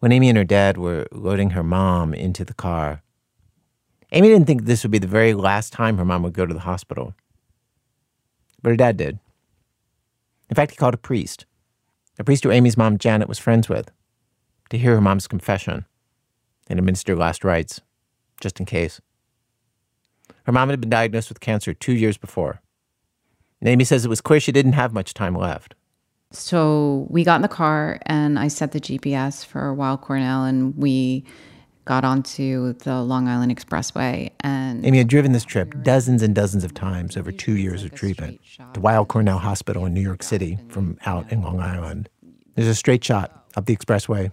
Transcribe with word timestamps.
When 0.00 0.12
Amy 0.12 0.28
and 0.28 0.38
her 0.38 0.44
dad 0.44 0.78
were 0.78 1.06
loading 1.10 1.50
her 1.50 1.64
mom 1.64 2.14
into 2.14 2.44
the 2.44 2.54
car, 2.54 3.02
Amy 4.12 4.28
didn't 4.28 4.46
think 4.46 4.64
this 4.64 4.82
would 4.84 4.92
be 4.92 4.98
the 4.98 5.06
very 5.06 5.34
last 5.34 5.72
time 5.72 5.98
her 5.98 6.04
mom 6.04 6.22
would 6.22 6.32
go 6.32 6.46
to 6.46 6.54
the 6.54 6.60
hospital. 6.60 7.14
But 8.62 8.70
her 8.70 8.76
dad 8.76 8.96
did. 8.96 9.18
In 10.48 10.54
fact, 10.54 10.70
he 10.70 10.76
called 10.76 10.94
a 10.94 10.98
priest, 10.98 11.46
a 12.18 12.24
priest 12.24 12.44
who 12.44 12.50
Amy's 12.50 12.76
mom, 12.76 12.96
Janet, 12.96 13.28
was 13.28 13.38
friends 13.38 13.68
with, 13.68 13.90
to 14.70 14.78
hear 14.78 14.94
her 14.94 15.00
mom's 15.00 15.26
confession 15.26 15.84
and 16.68 16.78
administer 16.78 17.16
last 17.16 17.44
rites, 17.44 17.80
just 18.40 18.60
in 18.60 18.66
case. 18.66 19.00
Her 20.44 20.52
mom 20.52 20.70
had 20.70 20.80
been 20.80 20.90
diagnosed 20.90 21.28
with 21.28 21.40
cancer 21.40 21.74
two 21.74 21.92
years 21.92 22.16
before. 22.16 22.60
And 23.60 23.68
Amy 23.68 23.84
says 23.84 24.04
it 24.04 24.08
was 24.08 24.20
clear 24.20 24.40
she 24.40 24.52
didn't 24.52 24.72
have 24.72 24.92
much 24.92 25.12
time 25.12 25.34
left. 25.34 25.74
So 26.30 27.06
we 27.08 27.24
got 27.24 27.36
in 27.36 27.42
the 27.42 27.48
car 27.48 27.98
and 28.06 28.38
I 28.38 28.48
set 28.48 28.72
the 28.72 28.80
GPS 28.80 29.44
for 29.44 29.72
Weill 29.72 29.96
Cornell 29.96 30.44
and 30.44 30.76
we 30.76 31.24
got 31.86 32.04
onto 32.04 32.74
the 32.74 33.02
Long 33.02 33.28
Island 33.28 33.56
Expressway 33.56 34.30
and 34.40 34.84
Amy 34.84 34.98
had 34.98 35.08
driven 35.08 35.32
this 35.32 35.44
trip 35.44 35.74
dozens 35.82 36.22
and 36.22 36.34
dozens 36.34 36.64
of 36.64 36.74
times 36.74 37.16
over 37.16 37.32
two 37.32 37.56
years 37.56 37.82
of 37.82 37.94
treatment 37.94 38.40
to 38.74 38.80
Weill 38.80 39.06
Cornell 39.06 39.38
Hospital 39.38 39.86
in 39.86 39.94
New 39.94 40.02
York 40.02 40.22
City 40.22 40.58
from 40.68 40.98
out 41.06 41.30
in 41.32 41.40
Long 41.40 41.60
Island. 41.60 42.10
There's 42.56 42.68
a 42.68 42.74
straight 42.74 43.02
shot 43.02 43.46
up 43.56 43.64
the 43.64 43.74
expressway. 43.74 44.30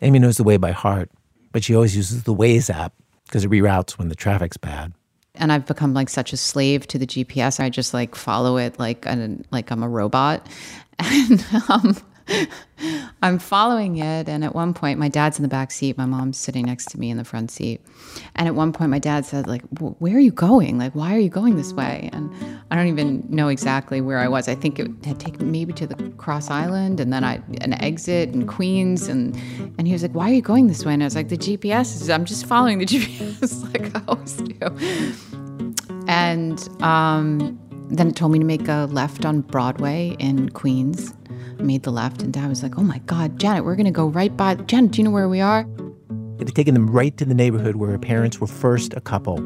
Amy 0.00 0.20
knows 0.20 0.36
the 0.36 0.44
way 0.44 0.58
by 0.58 0.70
heart, 0.70 1.10
but 1.50 1.64
she 1.64 1.74
always 1.74 1.96
uses 1.96 2.22
the 2.22 2.34
Waze 2.34 2.70
app 2.70 2.92
because 3.26 3.44
it 3.44 3.50
reroutes 3.50 3.92
when 3.92 4.08
the 4.08 4.14
traffic's 4.14 4.56
bad 4.56 4.92
and 5.34 5.52
I've 5.52 5.66
become 5.66 5.94
like 5.94 6.08
such 6.08 6.32
a 6.32 6.36
slave 6.36 6.86
to 6.88 6.98
the 6.98 7.06
GPS. 7.06 7.60
I 7.60 7.70
just 7.70 7.94
like 7.94 8.14
follow 8.14 8.56
it 8.58 8.78
like 8.78 9.06
an, 9.06 9.44
like 9.50 9.70
I'm 9.70 9.82
a 9.82 9.88
robot, 9.88 10.46
and 10.98 11.44
um, 11.68 11.96
I'm 13.22 13.38
following 13.38 13.98
it. 13.98 14.28
And 14.28 14.44
at 14.44 14.54
one 14.54 14.74
point, 14.74 14.98
my 14.98 15.08
dad's 15.08 15.38
in 15.38 15.42
the 15.42 15.48
back 15.48 15.70
seat, 15.70 15.96
my 15.96 16.06
mom's 16.06 16.38
sitting 16.38 16.66
next 16.66 16.90
to 16.90 16.98
me 16.98 17.10
in 17.10 17.16
the 17.16 17.24
front 17.24 17.50
seat. 17.50 17.80
And 18.34 18.48
at 18.48 18.54
one 18.54 18.72
point, 18.72 18.90
my 18.90 18.98
dad 18.98 19.24
said, 19.24 19.46
"Like, 19.46 19.62
where 19.78 20.16
are 20.16 20.20
you 20.20 20.32
going? 20.32 20.78
Like, 20.78 20.94
why 20.94 21.14
are 21.14 21.18
you 21.18 21.28
going 21.28 21.56
this 21.56 21.72
way?" 21.72 22.10
And 22.12 22.30
I 22.70 22.76
don't 22.76 22.88
even 22.88 23.24
know 23.28 23.48
exactly 23.48 24.00
where 24.00 24.18
I 24.18 24.28
was. 24.28 24.48
I 24.48 24.54
think 24.54 24.78
it 24.78 24.90
had 25.04 25.20
taken 25.20 25.50
maybe 25.52 25.72
to 25.74 25.86
the 25.86 25.96
Cross 26.16 26.50
Island, 26.50 27.00
and 27.00 27.12
then 27.12 27.24
I 27.24 27.40
an 27.60 27.74
exit 27.82 28.30
in 28.30 28.46
Queens, 28.46 29.08
and 29.08 29.36
and 29.78 29.86
he 29.86 29.92
was 29.92 30.02
like, 30.02 30.14
"Why 30.14 30.30
are 30.30 30.34
you 30.34 30.42
going 30.42 30.66
this 30.66 30.84
way?" 30.84 30.94
And 30.94 31.02
I 31.02 31.06
was 31.06 31.16
like, 31.16 31.28
"The 31.28 31.38
GPS 31.38 32.00
is. 32.00 32.10
I'm 32.10 32.24
just 32.24 32.46
following 32.46 32.78
the 32.78 32.86
GPS, 32.92 33.62
like 33.72 33.94
I 33.94 34.02
always 34.08 34.36
do." 34.36 35.72
And 36.08 36.68
um, 36.82 37.58
then 37.98 38.08
it 38.08 38.16
told 38.16 38.32
me 38.32 38.38
to 38.38 38.44
make 38.44 38.68
a 38.68 38.88
left 38.90 39.24
on 39.24 39.42
Broadway 39.42 40.16
in 40.18 40.48
Queens. 40.50 41.14
I 41.58 41.62
made 41.62 41.82
the 41.82 41.90
left, 41.90 42.22
and 42.22 42.32
Dad 42.32 42.48
was 42.48 42.62
like, 42.62 42.78
"Oh 42.78 42.82
my 42.82 42.98
God, 43.06 43.38
Janet, 43.38 43.64
we're 43.64 43.76
gonna 43.76 43.90
go 43.90 44.06
right 44.06 44.36
by. 44.36 44.54
Janet, 44.54 44.92
do 44.92 44.98
you 44.98 45.04
know 45.04 45.10
where 45.10 45.28
we 45.28 45.40
are?" 45.40 45.66
It 46.38 46.48
had 46.48 46.54
taken 46.54 46.74
them 46.74 46.88
right 46.88 47.16
to 47.18 47.24
the 47.24 47.34
neighborhood 47.34 47.76
where 47.76 47.90
her 47.90 47.98
parents 47.98 48.40
were 48.40 48.46
first 48.46 48.94
a 48.94 49.00
couple, 49.00 49.40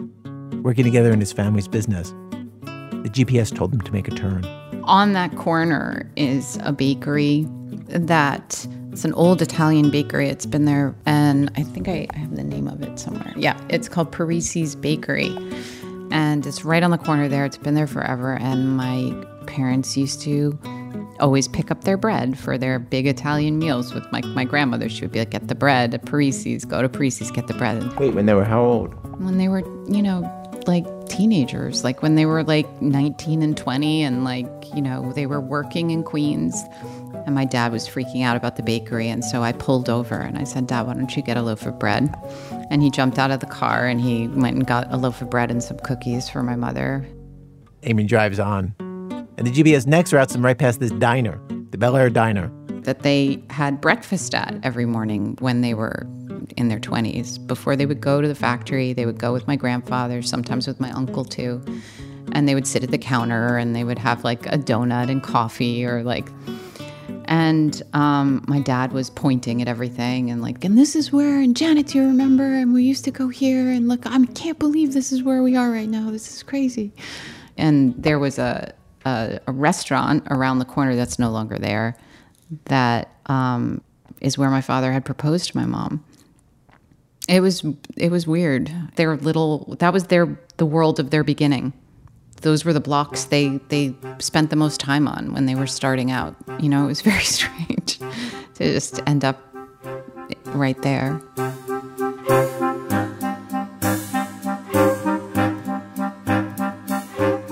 working 0.63 0.85
together 0.85 1.13
in 1.13 1.21
his 1.21 1.33
family's 1.33 1.69
business. 1.69 2.15
The 2.63 3.11
GPS 3.13 3.51
told 3.51 3.73
them 3.73 3.81
to 3.83 3.93
make 3.93 4.09
a 4.09 4.13
turn. 4.13 4.45
On 4.85 5.13
that 5.13 5.37
corner 5.37 6.11
is 6.17 6.59
a 6.63 6.73
bakery 6.73 7.47
that 7.89 8.67
it's 8.93 9.05
an 9.05 9.13
old 9.13 9.43
Italian 9.43 9.91
bakery. 9.91 10.29
It's 10.29 10.47
been 10.47 10.65
there, 10.65 10.95
and 11.05 11.51
I 11.57 11.63
think 11.63 11.89
I, 11.89 12.07
I 12.15 12.19
have 12.19 12.35
the 12.35 12.43
name 12.43 12.67
of 12.67 12.83
it 12.83 12.99
somewhere. 12.99 13.35
Yeah, 13.37 13.61
it's 13.69 13.89
called 13.89 14.11
Parisi's 14.11 14.75
Bakery. 14.75 15.37
And 16.17 16.47
it's 16.47 16.65
right 16.65 16.83
on 16.83 16.91
the 16.91 16.97
corner 16.97 17.29
there. 17.29 17.45
It's 17.45 17.59
been 17.59 17.75
there 17.75 17.87
forever. 17.87 18.39
And 18.41 18.75
my 18.75 19.13
parents 19.47 19.99
used 19.99 20.23
to 20.23 20.59
always 21.21 21.47
pick 21.47 21.71
up 21.71 21.85
their 21.85 21.99
bread 21.99 22.39
for 22.39 22.57
their 22.57 22.79
big 22.79 23.07
Italian 23.07 23.59
meals 23.59 23.93
with 23.93 24.11
my, 24.13 24.23
my 24.23 24.45
grandmother. 24.45 24.89
She 24.89 25.03
would 25.03 25.13
be 25.13 25.19
like, 25.19 25.29
get 25.29 25.49
the 25.49 25.55
bread 25.55 25.93
at 25.93 26.07
Parisi's, 26.07 26.65
go 26.65 26.81
to 26.81 26.89
Parisi's, 26.89 27.31
get 27.31 27.49
the 27.49 27.55
bread. 27.55 27.99
Wait, 27.99 28.15
when 28.15 28.25
they 28.25 28.33
were 28.33 28.45
how 28.45 28.63
old? 28.63 28.95
When 29.21 29.37
they 29.37 29.49
were, 29.49 29.61
you 29.91 30.03
know, 30.03 30.23
like 30.67 30.87
teenagers, 31.09 31.85
like 31.85 32.03
when 32.03 32.15
they 32.15 32.27
were 32.27 32.45
like 32.45 32.83
19 32.83 33.43
and 33.43 33.57
20 33.57 34.03
and 34.03 34.25
like, 34.25 34.47
you 34.75 34.83
know, 34.83 35.13
they 35.13 35.27
were 35.27 35.41
working 35.41 35.91
in 35.91 36.03
Queens. 36.03 36.63
And 37.25 37.35
my 37.35 37.45
dad 37.45 37.73
was 37.73 37.89
freaking 37.89 38.23
out 38.23 38.37
about 38.37 38.57
the 38.57 38.63
bakery. 38.63 39.09
And 39.09 39.25
so 39.25 39.43
I 39.43 39.53
pulled 39.53 39.89
over 39.89 40.15
and 40.15 40.39
I 40.39 40.45
said, 40.45 40.67
Dad, 40.69 40.87
why 40.87 40.95
don't 40.95 41.17
you 41.17 41.23
get 41.23 41.37
a 41.37 41.43
loaf 41.43 41.67
of 41.67 41.79
bread? 41.79 42.15
And 42.71 42.83
he 42.83 42.91
jumped 42.91 43.19
out 43.19 43.31
of 43.31 43.41
the 43.41 43.47
car 43.47 43.87
and 43.87 44.01
he 44.01 44.29
went 44.29 44.57
and 44.57 44.67
got 44.67 44.93
a 44.93 44.97
loaf 44.97 45.21
of 45.21 45.31
bread 45.31 45.51
and 45.51 45.63
some 45.63 45.79
cookies 45.79 46.29
for 46.29 46.43
my 46.43 46.55
mother. 46.55 47.07
Amy 47.83 48.05
drives 48.05 48.39
on 48.39 48.75
and 49.39 49.47
the 49.47 49.51
GPS 49.51 49.87
next 49.87 50.13
routes 50.13 50.33
them 50.33 50.45
right 50.45 50.57
past 50.57 50.81
this 50.81 50.91
diner, 50.93 51.41
the 51.71 51.79
Bel 51.79 51.97
Air 51.97 52.11
Diner. 52.11 52.51
That 52.83 53.01
they 53.01 53.43
had 53.51 53.81
breakfast 53.81 54.35
at 54.35 54.59
every 54.63 54.87
morning 54.87 55.37
when 55.41 55.61
they 55.61 55.75
were 55.75 56.07
in 56.57 56.69
their 56.69 56.79
20s. 56.79 57.45
Before 57.47 57.77
they 57.77 57.87
would 57.87 58.01
go 58.01 58.21
to 58.21 58.29
the 58.29 58.35
factory, 58.35 58.93
they 58.93 59.07
would 59.07 59.19
go 59.19 59.33
with 59.33 59.47
my 59.47 59.57
grandfather, 59.57 60.23
sometimes 60.23 60.67
with 60.67 60.81
my 60.81 60.91
uncle 60.91 61.25
too. 61.25 61.63
And 62.33 62.49
they 62.49 62.55
would 62.55 62.67
sit 62.67 62.83
at 62.83 62.91
the 62.91 62.99
counter 62.99 63.57
and 63.57 63.75
they 63.75 63.85
would 63.85 63.99
have 63.99 64.25
like 64.25 64.47
a 64.47 64.59
donut 64.59 65.11
and 65.11 65.23
coffee 65.23 65.85
or 65.85 66.03
like. 66.03 66.29
And 67.27 67.83
um, 67.93 68.45
my 68.47 68.61
dad 68.61 68.93
was 68.93 69.11
pointing 69.11 69.61
at 69.61 69.69
everything 69.69 70.31
and 70.31 70.43
like, 70.43 70.65
and 70.65 70.79
this 70.79 70.95
is 70.95 71.13
where, 71.13 71.41
and 71.41 71.57
Janet, 71.57 71.89
do 71.89 71.99
you 71.99 72.05
remember? 72.05 72.45
And 72.45 72.73
we 72.73 72.85
used 72.85 73.05
to 73.05 73.11
go 73.11 73.29
here 73.29 73.69
and 73.71 73.89
look, 73.89 74.07
I 74.07 74.25
can't 74.27 74.59
believe 74.59 74.93
this 74.93 75.13
is 75.13 75.23
where 75.23 75.43
we 75.43 75.57
are 75.57 75.71
right 75.71 75.89
now. 75.89 76.11
This 76.11 76.33
is 76.33 76.43
crazy. 76.43 76.93
And 77.57 77.95
there 78.01 78.19
was 78.19 78.39
a, 78.39 78.73
a, 79.05 79.41
a 79.47 79.53
restaurant 79.53 80.27
around 80.31 80.59
the 80.59 80.65
corner 80.65 80.95
that's 80.95 81.19
no 81.19 81.31
longer 81.31 81.59
there 81.59 81.97
that 82.67 83.11
um, 83.27 83.83
is 84.21 84.39
where 84.39 84.51
my 84.51 84.61
father 84.61 84.93
had 84.93 85.05
proposed 85.05 85.51
to 85.51 85.57
my 85.57 85.67
mom. 85.67 86.05
It 87.29 87.41
was 87.41 87.65
it 87.97 88.11
was 88.11 88.27
weird. 88.27 88.71
Their 88.95 89.17
little 89.17 89.77
that 89.81 89.93
was 89.93 90.05
their 90.05 90.39
the 90.59 90.67
world 90.67 91.01
of 91.01 91.11
their 91.11 91.25
beginning. 91.25 91.73
Those 92.43 92.65
were 92.65 92.73
the 92.73 92.81
blocks 92.81 93.25
they 93.25 93.59
they 93.69 93.95
spent 94.19 94.51
the 94.51 94.57
most 94.57 94.79
time 94.79 95.09
on 95.09 95.33
when 95.33 95.47
they 95.47 95.55
were 95.55 95.67
starting 95.67 96.11
out. 96.11 96.37
You 96.61 96.69
know, 96.69 96.85
it 96.85 96.89
was 96.89 97.01
very 97.13 97.25
strange 97.25 97.99
to 97.99 98.73
just 98.73 99.01
end 99.07 99.25
up 99.25 99.41
right 100.47 100.81
there. 100.83 101.21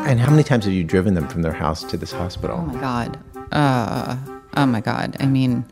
And 0.07 0.21
how 0.21 0.31
many 0.31 0.45
times 0.45 0.67
have 0.67 0.75
you 0.75 0.85
driven 0.85 1.15
them 1.15 1.27
from 1.27 1.43
their 1.43 1.53
house 1.53 1.83
to 1.85 1.97
this 1.97 2.13
hospital? 2.13 2.59
Oh 2.61 2.67
my 2.67 2.81
god. 2.81 3.19
Uh, 3.51 4.17
oh 4.57 4.67
my 4.67 4.81
god. 4.81 5.17
I 5.19 5.27
mean, 5.27 5.65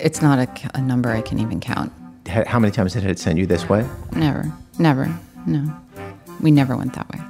it's 0.00 0.22
not 0.22 0.38
a, 0.38 0.48
a 0.74 0.80
number 0.80 1.10
I 1.10 1.20
can 1.22 1.38
even 1.38 1.60
count. 1.60 1.92
How 2.26 2.58
many 2.58 2.72
times 2.72 2.94
did 2.94 3.04
it 3.04 3.18
send 3.18 3.38
you 3.38 3.46
this 3.46 3.68
way? 3.68 3.86
Never. 4.12 4.50
Never. 4.78 5.14
No. 5.46 5.74
We 6.40 6.50
never 6.50 6.76
went 6.76 6.94
that 6.94 7.08
way. 7.10 7.20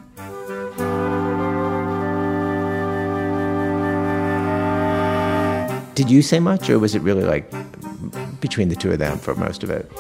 Did 5.94 6.10
you 6.10 6.22
say 6.22 6.41
much, 6.41 6.69
or 6.69 6.78
was 6.78 6.94
it 6.94 7.02
really 7.02 7.22
like 7.22 7.52
between 8.41 8.69
the 8.69 8.75
two 8.76 8.91
of 8.91 8.98
them 8.98 9.19
for 9.19 9.34
most 9.36 9.62
of 9.62 9.70
it? 9.70 9.91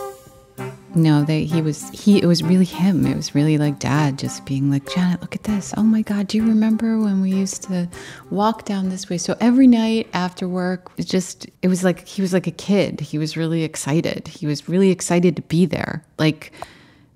No, 0.96 1.24
they 1.24 1.44
he 1.44 1.60
was 1.60 1.88
he 1.90 2.22
it 2.22 2.26
was 2.26 2.42
really 2.42 2.64
him. 2.64 3.04
It 3.06 3.16
was 3.16 3.34
really 3.34 3.58
like 3.58 3.78
dad 3.78 4.18
just 4.18 4.44
being 4.46 4.70
like, 4.70 4.88
Janet, 4.88 5.20
look 5.20 5.34
at 5.34 5.42
this. 5.42 5.74
Oh 5.76 5.82
my 5.82 6.02
god, 6.02 6.28
do 6.28 6.36
you 6.36 6.46
remember 6.46 7.00
when 7.00 7.20
we 7.20 7.30
used 7.32 7.64
to 7.64 7.88
walk 8.30 8.64
down 8.64 8.88
this 8.88 9.10
way? 9.10 9.18
So 9.18 9.36
every 9.40 9.66
night 9.66 10.08
after 10.12 10.48
work, 10.48 10.92
it 10.96 11.06
just 11.06 11.46
it 11.62 11.68
was 11.68 11.82
like 11.82 12.06
he 12.06 12.22
was 12.22 12.32
like 12.32 12.46
a 12.46 12.52
kid. 12.52 13.00
He 13.00 13.18
was 13.18 13.36
really 13.36 13.64
excited. 13.64 14.28
He 14.28 14.46
was 14.46 14.68
really 14.68 14.90
excited 14.90 15.34
to 15.36 15.42
be 15.42 15.66
there. 15.66 16.04
Like 16.18 16.52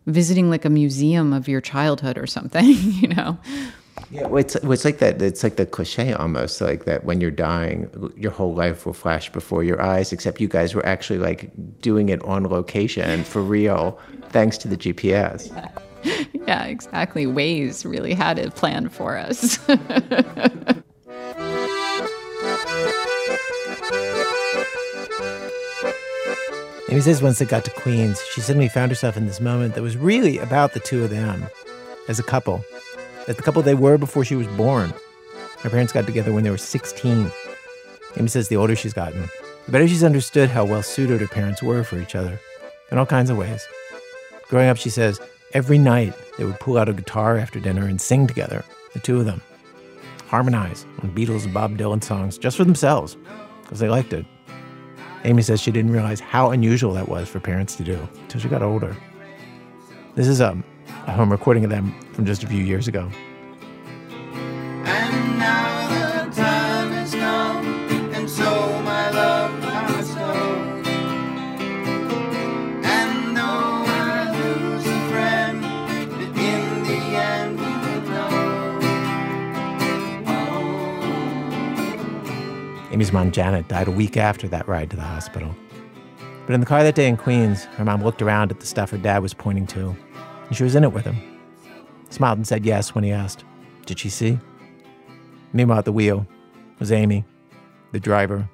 visiting 0.06 0.50
like 0.50 0.65
a 0.65 0.71
museum 0.71 1.33
of 1.33 1.47
your 1.49 1.60
childhood 1.60 2.19
or 2.19 2.27
something, 2.27 2.66
you 2.66 3.09
know. 3.09 3.39
Yeah, 4.11 4.27
well, 4.27 4.39
it's, 4.39 4.57
well, 4.63 4.73
it's 4.73 4.87
like 4.87 4.99
that. 4.99 5.21
It's 5.21 5.43
like 5.43 5.57
the 5.57 5.67
cliche 5.67 6.15
almost, 6.15 6.63
like 6.63 6.87
that 6.87 7.05
when 7.05 7.21
you're 7.21 7.31
dying, 7.31 8.13
your 8.17 8.31
whole 8.31 8.55
life 8.55 8.87
will 8.87 8.95
flash 8.95 9.31
before 9.31 9.63
your 9.63 9.83
eyes, 9.83 10.13
except 10.13 10.41
you 10.41 10.49
guys 10.49 10.75
were 10.75 10.84
actually 10.87 11.19
like 11.19 11.51
doing 11.81 12.09
it 12.09 12.22
on 12.22 12.45
location 12.45 13.22
for 13.25 13.43
real, 13.43 13.99
thanks 14.31 14.57
to 14.59 14.69
the 14.69 14.77
GPS. 14.77 15.55
Yeah, 16.03 16.25
yeah 16.47 16.65
exactly. 16.65 17.27
Waze 17.27 17.84
really 17.89 18.15
had 18.15 18.39
it 18.39 18.55
planned 18.55 18.93
for 18.93 19.19
us. 19.19 19.59
Amy 26.91 27.03
says 27.03 27.21
once 27.21 27.39
they 27.39 27.45
got 27.45 27.66
to 27.66 27.71
Queens, 27.72 28.25
she 28.33 28.41
suddenly 28.41 28.71
found 28.71 28.91
herself 28.91 29.19
in 29.19 29.27
this 29.27 29.43
moment 29.43 29.75
that 29.75 29.83
was 29.83 29.99
really 29.99 30.39
about 30.39 30.72
the 30.72 30.81
two 30.81 31.04
of 31.04 31.11
them 31.11 31.47
as 32.09 32.19
a 32.19 32.22
couple 32.22 32.65
as 33.28 33.36
the 33.36 33.42
couple 33.42 33.63
they 33.63 33.75
were 33.75 33.98
before 33.98 34.25
she 34.25 34.34
was 34.34 34.48
born. 34.48 34.92
Her 35.60 35.71
parents 35.71 35.92
got 35.92 36.07
together 36.07 36.33
when 36.33 36.42
they 36.42 36.51
were 36.51 36.57
16. 36.57 37.30
Amy 38.16 38.28
says 38.28 38.48
the 38.48 38.57
older 38.57 38.75
she's 38.75 38.95
gotten, 38.95 39.28
the 39.66 39.72
better 39.72 39.86
she's 39.86 40.03
understood 40.03 40.48
how 40.48 40.65
well 40.65 40.83
suited 40.83 41.21
her 41.21 41.28
parents 41.28 41.63
were 41.63 41.84
for 41.84 41.98
each 41.98 42.15
other 42.15 42.41
in 42.91 42.98
all 42.98 43.07
kinds 43.07 43.30
of 43.30 43.36
ways. 43.36 43.66
Growing 44.48 44.69
up, 44.69 44.78
she 44.78 44.89
says, 44.89 45.21
every 45.53 45.77
night 45.78 46.15
they 46.39 46.45
would 46.45 46.59
pull 46.59 46.78
out 46.78 46.89
a 46.89 46.95
guitar 46.95 47.36
after 47.36 47.60
dinner 47.60 47.86
and 47.86 48.01
sing 48.01 48.27
together, 48.27 48.65
the 48.95 48.98
two 48.98 49.19
of 49.19 49.27
them, 49.27 49.42
harmonize 50.27 50.86
on 51.03 51.15
Beatles 51.15 51.45
and 51.45 51.53
Bob 51.53 51.77
Dylan 51.77 52.03
songs 52.03 52.39
just 52.39 52.57
for 52.57 52.65
themselves, 52.65 53.16
because 53.63 53.78
they 53.78 53.91
liked 53.91 54.15
it. 54.15 54.25
Amy 55.25 55.42
says 55.42 55.60
she 55.60 55.71
didn't 55.71 55.92
realize 55.92 56.21
how 56.21 56.51
unusual 56.51 56.95
that 56.95 57.09
was 57.09 57.28
for 57.28 57.41
parents 57.41 57.77
to 57.77 57.84
do 57.84 58.09
until 58.22 58.41
she 58.41 58.48
got 58.48 58.63
older. 58.63 58.97
This 60.15 60.28
is 60.28 60.41
a, 60.41 60.57
a 61.09 61.10
home 61.10 61.33
recording 61.33 61.65
of 61.65 61.71
them 61.71 61.93
from 62.13 62.27
just 62.27 62.45
a 62.45 62.47
few 62.47 62.63
years 62.63 62.87
ago. 62.87 63.10
And 64.84 65.39
now 65.39 65.89
the 65.89 66.31
time 66.37 66.93
has 66.93 67.15
come, 67.15 67.65
and 68.13 68.28
so 68.28 68.45
my 68.83 69.09
love 69.10 69.59
must 69.63 70.15
go. 70.15 70.34
And 72.84 73.34
though 73.34 73.84
I 73.87 74.31
lose 74.39 74.87
a 74.87 75.09
friend, 75.09 75.63
but 76.10 76.21
in 76.21 76.83
the 76.84 77.16
end 77.16 77.59
you 77.59 77.78
will 77.84 78.03
know. 78.11 78.28
Oh. 80.27 81.01
Amy's 82.93 83.13
mom, 83.13 83.33
Janet, 83.33 83.69
died 83.69 83.89
a 83.89 83.93
week 83.93 84.19
after 84.19 84.47
that 84.49 84.69
ride 84.69 84.91
to 84.91 84.97
the 84.97 85.03
hospital. 85.03 85.57
But 86.47 86.53
in 86.53 86.61
the 86.61 86.66
car 86.66 86.83
that 86.83 86.95
day 86.95 87.09
in 87.09 87.16
Queens, 87.16 87.65
her 87.65 87.84
mom 87.84 88.04
looked 88.04 88.21
around 88.21 88.51
at 88.51 88.61
the 88.61 88.66
stuff 88.66 88.91
her 88.91 88.99
dad 88.99 89.22
was 89.22 89.33
pointing 89.33 89.66
to, 89.69 89.97
and 90.48 90.56
she 90.56 90.65
was 90.65 90.74
in 90.74 90.84
it 90.84 90.92
with 90.92 91.04
him. 91.04 91.16
Smiled 92.10 92.39
and 92.39 92.47
said 92.47 92.65
yes 92.65 92.95
when 92.95 93.04
he 93.04 93.12
asked, 93.12 93.45
Did 93.86 93.98
she 93.98 94.09
see? 94.09 94.39
Meanwhile, 95.53 95.78
at 95.78 95.84
the 95.84 95.92
wheel 95.92 96.27
was 96.78 96.92
Amy, 96.92 97.24
the 97.92 98.00
driver. 98.00 98.48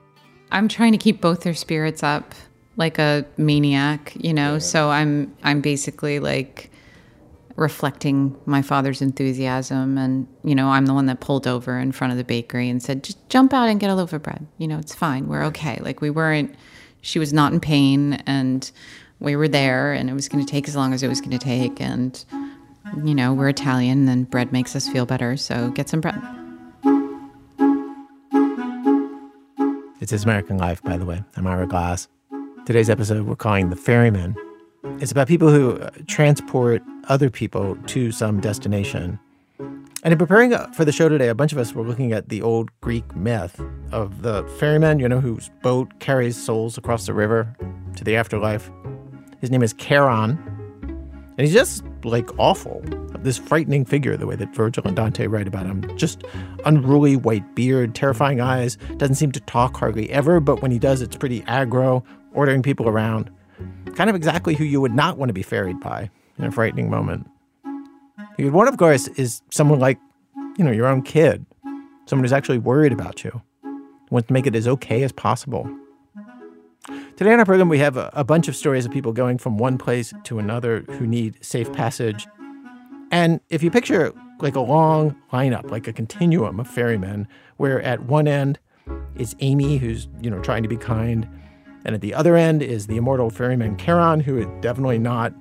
I'm 0.51 0.69
trying 0.69 0.93
to 0.93 0.99
keep 0.99 1.21
both 1.21 1.41
their 1.41 1.55
spirits 1.55 2.03
up 2.03 2.35
like 2.77 2.99
a 2.99 3.25
maniac, 3.37 4.13
you 4.17 4.33
know. 4.33 4.59
So 4.59 4.91
I'm 4.91 5.35
I'm 5.43 5.61
basically 5.61 6.19
like 6.19 6.71
reflecting 7.57 8.37
my 8.47 8.63
father's 8.63 9.01
enthusiasm 9.01 9.97
and 9.97 10.27
you 10.43 10.57
know, 10.57 10.69
I'm 10.69 10.87
the 10.87 10.95
one 10.95 11.07
that 11.07 11.21
pulled 11.21 11.47
over 11.47 11.79
in 11.79 11.93
front 11.93 12.11
of 12.11 12.19
the 12.19 12.25
bakery 12.25 12.69
and 12.69 12.83
said, 12.83 13.05
"Just 13.05 13.29
jump 13.29 13.53
out 13.53 13.69
and 13.69 13.79
get 13.79 13.91
a 13.91 13.95
loaf 13.95 14.13
of 14.13 14.23
bread. 14.23 14.47
You 14.59 14.69
know, 14.69 14.79
it's 14.79 14.95
fine. 14.95 15.29
We're 15.29 15.45
okay." 15.45 15.79
Like 15.81 16.01
we 16.01 16.11
weren't 16.11 16.55
she 17.01 17.19
was 17.19 17.33
not 17.33 17.53
in 17.53 17.61
pain 17.61 18.15
and 18.27 18.71
we 19.25 19.37
were 19.37 19.49
there 19.49 19.93
and 19.93 20.09
it 20.09 20.13
was 20.13 20.29
going 20.29 20.45
to 20.45 20.51
take 20.51 20.69
as 20.69 20.77
long 20.77 20.93
as 20.93 21.03
it 21.03 21.09
was 21.09 21.21
going 21.21 21.37
to 21.37 21.39
take 21.39 21.81
and 21.81 22.25
you 23.03 23.15
know, 23.15 23.33
we're 23.33 23.49
Italian 23.49 24.07
and 24.09 24.31
bread 24.31 24.53
makes 24.53 24.77
us 24.77 24.89
feel 24.89 25.07
better, 25.07 25.37
so 25.37 25.71
get 25.71 25.89
some 25.89 26.01
bread. 26.01 26.21
It's 30.01 30.11
This 30.11 30.25
American 30.25 30.59
Life, 30.59 30.83
by 30.83 30.99
the 30.99 31.07
way. 31.07 31.25
I'm 31.35 31.47
Ira 31.47 31.67
Glass. 31.67 32.09
Today's 32.67 32.91
episode 32.91 33.27
we're 33.27 33.37
calling 33.37 33.71
The 33.71 33.77
Ferryman. 33.77 34.37
It's 35.01 35.11
about 35.11 35.29
people 35.29 35.49
who 35.49 35.79
uh, 35.79 35.91
transport 36.07 36.83
other 37.09 37.31
people 37.31 37.77
to 37.87 38.13
some 38.13 38.39
destination. 38.41 39.19
And 39.59 40.13
in 40.13 40.19
preparing 40.19 40.55
for 40.75 40.85
the 40.85 40.93
show 40.93 41.09
today, 41.09 41.29
a 41.29 41.35
bunch 41.35 41.53
of 41.53 41.59
us 41.59 41.73
were 41.73 41.83
looking 41.83 42.13
at 42.13 42.29
the 42.29 42.43
old 42.43 42.69
Greek 42.83 43.17
myth 43.17 43.59
of 43.91 44.21
the 44.21 44.45
ferryman, 44.59 44.99
you 44.99 45.09
know, 45.09 45.21
whose 45.21 45.51
boat 45.63 45.99
carries 46.01 46.37
souls 46.37 46.77
across 46.77 47.07
the 47.07 47.15
river 47.15 47.57
to 47.97 48.05
the 48.05 48.15
afterlife. 48.15 48.71
His 49.45 49.51
name 49.51 49.63
is 49.63 49.75
Charon. 49.75 50.39
And 51.37 51.41
he's 51.47 51.53
just 51.53 51.85
like 52.03 52.31
awful. 52.39 52.83
This 53.19 53.37
frightening 53.37 53.85
figure, 53.85 54.17
the 54.17 54.27
way 54.27 54.37
that 54.37 54.55
Virgil 54.55 54.85
and 54.87 54.97
Dante 54.97 55.27
write 55.27 55.47
about 55.47 55.67
him. 55.67 55.95
Just 55.99 56.25
unruly 56.65 57.17
white 57.17 57.55
beard, 57.55 57.95
terrifying 57.95 58.41
eyes, 58.41 58.79
doesn't 58.97 59.17
seem 59.17 59.33
to 59.33 59.41
talk 59.41 59.77
hardly 59.77 60.09
ever, 60.09 60.41
but 60.41 60.63
when 60.63 60.71
he 60.71 60.79
does, 60.79 61.03
it's 61.03 61.15
pretty 61.15 61.43
aggro, 61.43 62.03
ordering 62.33 62.63
people 62.63 62.89
around. 62.89 63.31
Kind 63.95 64.09
of 64.09 64.17
exactly 64.17 64.55
who 64.55 64.65
you 64.65 64.81
would 64.81 64.95
not 64.95 65.19
want 65.19 65.29
to 65.29 65.35
be 65.35 65.43
ferried 65.43 65.79
by 65.79 66.09
in 66.39 66.47
a 66.47 66.51
frightening 66.51 66.89
moment. 66.89 67.29
One, 68.39 68.67
of 68.67 68.79
course, 68.79 69.09
is 69.09 69.43
someone 69.51 69.79
like, 69.79 69.99
you 70.57 70.65
know, 70.65 70.73
your 70.73 70.87
own 70.87 71.03
kid, 71.03 71.45
someone 72.07 72.25
who's 72.25 72.33
actually 72.33 72.57
worried 72.57 72.95
about 72.95 73.23
you, 73.23 73.43
wants 74.09 74.29
to 74.29 74.33
make 74.33 74.47
it 74.47 74.57
as 74.57 74.67
okay 74.67 75.03
as 75.03 75.13
possible. 75.13 75.71
Today 77.17 77.33
on 77.33 77.39
our 77.39 77.45
program, 77.47 77.69
we 77.69 77.79
have 77.79 77.97
a, 77.97 78.11
a 78.13 78.25
bunch 78.25 78.47
of 78.47 78.55
stories 78.55 78.85
of 78.85 78.93
people 78.93 79.13
going 79.13 79.39
from 79.39 79.57
one 79.57 79.79
place 79.79 80.13
to 80.25 80.39
another 80.39 80.81
who 80.91 81.07
need 81.07 81.43
safe 81.43 81.73
passage. 81.73 82.27
And 83.11 83.41
if 83.49 83.63
you 83.63 83.71
picture 83.71 84.13
like 84.41 84.55
a 84.55 84.61
long 84.61 85.17
lineup, 85.33 85.71
like 85.71 85.89
a 85.89 85.93
continuum 85.93 86.61
of 86.61 86.69
ferrymen, 86.69 87.27
where 87.57 87.81
at 87.83 88.05
one 88.05 88.29
end 88.29 88.59
is 89.17 89.35
Amy, 89.41 89.79
who's, 89.79 90.09
you 90.21 90.31
know, 90.31 90.41
trying 90.41 90.63
to 90.63 90.69
be 90.69 90.77
kind. 90.77 91.27
And 91.85 91.95
at 91.95 92.01
the 92.01 92.13
other 92.13 92.37
end 92.37 92.63
is 92.63 92.87
the 92.87 92.97
immortal 92.97 93.31
ferryman 93.31 93.79
Charon, 93.79 94.21
who 94.21 94.37
is 94.37 94.47
definitely 94.61 94.99
not. 94.99 95.33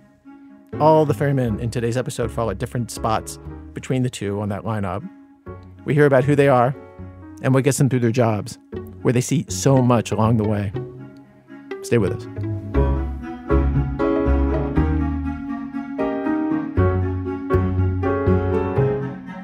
All 0.80 1.06
the 1.06 1.14
ferrymen 1.14 1.60
in 1.60 1.72
today's 1.72 1.98
episode 1.98 2.32
fall 2.32 2.50
at 2.50 2.58
different 2.58 2.90
spots 2.90 3.38
between 3.74 4.04
the 4.04 4.10
two 4.10 4.40
on 4.40 4.50
that 4.50 4.64
lineup. 4.64 5.08
We 5.84 5.94
hear 5.94 6.06
about 6.06 6.24
who 6.24 6.36
they 6.36 6.48
are 6.48 6.74
and 7.42 7.54
what 7.54 7.64
gets 7.64 7.78
them 7.78 7.90
through 7.90 8.00
their 8.00 8.12
jobs, 8.12 8.58
where 9.02 9.14
they 9.14 9.22
see 9.22 9.46
so 9.50 9.82
much 9.82 10.12
along 10.12 10.38
the 10.38 10.48
way. 10.48 10.72
Stay 11.84 11.98
with 11.98 12.14
us. 12.14 12.24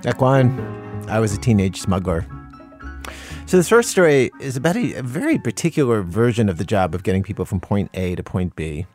Act 0.05 0.21
One, 0.21 1.05
I 1.07 1.19
was 1.19 1.33
a 1.33 1.37
teenage 1.37 1.81
smuggler. 1.81 2.25
So 3.45 3.57
this 3.57 3.69
first 3.69 3.89
story 3.89 4.31
is 4.39 4.57
about 4.57 4.75
a, 4.75 4.95
a, 4.95 5.03
very 5.03 5.37
particular 5.37 6.01
version 6.01 6.49
of 6.49 6.57
the 6.57 6.63
job 6.63 6.95
of 6.95 7.03
getting 7.03 7.23
people 7.23 7.45
from 7.45 7.59
point 7.59 7.89
A 7.93 8.15
to 8.15 8.23
point 8.23 8.55
B. 8.55 8.85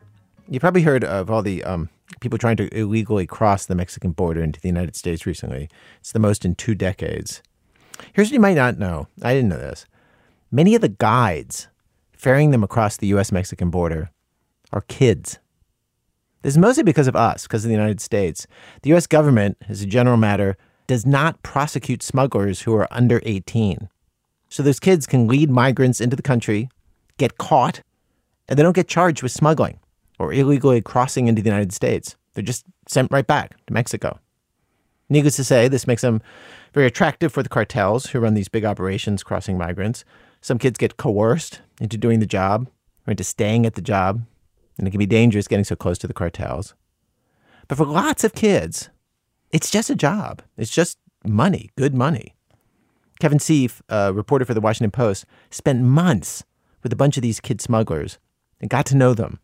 You 0.49 0.59
probably 0.59 0.81
heard 0.81 1.03
of 1.03 1.29
all 1.29 1.41
the 1.41 1.63
um, 1.63 1.89
people 2.21 2.37
trying 2.37 2.57
to 2.57 2.73
illegally 2.77 3.27
cross 3.27 3.65
the 3.65 3.75
Mexican 3.75 4.11
border 4.11 4.41
into 4.41 4.59
the 4.61 4.67
United 4.67 4.95
States 4.95 5.25
recently. 5.25 5.69
It's 5.99 6.11
the 6.11 6.19
most 6.19 6.45
in 6.45 6.55
two 6.55 6.73
decades. 6.73 7.41
Here's 8.13 8.29
what 8.29 8.33
you 8.33 8.39
might 8.39 8.55
not 8.55 8.79
know. 8.79 9.07
I 9.21 9.33
didn't 9.33 9.49
know 9.49 9.57
this. 9.57 9.85
Many 10.51 10.75
of 10.75 10.81
the 10.81 10.89
guides 10.89 11.67
ferrying 12.25 12.49
them 12.49 12.63
across 12.63 12.97
the 12.97 13.05
US 13.13 13.31
Mexican 13.31 13.69
border 13.69 14.09
are 14.73 14.81
kids. 14.87 15.37
This 16.41 16.55
is 16.55 16.57
mostly 16.57 16.81
because 16.81 17.07
of 17.07 17.15
us, 17.15 17.43
because 17.43 17.63
of 17.63 17.69
the 17.69 17.75
United 17.75 18.01
States. 18.01 18.47
The 18.81 18.91
US 18.95 19.05
government, 19.05 19.57
as 19.69 19.83
a 19.83 19.85
general 19.85 20.17
matter, 20.17 20.57
does 20.87 21.05
not 21.05 21.43
prosecute 21.43 22.01
smugglers 22.01 22.61
who 22.61 22.73
are 22.73 22.87
under 22.89 23.21
18. 23.27 23.89
So 24.49 24.63
those 24.63 24.79
kids 24.79 25.05
can 25.05 25.27
lead 25.27 25.51
migrants 25.51 26.01
into 26.01 26.15
the 26.15 26.23
country, 26.23 26.67
get 27.19 27.37
caught, 27.37 27.83
and 28.49 28.57
they 28.57 28.63
don't 28.63 28.75
get 28.75 28.87
charged 28.87 29.21
with 29.21 29.31
smuggling 29.31 29.77
or 30.17 30.33
illegally 30.33 30.81
crossing 30.81 31.27
into 31.27 31.43
the 31.43 31.49
United 31.49 31.73
States. 31.73 32.15
They're 32.33 32.43
just 32.43 32.65
sent 32.87 33.11
right 33.11 33.27
back 33.27 33.51
to 33.67 33.73
Mexico. 33.73 34.19
Needless 35.09 35.35
to 35.35 35.43
say, 35.43 35.67
this 35.67 35.85
makes 35.85 36.01
them 36.01 36.23
very 36.73 36.87
attractive 36.87 37.31
for 37.31 37.43
the 37.43 37.49
cartels 37.49 38.07
who 38.07 38.19
run 38.19 38.33
these 38.33 38.49
big 38.49 38.65
operations 38.65 39.21
crossing 39.21 39.59
migrants. 39.59 40.03
Some 40.45 40.59
kids 40.59 40.77
get 40.77 40.97
coerced 40.97 41.61
into 41.81 41.97
doing 41.97 42.19
the 42.19 42.27
job 42.27 42.69
or 43.07 43.09
into 43.09 43.23
staying 43.23 43.65
at 43.65 43.73
the 43.73 43.81
job, 43.81 44.27
and 44.77 44.87
it 44.87 44.91
can 44.91 44.99
be 44.99 45.07
dangerous 45.07 45.47
getting 45.47 45.65
so 45.65 45.75
close 45.75 45.97
to 45.97 46.05
the 46.05 46.13
cartels. 46.13 46.75
But 47.67 47.79
for 47.79 47.85
lots 47.87 48.23
of 48.23 48.35
kids, 48.35 48.91
it's 49.49 49.71
just 49.71 49.89
a 49.89 49.95
job. 49.95 50.43
It's 50.55 50.69
just 50.69 50.99
money, 51.25 51.71
good 51.75 51.95
money. 51.95 52.35
Kevin 53.19 53.39
Sieff, 53.39 53.81
a 53.89 54.13
reporter 54.13 54.45
for 54.45 54.53
the 54.53 54.61
Washington 54.61 54.91
Post, 54.91 55.25
spent 55.49 55.81
months 55.81 56.43
with 56.83 56.93
a 56.93 56.95
bunch 56.95 57.17
of 57.17 57.23
these 57.23 57.39
kid 57.39 57.59
smugglers 57.59 58.19
and 58.61 58.69
got 58.69 58.85
to 58.85 58.95
know 58.95 59.15
them, 59.15 59.39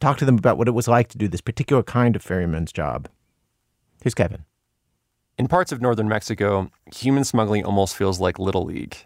talked 0.00 0.20
to 0.20 0.24
them 0.24 0.38
about 0.38 0.56
what 0.56 0.68
it 0.68 0.74
was 0.74 0.88
like 0.88 1.08
to 1.08 1.18
do 1.18 1.28
this 1.28 1.42
particular 1.42 1.82
kind 1.82 2.16
of 2.16 2.22
ferryman's 2.22 2.72
job. 2.72 3.10
Here's 4.02 4.14
Kevin. 4.14 4.46
In 5.36 5.48
parts 5.48 5.70
of 5.70 5.82
northern 5.82 6.08
Mexico, 6.08 6.70
human 6.94 7.24
smuggling 7.24 7.66
almost 7.66 7.94
feels 7.94 8.20
like 8.20 8.38
Little 8.38 8.64
League. 8.64 9.04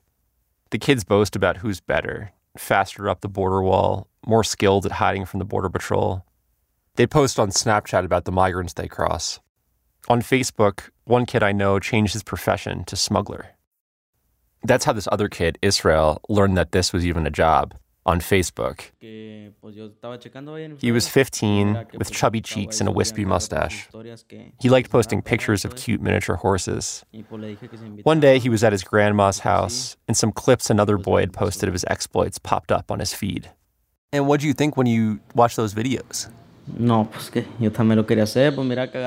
The 0.74 0.78
kids 0.78 1.04
boast 1.04 1.36
about 1.36 1.58
who's 1.58 1.78
better, 1.78 2.32
faster 2.58 3.08
up 3.08 3.20
the 3.20 3.28
border 3.28 3.62
wall, 3.62 4.08
more 4.26 4.42
skilled 4.42 4.84
at 4.84 4.90
hiding 4.90 5.24
from 5.24 5.38
the 5.38 5.44
Border 5.44 5.70
Patrol. 5.70 6.26
They 6.96 7.06
post 7.06 7.38
on 7.38 7.50
Snapchat 7.50 8.04
about 8.04 8.24
the 8.24 8.32
migrants 8.32 8.72
they 8.72 8.88
cross. 8.88 9.38
On 10.08 10.20
Facebook, 10.20 10.90
one 11.04 11.26
kid 11.26 11.44
I 11.44 11.52
know 11.52 11.78
changed 11.78 12.12
his 12.12 12.24
profession 12.24 12.82
to 12.86 12.96
smuggler. 12.96 13.50
That's 14.64 14.84
how 14.84 14.92
this 14.92 15.06
other 15.12 15.28
kid, 15.28 15.60
Israel, 15.62 16.20
learned 16.28 16.56
that 16.56 16.72
this 16.72 16.92
was 16.92 17.06
even 17.06 17.24
a 17.24 17.30
job 17.30 17.74
on 18.06 18.20
Facebook. 18.20 18.90
He 20.78 20.92
was 20.92 21.08
15 21.08 21.86
with 21.96 22.10
chubby 22.10 22.40
cheeks 22.40 22.80
and 22.80 22.88
a 22.88 22.92
wispy 22.92 23.24
mustache. 23.24 23.88
He 24.60 24.68
liked 24.68 24.90
posting 24.90 25.22
pictures 25.22 25.64
of 25.64 25.76
cute 25.76 26.00
miniature 26.00 26.36
horses. 26.36 27.04
One 28.02 28.20
day 28.20 28.38
he 28.38 28.48
was 28.48 28.62
at 28.62 28.72
his 28.72 28.82
grandma's 28.84 29.40
house 29.40 29.96
and 30.06 30.16
some 30.16 30.32
clips 30.32 30.70
another 30.70 30.98
boy 30.98 31.20
had 31.20 31.32
posted 31.32 31.68
of 31.68 31.72
his 31.72 31.84
exploits 31.88 32.38
popped 32.38 32.70
up 32.70 32.90
on 32.90 33.00
his 33.00 33.14
feed. 33.14 33.50
And 34.12 34.28
what 34.28 34.40
do 34.40 34.46
you 34.46 34.52
think 34.52 34.76
when 34.76 34.86
you 34.86 35.20
watch 35.34 35.56
those 35.56 35.74
videos? 35.74 36.30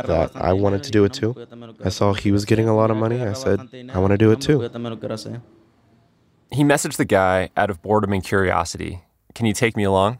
That 0.07 0.31
I 0.35 0.53
wanted 0.53 0.83
to 0.83 0.91
do 0.91 1.05
it 1.05 1.13
too. 1.13 1.35
I 1.83 1.89
saw 1.89 2.13
he 2.13 2.31
was 2.31 2.45
getting 2.45 2.67
a 2.67 2.75
lot 2.75 2.91
of 2.91 2.97
money. 2.97 3.19
I 3.21 3.33
said, 3.33 3.59
I 3.91 3.97
want 3.99 4.11
to 4.11 4.17
do 4.17 4.31
it 4.31 4.41
too. 4.41 4.69
He 6.51 6.63
messaged 6.63 6.97
the 6.97 7.05
guy 7.05 7.49
out 7.57 7.69
of 7.69 7.81
boredom 7.81 8.13
and 8.13 8.23
curiosity. 8.23 9.03
Can 9.35 9.45
you 9.45 9.53
take 9.53 9.75
me 9.75 9.83
along? 9.83 10.19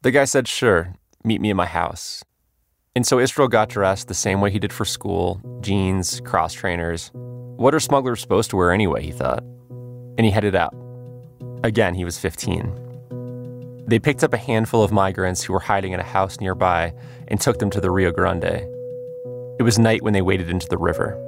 The 0.00 0.10
guy 0.10 0.24
said, 0.24 0.48
Sure, 0.48 0.94
meet 1.22 1.40
me 1.40 1.50
at 1.50 1.56
my 1.56 1.66
house. 1.66 2.24
And 2.96 3.06
so 3.06 3.18
Israel 3.18 3.48
got 3.48 3.68
dressed 3.68 4.08
the 4.08 4.14
same 4.14 4.40
way 4.40 4.50
he 4.50 4.58
did 4.58 4.72
for 4.72 4.84
school 4.84 5.40
jeans, 5.60 6.20
cross 6.20 6.52
trainers. 6.54 7.10
What 7.14 7.74
are 7.74 7.80
smugglers 7.80 8.20
supposed 8.20 8.50
to 8.50 8.56
wear 8.56 8.72
anyway, 8.72 9.02
he 9.02 9.12
thought. 9.12 9.42
And 10.18 10.24
he 10.24 10.30
headed 10.30 10.54
out. 10.54 10.74
Again, 11.64 11.94
he 11.94 12.04
was 12.04 12.18
15. 12.18 13.84
They 13.86 13.98
picked 13.98 14.24
up 14.24 14.32
a 14.32 14.38
handful 14.38 14.82
of 14.82 14.90
migrants 14.90 15.42
who 15.42 15.52
were 15.52 15.60
hiding 15.60 15.92
in 15.92 16.00
a 16.00 16.04
house 16.04 16.40
nearby 16.40 16.94
and 17.28 17.40
took 17.40 17.58
them 17.58 17.70
to 17.70 17.80
the 17.80 17.90
Rio 17.90 18.10
Grande. 18.10 18.66
It 19.58 19.62
was 19.62 19.78
night 19.78 20.02
when 20.02 20.12
they 20.12 20.22
waded 20.22 20.48
into 20.48 20.68
the 20.68 20.78
river. 20.78 21.18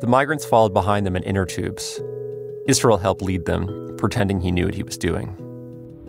The 0.00 0.06
migrants 0.06 0.44
followed 0.44 0.74
behind 0.74 1.06
them 1.06 1.16
in 1.16 1.22
inner 1.22 1.46
tubes. 1.46 2.00
Israel 2.66 2.96
helped 2.98 3.22
lead 3.22 3.44
them, 3.44 3.94
pretending 3.98 4.40
he 4.40 4.50
knew 4.50 4.64
what 4.64 4.74
he 4.74 4.82
was 4.82 4.96
doing. 4.96 5.36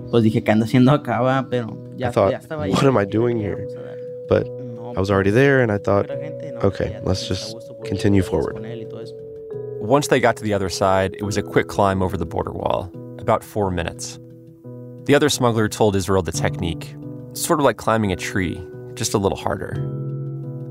Pues 0.10 0.24
dije, 0.24 0.44
¿qué 0.44 0.52
ando 0.52 0.66
haciendo 0.66 0.92
acá. 0.92 1.50
Pero 1.50 1.78
ya, 1.98 2.10
I 2.10 2.12
thought, 2.12 2.32
ya 2.32 2.40
estaba 2.40 2.70
what 2.70 2.86
am 2.86 2.98
I 2.98 3.06
doing 3.06 3.38
here? 3.38 3.56
Vamos 3.56 3.74
a 3.74 3.80
darle. 3.80 4.28
But 4.30 4.48
I 4.96 5.00
was 5.00 5.12
already 5.12 5.32
there 5.32 5.62
and 5.62 5.72
I 5.72 5.78
thought, 5.78 6.08
pura 6.08 6.20
gente, 6.20 6.52
no, 6.52 6.60
okay, 6.60 7.00
let's 7.04 7.28
just 7.28 7.56
continue 7.84 8.22
forward. 8.24 8.54
con 8.54 8.66
él 8.66 8.84
y 8.84 8.90
todo 8.90 9.02
eso. 9.02 9.14
Once 9.82 10.08
they 10.08 10.20
got 10.20 10.38
to 10.38 10.44
the 10.44 10.54
other 10.54 10.70
side, 10.70 11.16
it 11.16 11.24
was 11.24 11.38
a 11.38 11.44
quick 11.44 11.68
climb 11.68 12.02
over 12.02 12.18
the 12.18 12.26
border 12.26 12.52
wall, 12.52 12.92
about 13.20 13.44
four 13.44 13.70
minutes. 13.70 14.20
The 15.04 15.14
other 15.14 15.30
smuggler 15.30 15.68
told 15.68 15.96
Israel 15.96 16.24
the 16.24 16.32
technique, 16.32 16.96
sort 17.34 17.60
of 17.60 17.66
like 17.66 17.78
climbing 17.78 18.12
a 18.12 18.16
tree, 18.16 18.60
just 18.96 19.14
a 19.14 19.18
little 19.18 19.38
harder. 19.38 19.76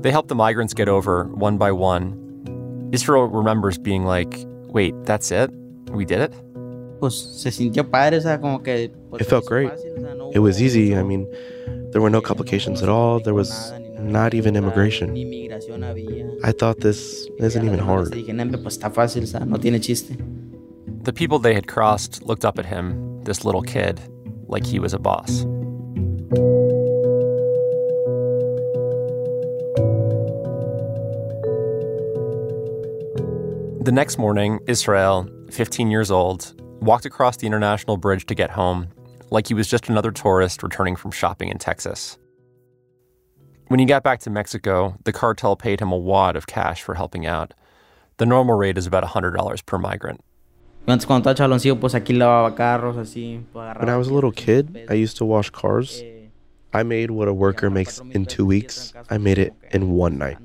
They 0.01 0.11
helped 0.11 0.27
the 0.29 0.35
migrants 0.35 0.73
get 0.73 0.89
over 0.89 1.25
one 1.25 1.57
by 1.57 1.71
one. 1.71 2.89
Israel 2.91 3.27
remembers 3.27 3.77
being 3.77 4.03
like, 4.03 4.45
wait, 4.67 4.93
that's 5.05 5.31
it? 5.31 5.51
We 5.91 6.05
did 6.05 6.21
it? 6.21 6.33
Pues 6.99 7.13
se 7.15 7.51
sintió 7.51 7.89
padre, 7.89 8.17
o 8.17 8.21
sea, 8.21 8.39
como 8.39 8.61
que. 8.63 8.91
pues, 9.09 9.21
It 9.21 9.27
felt 9.27 9.45
great. 9.47 9.69
fácil, 9.69 9.91
o 9.97 10.01
sea, 10.01 10.15
no 10.15 10.29
It 10.31 10.39
was 10.39 10.57
hubo- 10.57 10.65
easy. 10.65 10.93
I 10.95 11.03
mean, 11.03 11.27
there 11.91 12.01
were 12.01 12.09
no 12.11 12.21
complications 12.21 12.81
at 12.81 12.89
all. 12.89 13.21
There 13.21 13.33
was 13.33 13.71
nada, 13.71 13.79
ni 13.79 13.89
nada. 13.95 14.01
not 14.11 14.33
even 14.33 14.55
immigration. 14.55 15.15
I 16.43 16.51
thought 16.51 16.79
this 16.81 17.29
isn't 17.39 17.63
even 17.63 17.79
demandas 17.79 17.85
hard. 17.85 18.13
Dije, 18.13 18.33
"Nembe, 18.33 18.57
pues 18.57 18.77
está 18.77 18.89
fácil, 18.91 19.23
o 19.23 19.27
sea, 19.27 19.45
no 19.45 19.57
tiene 19.57 19.79
chiste. 19.79 20.17
The 21.03 21.13
people 21.13 21.39
they 21.39 21.53
had 21.53 21.67
crossed 21.67 22.23
looked 22.25 22.43
up 22.45 22.57
at 22.59 22.65
him, 22.65 23.21
this 23.23 23.45
little 23.45 23.61
kid, 23.61 23.99
like 24.47 24.65
he 24.65 24.79
was 24.79 24.93
a 24.93 24.99
boss. 24.99 25.45
The 33.81 33.91
next 33.91 34.17
morning, 34.17 34.59
Israel, 34.67 35.27
15 35.55 35.89
years 35.89 36.11
old, 36.11 36.53
walked 36.81 37.05
across 37.05 37.37
the 37.37 37.47
international 37.47 37.95
bridge 37.95 38.25
to 38.25 38.35
get 38.35 38.51
home 38.51 38.89
like 39.31 39.47
he 39.47 39.53
was 39.53 39.67
just 39.67 39.89
another 39.89 40.11
tourist 40.11 40.61
returning 40.61 40.95
from 40.95 41.11
shopping 41.11 41.47
in 41.47 41.57
Texas. 41.57 42.17
When 43.69 43.79
he 43.79 43.85
got 43.85 44.03
back 44.03 44.19
to 44.21 44.29
Mexico, 44.29 44.95
the 45.05 45.13
cartel 45.13 45.55
paid 45.55 45.79
him 45.79 45.91
a 45.91 45.97
wad 45.97 46.35
of 46.35 46.45
cash 46.45 46.83
for 46.83 46.93
helping 46.93 47.25
out. 47.25 47.53
The 48.17 48.25
normal 48.25 48.55
rate 48.55 48.77
is 48.77 48.85
about 48.85 49.03
$100 49.03 49.65
per 49.65 49.77
migrant. 49.77 50.21
Antes 50.87 51.05
cuando 51.05 51.31
estaba 51.31 51.35
chaloncillo, 51.35 51.79
pues 51.79 51.93
aquí 51.93 52.15
lavaba 52.15 52.55
carros, 52.55 52.97
así. 52.97 53.41
Pues, 53.51 53.79
When 53.79 53.89
I 53.89 53.97
was 53.97 54.07
a 54.07 54.13
little 54.13 54.31
kid, 54.31 54.85
I 54.89 54.93
used 54.93 55.17
to 55.17 55.25
wash 55.25 55.49
cars. 55.49 56.01
Eh, 56.03 56.27
I 56.73 56.83
made 56.83 57.09
what 57.09 57.27
a 57.27 57.33
worker 57.33 57.71
makes 57.71 57.99
in 58.11 58.25
two 58.25 58.45
weeks. 58.45 58.93
I 59.09 59.17
made 59.17 59.39
it 59.39 59.53
in 59.71 59.91
one 59.91 60.17
night. 60.17 60.37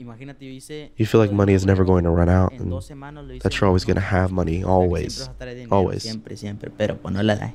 Imagínate, 0.00 0.46
yo 0.46 0.52
hice 0.54 0.90
You 0.96 1.04
feel 1.04 1.20
like 1.20 1.30
money 1.30 1.52
is 1.52 1.66
never 1.66 1.84
going 1.84 2.04
to 2.04 2.10
run 2.10 2.30
out, 2.30 2.52
and 2.52 2.70
dos 2.70 2.88
semanas 2.88 3.26
lo 3.26 3.34
hice 3.34 3.42
that 3.42 3.60
you're 3.60 3.68
always 3.68 3.84
going 3.84 3.96
to 3.96 4.00
have 4.00 4.32
money, 4.32 4.64
O 4.64 4.66
sea, 4.66 4.66
que 4.66 4.70
always. 4.72 5.14
siempre 5.14 5.26
vas 5.28 5.28
a 5.28 5.44
traer 5.44 5.54
dinero, 5.56 5.76
Always. 5.76 6.02
Siempre, 6.02 6.36
siempre, 6.36 6.70
pero 6.70 6.94
pues 6.96 7.14
no 7.14 7.22
la 7.22 7.34
da. 7.34 7.52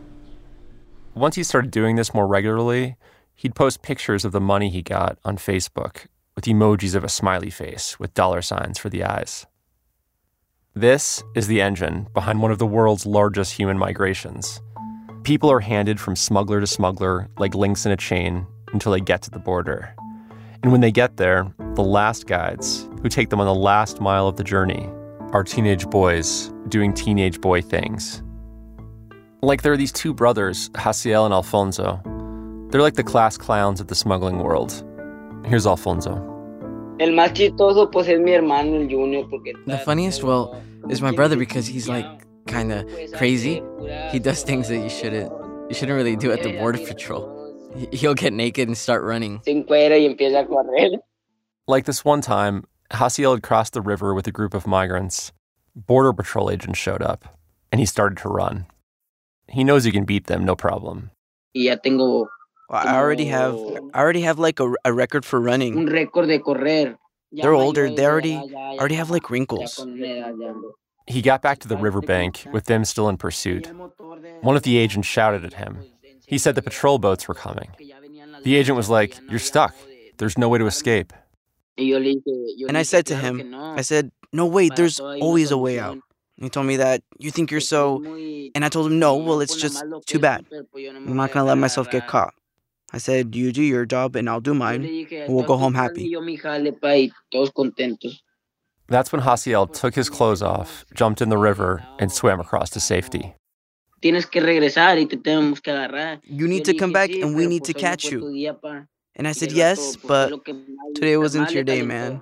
Once 1.15 1.35
he 1.35 1.43
started 1.43 1.71
doing 1.71 1.95
this 1.95 2.13
more 2.13 2.27
regularly, 2.27 2.97
he'd 3.33 3.55
post 3.55 3.81
pictures 3.81 4.23
of 4.25 4.31
the 4.31 4.39
money 4.41 4.69
he 4.69 4.81
got 4.83 5.17
on 5.25 5.37
Facebook 5.37 6.05
with 6.35 6.45
emojis 6.45 6.93
of 6.93 7.03
a 7.03 7.09
smiley 7.09 7.49
face 7.49 7.97
with 7.99 8.13
dollar 8.13 8.41
signs 8.43 8.77
for 8.77 8.89
the 8.89 9.03
eyes. 9.03 9.47
This 10.75 11.23
is 11.35 11.47
the 11.47 11.61
engine 11.61 12.07
behind 12.13 12.41
one 12.41 12.51
of 12.51 12.59
the 12.59 12.65
world's 12.67 13.05
largest 13.05 13.53
human 13.53 13.77
migrations. 13.77 14.61
People 15.23 15.49
are 15.49 15.61
handed 15.61 15.99
from 15.99 16.15
smuggler 16.15 16.59
to 16.59 16.67
smuggler 16.67 17.27
like 17.39 17.55
links 17.55 17.85
in 17.85 17.91
a 17.91 17.97
chain 17.97 18.45
until 18.73 18.91
they 18.91 18.99
get 18.99 19.21
to 19.23 19.31
the 19.31 19.39
border. 19.39 19.95
And 20.65 20.71
when 20.71 20.81
they 20.81 20.91
get 20.91 21.17
there, 21.17 21.53
the 21.75 21.83
last 21.83 22.25
guides, 22.25 22.89
who 23.03 23.07
take 23.07 23.29
them 23.29 23.39
on 23.39 23.45
the 23.45 23.53
last 23.53 24.01
mile 24.01 24.27
of 24.27 24.37
the 24.37 24.43
journey, 24.43 24.89
are 25.31 25.43
teenage 25.43 25.87
boys 25.91 26.51
doing 26.69 26.91
teenage 26.91 27.39
boy 27.39 27.61
things. 27.61 28.23
Like 29.43 29.61
there 29.61 29.73
are 29.73 29.77
these 29.77 29.91
two 29.91 30.11
brothers, 30.11 30.69
Hasiel 30.69 31.23
and 31.23 31.35
Alfonso. 31.35 32.01
They're 32.71 32.81
like 32.81 32.95
the 32.95 33.03
class 33.03 33.37
clowns 33.37 33.79
of 33.79 33.89
the 33.89 33.93
smuggling 33.93 34.39
world. 34.39 34.83
Here's 35.45 35.67
Alfonso. 35.67 36.15
El 36.99 37.09
más 37.09 37.31
chistoso 37.33 37.91
pues 37.91 38.07
es 38.07 38.19
mi 38.19 38.31
hermano 38.31 38.81
el 38.81 38.87
Junior 38.89 39.23
porque 39.29 39.53
The 39.67 39.77
funniest, 39.77 40.23
well, 40.23 40.59
is 40.89 40.99
my 40.99 41.11
brother 41.11 41.37
because 41.37 41.67
he's 41.67 41.87
like 41.87 42.07
kind 42.47 42.71
of 42.71 42.87
crazy. 43.13 43.61
He 44.09 44.17
does 44.17 44.41
things 44.41 44.67
that 44.69 44.79
you 44.79 44.89
shouldn't 44.89 45.31
you 45.69 45.75
shouldn't 45.75 45.95
really 45.95 46.15
do 46.15 46.31
at 46.31 46.41
the 46.41 46.57
border 46.57 46.79
patrol. 46.79 47.34
He- 47.75 47.87
He'll 47.97 48.13
get 48.15 48.33
naked 48.33 48.67
and 48.67 48.77
start 48.77 49.03
running. 49.03 49.41
se 49.43 49.51
encuera 49.51 49.97
y 49.99 50.05
empieza 50.05 50.39
a 50.41 50.45
correr. 50.45 50.97
Like 51.67 51.85
this 51.85 52.05
one 52.05 52.21
time, 52.21 52.63
Hasiel 52.91 53.33
had 53.33 53.43
crossed 53.43 53.73
the 53.73 53.81
river 53.81 54.13
with 54.13 54.27
a 54.27 54.31
group 54.31 54.53
of 54.53 54.67
migrants. 54.67 55.31
Border 55.75 56.13
patrol 56.13 56.49
agents 56.49 56.79
showed 56.79 57.01
up, 57.01 57.25
and 57.71 57.79
he 57.79 57.85
started 57.85 58.17
to 58.19 58.29
run. 58.29 58.65
He 59.49 59.63
knows 59.63 59.83
he 59.83 59.91
can 59.91 60.05
beat 60.05 60.27
them, 60.27 60.45
no 60.45 60.55
problem. 60.55 61.11
Y 61.53 61.63
ya 61.63 61.75
tengo 61.75 62.27
I 62.69 62.95
already 62.97 63.25
have 63.25 63.55
I 63.93 63.99
already 63.99 64.21
have 64.21 64.39
like 64.39 64.59
a, 64.59 64.73
a 64.85 64.91
record 64.93 65.23
for 65.25 65.37
un 65.39 65.45
running. 65.45 65.85
récord 65.87 66.27
de 66.27 66.39
correr. 66.39 66.97
They're 67.31 67.53
older, 67.53 67.89
they 67.93 68.05
already 68.05 68.31
ya, 68.31 68.43
ya 68.45 68.79
already 68.79 68.95
have 68.95 69.09
like 69.09 69.29
wrinkles. 69.29 69.75
con 69.75 69.91
una 69.93 70.05
edad 70.05 70.35
ya 70.39 70.47
ando. 70.53 70.71
He 71.07 71.21
got 71.21 71.41
back 71.41 71.59
to 71.59 71.67
the 71.67 71.77
riverbank 71.77 72.45
with 72.51 72.65
them 72.65 72.83
still 72.85 73.07
in 73.09 73.17
pursuit. 73.17 73.67
One 74.41 74.55
of 74.55 74.63
the 74.63 74.77
agents 74.77 75.07
shouted 75.07 75.43
at 75.45 75.53
him. 75.53 75.83
He 76.27 76.37
said 76.37 76.55
the 76.55 76.61
patrol 76.61 76.97
boats 76.97 77.27
were 77.27 77.35
coming. 77.35 77.69
The 78.43 78.55
agent 78.55 78.77
was 78.77 78.89
like, 78.89 79.17
You're 79.29 79.39
stuck. 79.39 79.75
There's 80.17 80.37
no 80.37 80.49
way 80.49 80.59
to 80.59 80.65
escape. 80.65 81.13
Y 81.77 81.85
yo 81.85 81.97
le 81.97 82.05
dije, 82.05 82.45
yo 82.57 82.67
And 82.67 82.77
I 82.77 82.83
said 82.83 83.05
to 83.07 83.15
him, 83.15 83.53
I 83.53 83.81
said, 83.81 84.11
"No, 84.31 84.45
wait, 84.45 84.75
there's 84.75 84.97
todo 84.97 85.11
hay 85.11 85.17
una 85.17 85.25
always 85.25 85.51
a 85.51 85.57
way 85.57 85.79
out." 85.79 85.99
He 86.37 86.49
told 86.49 86.67
me 86.67 86.77
that 86.77 87.01
you 87.19 87.31
think 87.31 87.51
you're 87.51 87.59
so 87.59 88.01
and 88.55 88.63
I 88.63 88.69
told 88.69 88.87
him, 88.87 88.99
"No, 88.99 89.15
well, 89.15 89.41
it's 89.41 89.55
just 89.55 89.75
nada 89.75 89.87
más 89.87 89.91
lo 89.91 90.01
too 90.05 90.19
bad. 90.19 90.45
súper, 90.45 90.63
pues, 90.71 90.83
yo 90.83 90.93
no 90.93 90.99
me 91.01 91.11
I'm 91.11 91.17
not 91.17 91.31
going 91.33 91.43
to 91.43 91.47
let 91.47 91.57
myself 91.57 91.89
get 91.89 92.07
caught." 92.07 92.33
I 92.93 92.97
said, 92.97 93.35
"You 93.35 93.51
do 93.51 93.61
your 93.61 93.85
job 93.85 94.15
and 94.15 94.29
I'll 94.29 94.39
do 94.41 94.53
mine." 94.53 95.07
We'll 95.27 95.43
go 95.43 95.57
home 95.57 95.75
happy." 95.75 96.03
y 96.03 96.11
yo 96.11 96.21
mi 96.21 96.37
jale, 96.37 96.71
pa, 96.71 96.95
y 96.95 97.11
todos 97.29 97.51
contentos. 97.51 98.21
That's 98.87 99.11
when 99.11 99.21
Hasiel 99.21 99.67
took 99.67 99.95
his 99.95 100.09
clothes 100.09 100.41
off, 100.41 100.85
jumped 100.93 101.21
in 101.21 101.29
the 101.29 101.37
river, 101.37 101.83
and 101.99 102.11
swam 102.11 102.39
across 102.39 102.69
to 102.71 102.79
safety. 102.79 103.33
Tienes 104.05 104.27
que 104.27 104.39
regresar 104.39 104.99
y 104.99 105.07
te 105.07 105.17
tenemos 105.17 105.59
que 105.59 105.71
agarrar. 105.71 106.21
You 106.25 106.47
need 106.47 106.63
to 106.65 106.75
come 106.77 106.93
back 106.93 107.09
and 107.09 107.35
we 107.35 107.47
need 107.47 107.63
to 107.63 107.73
pues 107.73 107.77
hoy 107.77 107.81
no 107.81 107.89
catch 107.89 108.03
you. 108.11 108.19
tu 108.19 108.29
día, 108.29 108.53
pa". 108.53 108.85
And 109.15 109.27
I 109.27 109.31
said, 109.31 109.51
"Yes, 109.51 109.97
but 109.97 110.29
lo 110.29 110.43
que 110.43 110.53
mal- 110.53 110.93
today 110.93 111.17
wasn't 111.17 111.49
your 111.49 111.63
day, 111.63 111.81
man." 111.81 112.21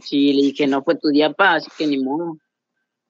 Sí, 0.00 0.32
le 0.32 0.50
dije, 0.50 0.66
no 0.66 0.80
fue 0.80 0.94
tu 0.94 1.12
día, 1.12 1.36
pa, 1.36 1.56
así 1.56 1.68
que 1.76 1.86
ni 1.86 2.02
modo. 2.02 2.38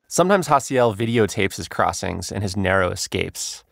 Sometimes 0.08 0.48
Hasiel 0.48 0.92
videotapes 0.92 1.56
his 1.58 1.68
crossings 1.68 2.32
and 2.32 2.42
his 2.42 2.56
narrow 2.56 2.90
escapes. 2.90 3.62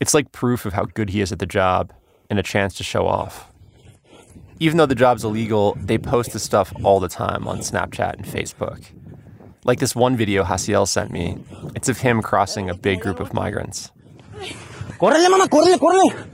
It's 0.00 0.12
like 0.12 0.32
proof 0.32 0.66
of 0.66 0.72
how 0.72 0.86
good 0.86 1.10
he 1.10 1.20
is 1.20 1.30
at 1.30 1.38
the 1.38 1.46
job 1.46 1.92
and 2.28 2.40
a 2.40 2.42
chance 2.42 2.74
to 2.78 2.82
show 2.82 3.06
off. 3.06 3.52
Even 4.58 4.78
though 4.78 4.86
the 4.86 4.96
job's 4.96 5.22
illegal, 5.22 5.78
they 5.80 5.96
post 5.96 6.32
the 6.32 6.40
stuff 6.40 6.72
all 6.82 6.98
the 6.98 7.08
time 7.08 7.46
on 7.46 7.60
Snapchat 7.60 8.14
and 8.14 8.26
Facebook. 8.26 8.95
Like 9.66 9.80
this 9.80 9.96
one 9.96 10.16
video 10.16 10.44
Hasiel 10.44 10.86
sent 10.86 11.10
me. 11.10 11.38
It's 11.74 11.88
of 11.88 11.98
him 11.98 12.22
crossing 12.22 12.70
a 12.70 12.74
big 12.74 13.00
group 13.00 13.18
of 13.18 13.34
migrants. 13.34 13.90
Córrele, 15.00 15.28
mamá, 15.28 15.48
córrele, 15.48 15.76
córrele. 15.76 16.28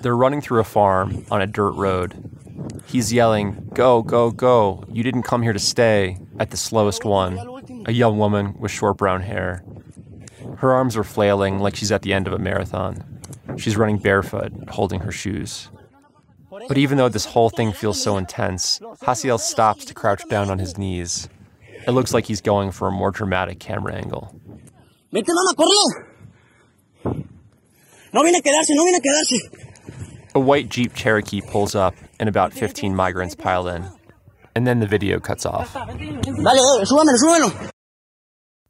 They're 0.00 0.14
running 0.14 0.42
through 0.42 0.60
a 0.60 0.64
farm 0.64 1.24
on 1.30 1.40
a 1.40 1.46
dirt 1.46 1.72
road. 1.72 2.12
He's 2.86 3.14
yelling, 3.14 3.70
Go, 3.72 4.02
go, 4.02 4.30
go. 4.30 4.84
You 4.92 5.02
didn't 5.02 5.22
come 5.22 5.42
here 5.42 5.54
to 5.54 5.58
stay, 5.58 6.18
at 6.38 6.50
the 6.50 6.58
slowest 6.58 7.02
one, 7.02 7.38
a 7.86 7.92
young 7.92 8.18
woman 8.18 8.54
with 8.58 8.70
short 8.70 8.98
brown 8.98 9.22
hair. 9.22 9.64
Her 10.58 10.70
arms 10.70 10.98
are 10.98 11.04
flailing 11.04 11.60
like 11.60 11.76
she's 11.76 11.90
at 11.90 12.02
the 12.02 12.12
end 12.12 12.26
of 12.26 12.34
a 12.34 12.38
marathon. 12.38 13.22
She's 13.56 13.78
running 13.78 13.96
barefoot, 13.96 14.52
holding 14.68 15.00
her 15.00 15.12
shoes. 15.12 15.70
But 16.68 16.76
even 16.76 16.98
though 16.98 17.08
this 17.08 17.24
whole 17.24 17.48
thing 17.48 17.72
feels 17.72 18.02
so 18.02 18.18
intense, 18.18 18.80
Hasiel 19.00 19.40
stops 19.40 19.86
to 19.86 19.94
crouch 19.94 20.28
down 20.28 20.50
on 20.50 20.58
his 20.58 20.76
knees. 20.76 21.28
It 21.86 21.90
looks 21.92 22.14
like 22.14 22.24
he's 22.26 22.40
going 22.40 22.70
for 22.72 22.88
a 22.88 22.92
more 22.92 23.10
dramatic 23.10 23.58
camera 23.60 23.94
angle. 23.94 24.34
Vete, 25.12 25.26
mamá, 25.28 25.54
córrele. 25.54 27.24
No 28.12 28.22
viene 28.22 28.36
a 28.36 28.42
quedarse, 28.42 28.70
no 28.70 28.84
viene 28.84 28.96
a 28.96 29.00
quedarse. 29.00 30.30
A 30.34 30.40
white 30.40 30.68
Jeep 30.68 30.94
Cherokee 30.94 31.40
pulls 31.42 31.74
up, 31.74 31.94
and 32.18 32.28
about 32.28 32.52
15 32.52 32.94
migrants 32.94 33.34
pile 33.34 33.68
in. 33.68 33.84
And 34.56 34.66
then 34.66 34.80
the 34.80 34.86
video 34.86 35.18
cuts 35.20 35.44
off. 35.46 35.72
Dale, 35.74 35.96
dale, 35.96 36.84
súbamelo, 36.84 37.16
súbamelo. 37.18 37.70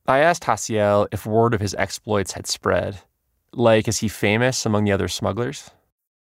I 0.06 0.18
asked 0.18 0.44
Hasiel 0.44 1.06
if 1.12 1.24
word 1.26 1.54
of 1.54 1.60
his 1.60 1.74
exploits 1.74 2.32
had 2.32 2.46
spread. 2.46 3.00
Like, 3.52 3.86
is 3.88 3.98
he 3.98 4.08
famous 4.08 4.66
among 4.66 4.84
the 4.84 4.92
other 4.92 5.08
smugglers? 5.08 5.70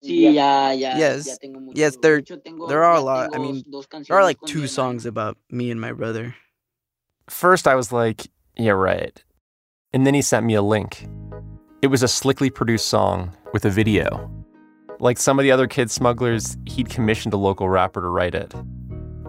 Sí, 0.03 0.33
ya, 0.33 0.71
ya, 0.71 0.95
Yes. 0.97 1.27
ya 1.27 1.35
tengo 1.41 1.59
mucho- 1.59 1.79
Yes, 1.79 1.95
there- 2.01 2.21
de 2.21 2.33
hecho, 2.35 2.37
tengo- 2.43 2.67
there 2.67 2.83
are 2.83 2.95
a 2.95 3.01
lot. 3.01 3.33
I 3.33 3.39
mean, 3.39 3.63
There 4.07 4.17
are 4.17 4.23
like 4.23 4.37
two 4.45 4.67
songs 4.67 5.05
about 5.05 5.37
me 5.49 5.71
and 5.71 5.79
my 5.79 5.91
brother. 5.93 6.35
First, 7.29 7.67
I 7.67 7.75
was 7.75 7.91
like, 7.91 8.27
yeah, 8.57 8.71
right. 8.71 9.23
And 9.93 10.05
then 10.05 10.13
he 10.13 10.21
sent 10.21 10.45
me 10.45 10.55
a 10.55 10.61
link. 10.61 11.07
It 11.81 11.87
was 11.87 12.03
a 12.03 12.07
slickly 12.07 12.49
produced 12.49 12.87
song 12.87 13.31
with 13.53 13.65
a 13.65 13.69
video. 13.69 14.29
Like 14.99 15.17
some 15.17 15.39
of 15.39 15.43
the 15.43 15.51
other 15.51 15.67
kid 15.67 15.89
smugglers, 15.89 16.57
he'd 16.65 16.89
commissioned 16.89 17.33
a 17.33 17.37
local 17.37 17.69
rapper 17.69 18.01
to 18.01 18.07
write 18.07 18.35
it. 18.35 18.53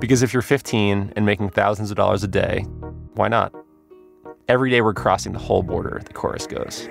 Because 0.00 0.22
if 0.22 0.32
you're 0.32 0.42
15 0.42 1.12
and 1.14 1.26
making 1.26 1.50
thousands 1.50 1.90
of 1.90 1.96
dollars 1.96 2.24
a 2.24 2.28
day, 2.28 2.62
why 3.14 3.28
not? 3.28 3.52
Every 4.48 4.70
day 4.70 4.82
we're 4.82 4.94
crossing 4.94 5.32
the 5.32 5.38
whole 5.38 5.62
border, 5.62 6.02
the 6.04 6.12
chorus 6.12 6.46
goes. 6.46 6.88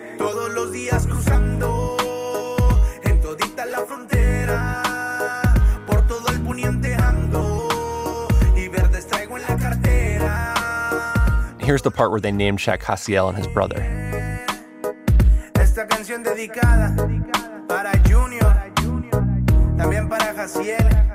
Here's 11.63 11.81
the 11.81 11.91
part 11.91 12.11
where 12.11 12.19
they 12.19 12.33
name 12.33 12.57
check 12.57 12.81
Hasiel 12.81 13.29
and 13.29 13.37
his 13.37 13.47
brother. 13.47 13.79
Esta 15.55 15.87
canción 15.87 16.21
dedicada 16.21 16.93
para 17.69 17.97
Junior, 18.03 18.53
también 19.77 20.09
para 20.09 20.33
Jaciel 20.33 21.13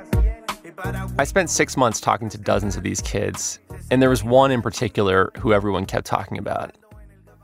I 1.19 1.23
spent 1.25 1.51
six 1.51 1.77
months 1.77 2.01
talking 2.01 2.29
to 2.29 2.37
dozens 2.39 2.75
of 2.75 2.81
these 2.81 2.99
kids, 3.01 3.59
and 3.91 4.01
there 4.01 4.09
was 4.09 4.23
one 4.23 4.49
in 4.49 4.63
particular 4.63 5.31
who 5.37 5.53
everyone 5.53 5.85
kept 5.85 6.07
talking 6.07 6.39
about. 6.39 6.75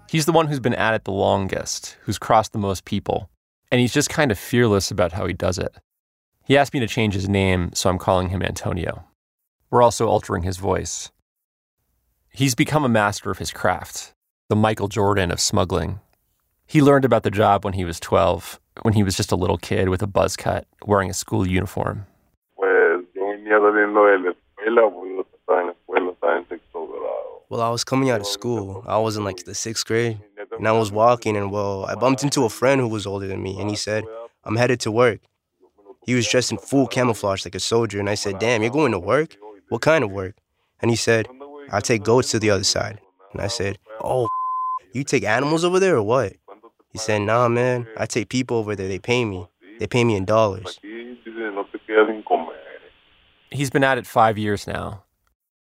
He's 0.09 0.25
the 0.25 0.31
one 0.31 0.47
who's 0.47 0.59
been 0.59 0.73
at 0.73 0.95
it 0.95 1.03
the 1.03 1.11
longest, 1.11 1.97
who's 2.01 2.17
crossed 2.17 2.53
the 2.53 2.57
most 2.57 2.85
people, 2.85 3.29
and 3.71 3.79
he's 3.79 3.93
just 3.93 4.09
kind 4.09 4.31
of 4.31 4.39
fearless 4.39 4.89
about 4.89 5.11
how 5.11 5.27
he 5.27 5.33
does 5.33 5.59
it. 5.59 5.75
He 6.43 6.57
asked 6.57 6.73
me 6.73 6.79
to 6.79 6.87
change 6.87 7.13
his 7.13 7.29
name, 7.29 7.69
so 7.75 7.87
I'm 7.87 7.99
calling 7.99 8.29
him 8.29 8.41
Antonio. 8.41 9.03
We're 9.69 9.83
also 9.83 10.07
altering 10.07 10.41
his 10.41 10.57
voice. 10.57 11.11
He's 12.35 12.53
become 12.53 12.83
a 12.83 12.89
master 12.89 13.31
of 13.31 13.37
his 13.37 13.53
craft, 13.53 14.13
the 14.49 14.57
Michael 14.57 14.89
Jordan 14.89 15.31
of 15.31 15.39
smuggling. 15.39 16.01
He 16.67 16.81
learned 16.81 17.05
about 17.05 17.23
the 17.23 17.31
job 17.31 17.63
when 17.63 17.75
he 17.75 17.85
was 17.85 17.97
12, 18.01 18.59
when 18.81 18.93
he 18.93 19.03
was 19.03 19.15
just 19.15 19.31
a 19.31 19.37
little 19.37 19.57
kid 19.57 19.87
with 19.87 20.01
a 20.01 20.07
buzz 20.07 20.35
cut, 20.35 20.67
wearing 20.85 21.09
a 21.09 21.13
school 21.13 21.47
uniform. 21.47 22.07
Pues 22.57 23.05
yo 23.15 23.21
venía 23.21 23.57
saliendo 23.57 24.03
de 24.05 24.19
la 24.19 24.31
escuela, 24.31 24.91
pues 24.91 25.11
yo 25.15 25.23
estaba 25.23 25.61
en 25.61 25.67
la 25.67 25.73
escuela, 25.73 26.11
estaba 26.11 26.37
en 26.37 26.47
sexto 26.49 26.85
grado. 26.87 27.43
Well, 27.47 27.61
I 27.61 27.69
was 27.69 27.85
coming 27.85 28.09
out 28.09 28.19
of 28.19 28.27
school. 28.27 28.83
I 28.85 28.97
was 28.97 29.15
in 29.15 29.23
like 29.23 29.45
the 29.45 29.55
sixth 29.55 29.85
grade. 29.85 30.19
And 30.57 30.67
I 30.67 30.73
was 30.73 30.91
walking, 30.91 31.37
and 31.37 31.51
well, 31.51 31.85
I 31.85 31.95
bumped 31.95 32.21
into 32.21 32.43
a 32.43 32.49
friend 32.49 32.81
who 32.81 32.89
was 32.89 33.07
older 33.07 33.27
than 33.27 33.41
me, 33.41 33.57
and 33.61 33.69
he 33.69 33.77
said, 33.77 34.03
I'm 34.43 34.57
headed 34.57 34.81
to 34.81 34.91
work. 34.91 35.21
He 36.05 36.15
was 36.15 36.27
dressed 36.27 36.51
in 36.51 36.57
full 36.57 36.87
camouflage 36.87 37.45
like 37.45 37.55
a 37.55 37.61
soldier, 37.61 38.01
and 38.01 38.09
I 38.09 38.15
said, 38.15 38.39
Damn, 38.39 38.61
you're 38.61 38.71
going 38.71 38.91
to 38.91 38.99
work? 38.99 39.37
What 39.69 39.81
kind 39.81 40.03
of 40.03 40.11
work? 40.11 40.35
And 40.81 40.91
he 40.91 40.97
said, 40.97 41.27
I 41.71 41.79
take 41.79 42.03
goats 42.03 42.31
to 42.31 42.39
the 42.39 42.49
other 42.49 42.63
side. 42.63 42.99
And 43.33 43.41
I 43.41 43.47
said, 43.47 43.77
Oh, 44.01 44.27
you 44.93 45.03
take 45.03 45.23
animals 45.23 45.63
over 45.63 45.79
there 45.79 45.97
or 45.97 46.03
what? 46.03 46.33
He 46.91 46.97
said, 46.97 47.21
Nah, 47.23 47.47
man, 47.47 47.87
I 47.97 48.05
take 48.05 48.29
people 48.29 48.57
over 48.57 48.75
there. 48.75 48.87
They 48.87 48.99
pay 48.99 49.25
me. 49.25 49.47
They 49.79 49.87
pay 49.87 50.03
me 50.03 50.15
in 50.15 50.25
dollars. 50.25 50.79
Aquí 50.83 51.17
dice, 51.23 51.53
no 51.53 51.63
te 51.63 51.79
quedas 51.87 52.07
sin 52.07 52.23
comer. 52.27 52.53
He's 53.51 53.69
been 53.69 53.83
at 53.83 53.97
it 53.97 54.07
five 54.07 54.37
years 54.37 54.67
now. 54.67 55.03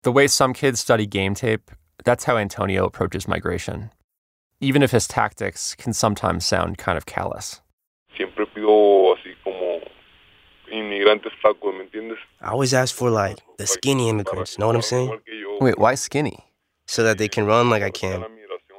The 0.02 0.12
way 0.12 0.26
some 0.26 0.52
kids 0.52 0.80
study 0.80 1.06
game 1.06 1.34
tape, 1.34 1.70
that's 2.04 2.24
how 2.24 2.36
Antonio 2.36 2.84
approaches 2.84 3.26
migration. 3.26 3.90
Even 4.60 4.82
if 4.82 4.92
his 4.92 5.08
tactics 5.08 5.74
can 5.74 5.92
sometimes 5.92 6.44
sound 6.46 6.78
kind 6.78 6.96
of 6.96 7.06
callous. 7.06 7.60
Siempre 8.16 8.46
pido 8.46 9.14
así 9.16 9.34
como 9.42 9.43
inmigrantes 10.78 11.32
flacos, 11.40 11.74
¿me 11.74 11.84
entiendes? 11.84 12.18
I 12.40 12.50
always 12.50 12.74
ask 12.74 12.94
for 12.94 13.10
like 13.10 13.38
the 13.58 13.66
skinny 13.66 14.08
immigrants. 14.08 14.58
Know 14.58 14.66
what 14.66 14.76
I'm 14.76 14.82
saying? 14.82 15.08
Igual 15.08 15.24
que 15.24 15.34
yo. 15.34 15.58
Wait, 15.60 15.78
why 15.78 15.94
skinny? 15.94 16.44
So 16.86 17.02
that 17.02 17.18
they 17.18 17.28
can 17.28 17.46
run 17.46 17.70
like 17.70 17.82
I 17.82 17.90
can. 17.90 18.24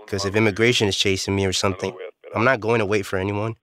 Because 0.06 0.26
if 0.26 0.36
immigration 0.36 0.88
is 0.88 0.96
chasing 0.96 1.36
me 1.36 1.46
or 1.46 1.54
something, 1.54 1.96
I'm 2.36 2.44
not 2.44 2.60
going 2.60 2.80
to 2.80 2.86
wait 2.86 3.06
for 3.06 3.18
anyone. 3.18 3.56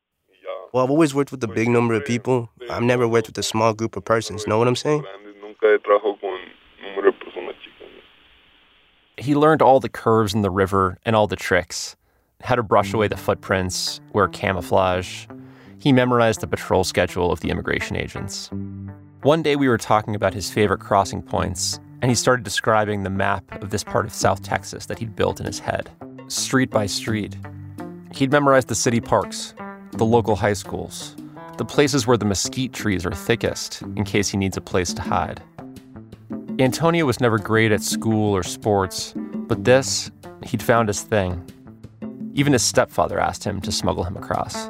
Well, 0.72 0.82
I've 0.82 0.90
always 0.90 1.14
worked 1.14 1.30
with 1.30 1.44
a 1.44 1.48
big 1.48 1.68
number 1.68 1.94
of 1.94 2.04
people. 2.04 2.50
I've 2.70 2.82
never 2.82 3.06
worked 3.06 3.28
with 3.28 3.38
a 3.38 3.42
small 3.42 3.74
group 3.74 3.94
of 3.96 4.04
persons. 4.04 4.46
Know 4.46 4.58
what 4.58 4.66
I'm 4.66 4.74
saying? 4.74 5.02
Grandes, 5.02 5.36
Nunca 5.42 5.66
he 5.70 5.78
trabajado 5.78 6.20
con 6.20 6.38
número 6.82 7.04
de 7.04 7.12
personas 7.12 7.54
chicas. 7.62 9.22
He 9.22 9.34
learned 9.34 9.60
all 9.62 9.80
the 9.80 9.90
curves 9.90 10.34
in 10.34 10.40
the 10.40 10.50
river 10.50 10.98
and 11.04 11.14
all 11.14 11.26
the 11.26 11.36
tricks 11.36 11.94
how 12.42 12.54
to 12.54 12.62
brush 12.62 12.92
away 12.92 13.08
the 13.08 13.16
footprints, 13.16 14.00
wear 14.12 14.28
camouflage. 14.28 15.26
He 15.82 15.92
memorized 15.92 16.40
the 16.40 16.46
patrol 16.46 16.84
schedule 16.84 17.32
of 17.32 17.40
the 17.40 17.50
immigration 17.50 17.96
agents. 17.96 18.50
One 19.22 19.42
day 19.42 19.56
we 19.56 19.66
were 19.66 19.78
talking 19.78 20.14
about 20.14 20.32
his 20.32 20.48
favorite 20.48 20.78
crossing 20.78 21.22
points, 21.22 21.80
and 22.00 22.08
he 22.08 22.14
started 22.14 22.44
describing 22.44 23.02
the 23.02 23.10
map 23.10 23.60
of 23.60 23.70
this 23.70 23.82
part 23.82 24.06
of 24.06 24.14
South 24.14 24.44
Texas 24.44 24.86
that 24.86 25.00
he'd 25.00 25.16
built 25.16 25.40
in 25.40 25.46
his 25.46 25.58
head, 25.58 25.90
street 26.28 26.70
by 26.70 26.86
street. 26.86 27.36
He'd 28.14 28.30
memorized 28.30 28.68
the 28.68 28.76
city 28.76 29.00
parks, 29.00 29.54
the 29.90 30.04
local 30.04 30.36
high 30.36 30.52
schools, 30.52 31.16
the 31.58 31.64
places 31.64 32.06
where 32.06 32.16
the 32.16 32.26
mesquite 32.26 32.72
trees 32.72 33.04
are 33.04 33.10
thickest 33.10 33.82
in 33.82 34.04
case 34.04 34.28
he 34.28 34.36
needs 34.36 34.56
a 34.56 34.60
place 34.60 34.94
to 34.94 35.02
hide. 35.02 35.42
Antonio 36.60 37.06
was 37.06 37.18
never 37.18 37.38
great 37.38 37.72
at 37.72 37.82
school 37.82 38.36
or 38.36 38.44
sports, 38.44 39.14
but 39.16 39.64
this, 39.64 40.12
he'd 40.44 40.62
found 40.62 40.86
his 40.86 41.02
thing. 41.02 41.44
Even 42.34 42.52
his 42.52 42.62
stepfather 42.62 43.18
asked 43.18 43.42
him 43.42 43.60
to 43.62 43.72
smuggle 43.72 44.04
him 44.04 44.16
across. 44.16 44.68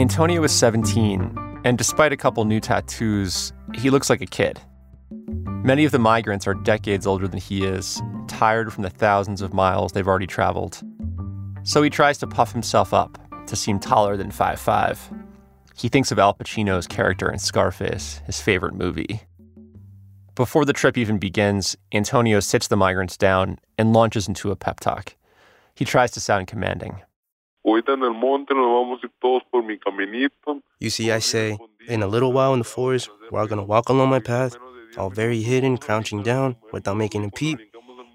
Antonio 0.00 0.42
is 0.42 0.52
17, 0.52 1.60
and 1.66 1.76
despite 1.76 2.10
a 2.10 2.16
couple 2.16 2.42
new 2.46 2.58
tattoos, 2.58 3.52
he 3.74 3.90
looks 3.90 4.08
like 4.08 4.22
a 4.22 4.26
kid. 4.26 4.58
Many 5.62 5.84
of 5.84 5.92
the 5.92 5.98
migrants 5.98 6.46
are 6.46 6.54
decades 6.54 7.06
older 7.06 7.28
than 7.28 7.38
he 7.38 7.66
is, 7.66 8.00
tired 8.26 8.72
from 8.72 8.82
the 8.82 8.88
thousands 8.88 9.42
of 9.42 9.52
miles 9.52 9.92
they've 9.92 10.08
already 10.08 10.26
traveled. 10.26 10.80
So 11.64 11.82
he 11.82 11.90
tries 11.90 12.16
to 12.18 12.26
puff 12.26 12.50
himself 12.50 12.94
up 12.94 13.18
to 13.46 13.54
seem 13.54 13.78
taller 13.78 14.16
than 14.16 14.30
5'5. 14.30 14.98
He 15.76 15.90
thinks 15.90 16.10
of 16.10 16.18
Al 16.18 16.32
Pacino's 16.32 16.86
character 16.86 17.30
in 17.30 17.38
Scarface, 17.38 18.22
his 18.24 18.40
favorite 18.40 18.74
movie. 18.74 19.20
Before 20.34 20.64
the 20.64 20.72
trip 20.72 20.96
even 20.96 21.18
begins, 21.18 21.76
Antonio 21.92 22.40
sits 22.40 22.68
the 22.68 22.76
migrants 22.76 23.18
down 23.18 23.58
and 23.76 23.92
launches 23.92 24.28
into 24.28 24.50
a 24.50 24.56
pep 24.56 24.80
talk. 24.80 25.14
He 25.74 25.84
tries 25.84 26.10
to 26.12 26.20
sound 26.20 26.46
commanding. 26.46 27.02
Ahorita 27.64 27.92
en 27.92 28.02
el 28.02 28.12
monte 28.12 28.54
nos 28.54 28.64
vamos 28.66 29.00
a 29.02 29.06
ir 29.06 29.12
todos 29.20 29.42
por 29.50 29.62
mi 29.62 29.78
caminito. 29.78 30.62
You 30.78 30.88
see, 30.88 31.10
I 31.12 31.20
say, 31.20 31.58
in 31.88 32.02
a 32.02 32.06
little 32.06 32.32
while 32.32 32.54
in 32.54 32.60
the 32.60 32.64
forest, 32.64 33.10
we're 33.30 33.40
all 33.40 33.46
gonna 33.46 33.62
walk 33.64 33.90
along 33.90 34.08
my 34.08 34.20
path, 34.20 34.56
all 34.96 35.10
very 35.10 35.42
hidden, 35.42 35.76
crouching 35.76 36.22
down, 36.22 36.56
without 36.72 36.96
making 36.96 37.24
a 37.24 37.30
peep. 37.30 37.58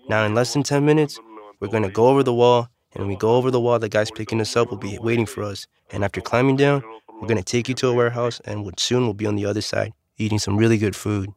Now, 0.10 0.25
in 0.25 0.34
less 0.34 0.53
than 0.53 0.63
10 0.63 0.84
minutes, 0.84 1.19
we're 1.60 1.69
gonna 1.69 1.89
go 1.89 2.08
over 2.08 2.23
the 2.23 2.34
wall, 2.34 2.69
and 2.93 3.01
when 3.01 3.08
we 3.08 3.15
go 3.15 3.36
over 3.36 3.51
the 3.51 3.60
wall, 3.60 3.77
the 3.79 3.88
guys 3.88 4.10
picking 4.12 4.41
us 4.41 4.55
up 4.55 4.69
will 4.71 4.77
be 4.77 4.97
waiting 4.99 5.27
for 5.27 5.43
us. 5.43 5.67
And 5.91 6.03
after 6.03 6.21
climbing 6.21 6.55
down, 6.55 6.84
we're 7.21 7.27
gonna 7.27 7.43
take 7.43 7.69
you 7.69 7.75
to 7.75 7.88
a 7.89 7.93
warehouse, 7.93 8.41
and 8.45 8.63
we'll- 8.63 8.73
soon 8.77 9.03
we'll 9.03 9.13
be 9.13 9.27
on 9.27 9.36
the 9.36 9.45
other 9.45 9.62
side, 9.62 9.93
eating 10.17 10.39
some 10.39 10.58
really 10.58 10.77
good 10.77 10.95
food. 10.95 11.29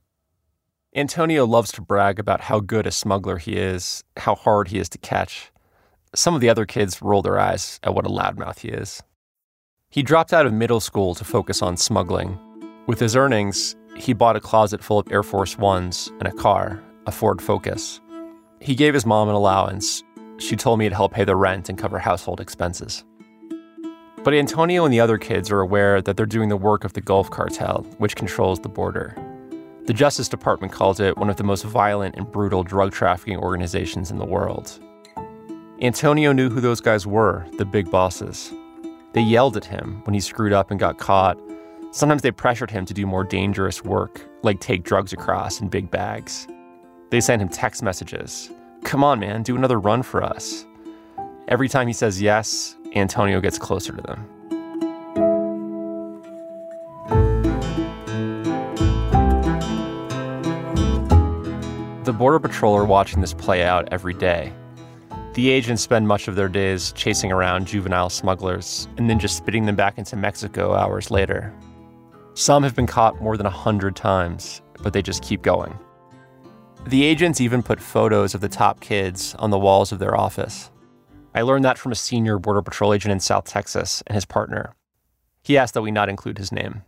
Antonio 0.95 1.45
loves 1.45 1.71
to 1.73 1.83
brag 1.83 2.19
about 2.19 2.41
how 2.43 2.61
good 2.61 2.87
a 2.87 2.91
smuggler 2.91 3.37
he 3.37 3.57
is, 3.59 4.03
how 4.17 4.35
hard 4.35 4.69
he 4.69 4.79
is 4.79 4.89
to 4.89 4.99
catch. 4.99 5.53
Some 6.19 6.35
of 6.35 6.41
the 6.41 6.51
other 6.51 6.67
kids 6.67 7.01
roll 7.01 7.23
their 7.23 7.39
eyes 7.39 7.79
at 7.85 7.95
what 7.95 8.05
a 8.05 8.09
loudmouth 8.09 8.59
he 8.59 8.71
is. 8.71 9.05
He 9.89 10.03
dropped 10.03 10.33
out 10.33 10.47
of 10.47 10.53
middle 10.53 10.81
school 10.81 11.15
to 11.15 11.23
focus 11.23 11.63
on 11.63 11.77
smuggling. 11.77 12.37
With 12.89 12.99
his 12.99 13.15
earnings, 13.15 13.77
he 13.95 14.15
bought 14.15 14.35
a 14.35 14.41
closet 14.41 14.83
full 14.83 14.99
of 14.99 15.13
Air 15.13 15.23
Force 15.23 15.57
Ones 15.57 16.11
and 16.19 16.27
a 16.27 16.33
car, 16.33 16.83
a 17.07 17.13
Ford 17.13 17.41
Focus. 17.41 18.01
He 18.61 18.75
gave 18.75 18.95
his 18.95 19.07
mom 19.07 19.29
an 19.29 19.37
allowance. 19.37 20.03
She 20.39 20.57
told 20.57 20.81
me 20.81 20.87
it'd 20.87 20.97
help 20.97 21.13
pay 21.13 21.23
the 21.23 21.37
rent 21.37 21.69
and 21.69 21.79
cover 21.79 22.01
household 22.01 22.41
expenses. 22.41 23.05
But 24.25 24.35
Antonio 24.35 24.85
and 24.85 24.93
the 24.93 24.99
other 24.99 25.19
kids 25.19 25.53
are 25.53 25.61
aware 25.61 26.03
that 26.03 26.17
they're 26.17 26.27
doing 26.27 26.49
the 26.49 26.57
work 26.57 26.83
of 26.83 26.95
the 26.95 27.01
Gulf 27.01 27.31
Cartel, 27.31 27.87
which 27.99 28.17
controls 28.17 28.59
the 28.59 28.69
border. 28.69 29.15
The 29.87 29.95
Justice 29.95 30.29
Department 30.29 30.73
calls 30.73 30.99
it 30.99 31.17
one 31.17 31.31
of 31.31 31.37
the 31.37 31.45
most 31.45 31.63
violent 31.63 32.17
and 32.17 32.29
brutal 32.29 32.65
drug 32.65 32.91
trafficking 32.91 33.39
organizations 33.39 34.11
in 34.11 34.19
the 34.19 34.27
world. 34.27 34.81
Antonio 35.81 36.33
knew 36.33 36.51
who 36.51 36.61
those 36.61 36.81
guys 36.81 37.07
were, 37.07 37.47
the 37.57 37.65
big 37.65 37.89
bosses. 37.89 38.53
They 39.13 39.21
yelled 39.21 39.57
at 39.57 39.65
him 39.65 40.01
when 40.05 40.15
he 40.15 40.19
screwed 40.19 40.53
up 40.53 40.73
and 40.73 40.81
got 40.81 40.99
caught. 40.99 41.39
Sometimes 41.93 42.23
they 42.23 42.33
pressured 42.33 42.73
him 42.73 42.85
to 42.85 42.93
do 42.93 43.07
more 43.07 43.23
dangerous 43.23 43.85
work, 43.85 44.29
like 44.43 44.59
take 44.59 44.83
drugs 44.83 45.13
across 45.13 45.61
in 45.61 45.69
big 45.69 45.89
bags. 45.89 46.49
They 47.11 47.21
sent 47.21 47.41
him 47.41 47.49
text 47.49 47.83
messages 47.85 48.51
Come 48.83 49.05
on, 49.05 49.21
man, 49.21 49.45
do 49.45 49.55
another 49.55 49.79
run 49.79 50.03
for 50.03 50.23
us. 50.23 50.67
Every 51.47 51.69
time 51.69 51.87
he 51.87 51.93
says 51.93 52.21
yes, 52.21 52.77
Antonio 52.97 53.41
gets 53.41 53.59
closer 53.59 53.93
to 53.93 54.03
them. 54.03 54.27
The 62.03 62.13
Border 62.13 62.41
Patrol 62.41 62.75
are 62.75 62.85
watching 62.85 63.21
this 63.21 63.35
play 63.35 63.63
out 63.63 63.89
every 63.93 64.15
day. 64.15 64.53
The 65.35 65.51
agents 65.51 65.83
spend 65.83 66.09
much 66.09 66.27
of 66.27 66.35
their 66.35 66.49
days 66.49 66.93
chasing 66.93 67.31
around 67.31 67.67
juvenile 67.67 68.11
smugglers 68.11 68.89
and 68.97 69.09
then 69.09 69.19
just 69.19 69.37
spitting 69.37 69.67
them 69.67 69.77
back 69.77 69.99
into 69.99 70.17
Mexico 70.17 70.75
hours 70.75 71.11
later. 71.11 71.55
Some 72.35 72.63
have 72.63 72.75
been 72.75 72.87
caught 72.87 73.21
more 73.21 73.37
than 73.37 73.47
a 73.47 73.51
hundred 73.51 73.95
times, 73.95 74.63
but 74.83 74.93
they 74.93 75.03
just 75.03 75.23
keep 75.23 75.43
going. 75.43 75.79
The 76.87 77.05
agents 77.05 77.41
even 77.41 77.63
put 77.63 77.81
photos 77.81 78.35
of 78.35 78.41
the 78.41 78.49
top 78.49 78.81
kids 78.81 79.35
on 79.39 79.51
the 79.51 79.59
walls 79.59 79.93
of 79.93 79.99
their 79.99 80.17
office. 80.17 80.71
I 81.35 81.43
learned 81.43 81.65
that 81.65 81.79
from 81.79 81.93
a 81.93 81.97
senior 81.97 82.39
Border 82.39 82.63
Patrol 82.63 82.95
agent 82.95 83.13
in 83.13 83.21
South 83.21 83.45
Texas 83.45 84.03
and 84.07 84.15
his 84.15 84.25
partner. 84.25 84.75
He 85.43 85.59
asked 85.59 85.75
that 85.75 85.83
we 85.83 85.91
not 85.91 86.09
include 86.09 86.39
his 86.39 86.51
name. 86.51 86.83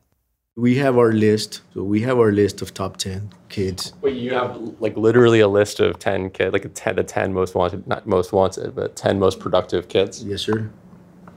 We 0.60 0.76
have 0.76 0.98
our 0.98 1.12
list. 1.12 1.62
So 1.72 1.82
we 1.82 2.02
have 2.02 2.18
our 2.18 2.32
list 2.32 2.60
of 2.60 2.74
top 2.74 2.98
10 2.98 3.32
kids. 3.48 3.94
Wait, 4.02 4.16
you 4.16 4.34
have 4.34 4.56
like 4.78 4.94
literally 4.94 5.40
a 5.40 5.48
list 5.48 5.80
of 5.80 5.98
10 5.98 6.30
kids, 6.30 6.52
like 6.52 6.66
a 6.66 6.68
10, 6.68 6.96
the 6.96 7.02
10 7.02 7.32
most 7.32 7.54
wanted, 7.54 7.86
not 7.86 8.06
most 8.06 8.30
wanted, 8.32 8.74
but 8.74 8.94
10 8.94 9.18
most 9.18 9.40
productive 9.40 9.88
kids? 9.88 10.22
Yes, 10.22 10.42
sir. 10.42 10.70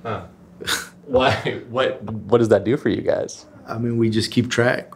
Huh. 0.03 0.25
Why? 1.05 1.61
What, 1.69 2.03
what 2.03 2.39
does 2.39 2.49
that 2.49 2.65
do 2.65 2.75
for 2.75 2.89
you 2.89 3.01
guys? 3.01 3.45
I 3.65 3.77
mean, 3.77 3.97
we 3.97 4.09
just 4.09 4.29
keep 4.29 4.49
track. 4.49 4.93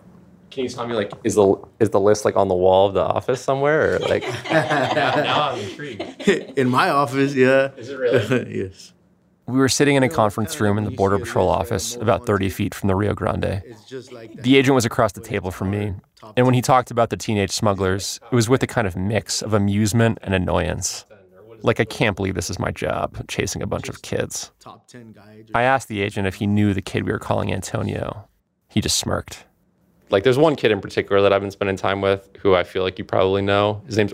Can 0.52 0.64
you 0.64 0.70
tell 0.70 0.86
me, 0.88 0.96
like, 0.96 1.14
is 1.24 1.36
the 1.36 1.56
is 1.80 1.92
the 1.92 2.00
list 2.00 2.26
like 2.26 2.36
on 2.36 2.48
the 2.48 2.56
wall 2.56 2.88
of 2.88 2.94
the 2.96 3.04
office 3.04 3.42
somewhere, 3.42 3.96
or 3.96 4.00
like? 4.00 4.24
now 4.52 5.52
I'm 5.52 5.60
intrigued. 5.60 6.02
In 6.58 6.68
my 6.70 6.90
office, 6.90 7.36
yeah. 7.36 7.72
Is 7.78 7.90
it 7.90 7.98
really? 7.98 8.58
yes. 8.64 8.94
We 9.48 9.60
were 9.60 9.70
sitting 9.70 9.96
in 9.96 10.04
a 10.04 10.10
conference 10.10 10.60
room 10.60 10.78
in 10.78 10.84
the 10.84 10.92
Border 10.92 11.18
Patrol 11.18 11.48
office, 11.48 11.96
about 11.96 12.26
30 12.26 12.50
feet 12.50 12.76
from 12.76 12.88
the 12.88 12.96
Rio 12.96 13.14
Grande. 13.14 13.64
The 13.90 14.58
agent 14.58 14.76
was 14.76 14.84
across 14.84 15.14
the 15.14 15.22
table 15.22 15.52
from 15.52 15.72
me, 15.72 15.94
and 16.36 16.46
when 16.46 16.54
he 16.54 16.62
talked 16.62 16.92
about 16.92 17.12
the 17.12 17.18
teenage 17.18 17.52
smugglers, 17.52 18.20
it 18.30 18.36
was 18.36 18.50
with 18.50 18.62
a 18.64 18.68
kind 18.68 18.86
of 18.86 18.98
mix 18.98 19.42
of 19.42 19.54
amusement 19.54 20.18
and 20.22 20.34
annoyance. 20.34 21.06
Like, 21.62 21.80
I 21.80 21.86
can't 21.86 22.18
believe 22.18 22.36
this 22.36 22.50
is 22.50 22.60
my 22.60 22.72
job, 22.72 23.26
chasing 23.30 23.62
a 23.62 23.68
bunch 23.68 23.88
of 23.88 24.02
kids. 24.02 24.52
I 25.56 25.64
asked 25.64 25.88
the 25.88 26.02
agent 26.02 26.28
if 26.28 26.36
he 26.36 26.46
knew 26.46 26.74
the 26.74 26.82
kid 26.82 27.06
we 27.06 27.14
were 27.14 27.18
calling 27.18 27.54
Antonio. 27.54 28.28
He 28.68 28.82
just 28.82 28.98
smirked. 28.98 29.46
Like, 30.10 30.24
there's 30.24 30.38
one 30.38 30.58
kid 30.58 30.72
in 30.72 30.82
particular 30.82 31.22
that 31.22 31.32
I've 31.32 31.42
been 31.42 31.52
spending 31.52 31.78
time 31.78 32.02
with 32.02 32.30
who 32.40 32.54
I 32.54 32.64
feel 32.64 32.84
like 32.84 33.00
you 33.00 33.06
probably 33.06 33.42
know. 33.42 33.82
His 33.88 33.98
name's. 33.98 34.14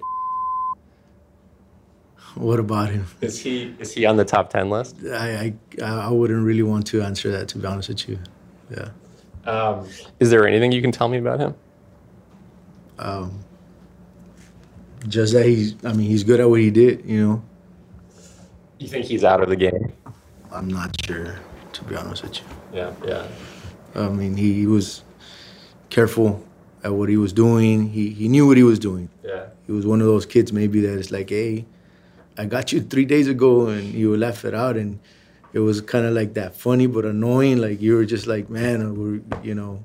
What 2.35 2.59
about 2.59 2.89
him? 2.89 3.05
Is 3.21 3.39
he 3.39 3.75
is 3.79 3.93
he 3.93 4.05
on 4.05 4.17
the 4.17 4.25
top 4.25 4.49
ten 4.49 4.69
list? 4.69 4.97
I, 5.05 5.53
I 5.81 5.83
I 5.83 6.09
wouldn't 6.09 6.43
really 6.43 6.63
want 6.63 6.87
to 6.87 7.01
answer 7.01 7.31
that, 7.31 7.47
to 7.49 7.59
be 7.59 7.67
honest 7.67 7.89
with 7.89 8.09
you. 8.09 8.19
Yeah. 8.71 8.89
Um, 9.45 9.87
is 10.19 10.29
there 10.29 10.47
anything 10.47 10.71
you 10.71 10.81
can 10.81 10.91
tell 10.91 11.09
me 11.09 11.17
about 11.17 11.39
him? 11.39 11.53
Um, 12.97 13.43
just 15.07 15.33
that 15.33 15.45
he's, 15.45 15.75
I 15.83 15.91
mean, 15.91 16.07
he's 16.07 16.23
good 16.23 16.39
at 16.39 16.49
what 16.49 16.61
he 16.61 16.71
did, 16.71 17.03
you 17.05 17.27
know. 17.27 17.43
You 18.79 18.87
think 18.87 19.05
he's 19.05 19.23
out 19.23 19.43
of 19.43 19.49
the 19.49 19.55
game? 19.55 19.91
I'm 20.51 20.67
not 20.67 20.95
sure, 21.05 21.35
to 21.73 21.83
be 21.83 21.95
honest 21.95 22.23
with 22.23 22.39
you. 22.39 22.45
Yeah, 22.73 22.93
yeah. 23.05 23.27
I 23.95 24.09
mean, 24.09 24.37
he 24.37 24.65
was 24.65 25.03
careful 25.89 26.43
at 26.83 26.93
what 26.93 27.09
he 27.09 27.17
was 27.17 27.33
doing. 27.33 27.89
He 27.89 28.09
he 28.09 28.27
knew 28.27 28.47
what 28.47 28.57
he 28.57 28.63
was 28.63 28.79
doing. 28.79 29.09
Yeah. 29.23 29.47
He 29.65 29.71
was 29.71 29.85
one 29.85 30.01
of 30.01 30.07
those 30.07 30.25
kids 30.25 30.51
maybe 30.51 30.81
that 30.81 30.97
is 30.97 31.11
like, 31.11 31.29
hey, 31.29 31.65
I 32.37 32.45
got 32.45 32.71
you 32.71 32.81
three 32.81 33.05
days 33.05 33.27
ago, 33.27 33.67
and 33.67 33.93
you 33.93 34.15
left 34.17 34.43
it 34.45 34.55
out, 34.55 34.75
and 34.77 34.99
it 35.53 35.59
was 35.59 35.81
kind 35.81 36.05
of 36.05 36.13
like 36.13 36.33
that 36.33 36.55
funny 36.55 36.87
but 36.87 37.05
annoying. 37.05 37.59
Like 37.59 37.81
you 37.81 37.95
were 37.95 38.05
just 38.05 38.27
like, 38.27 38.49
man, 38.49 38.81
uh, 38.81 38.91
we're 38.91 39.21
you 39.43 39.55
know, 39.55 39.83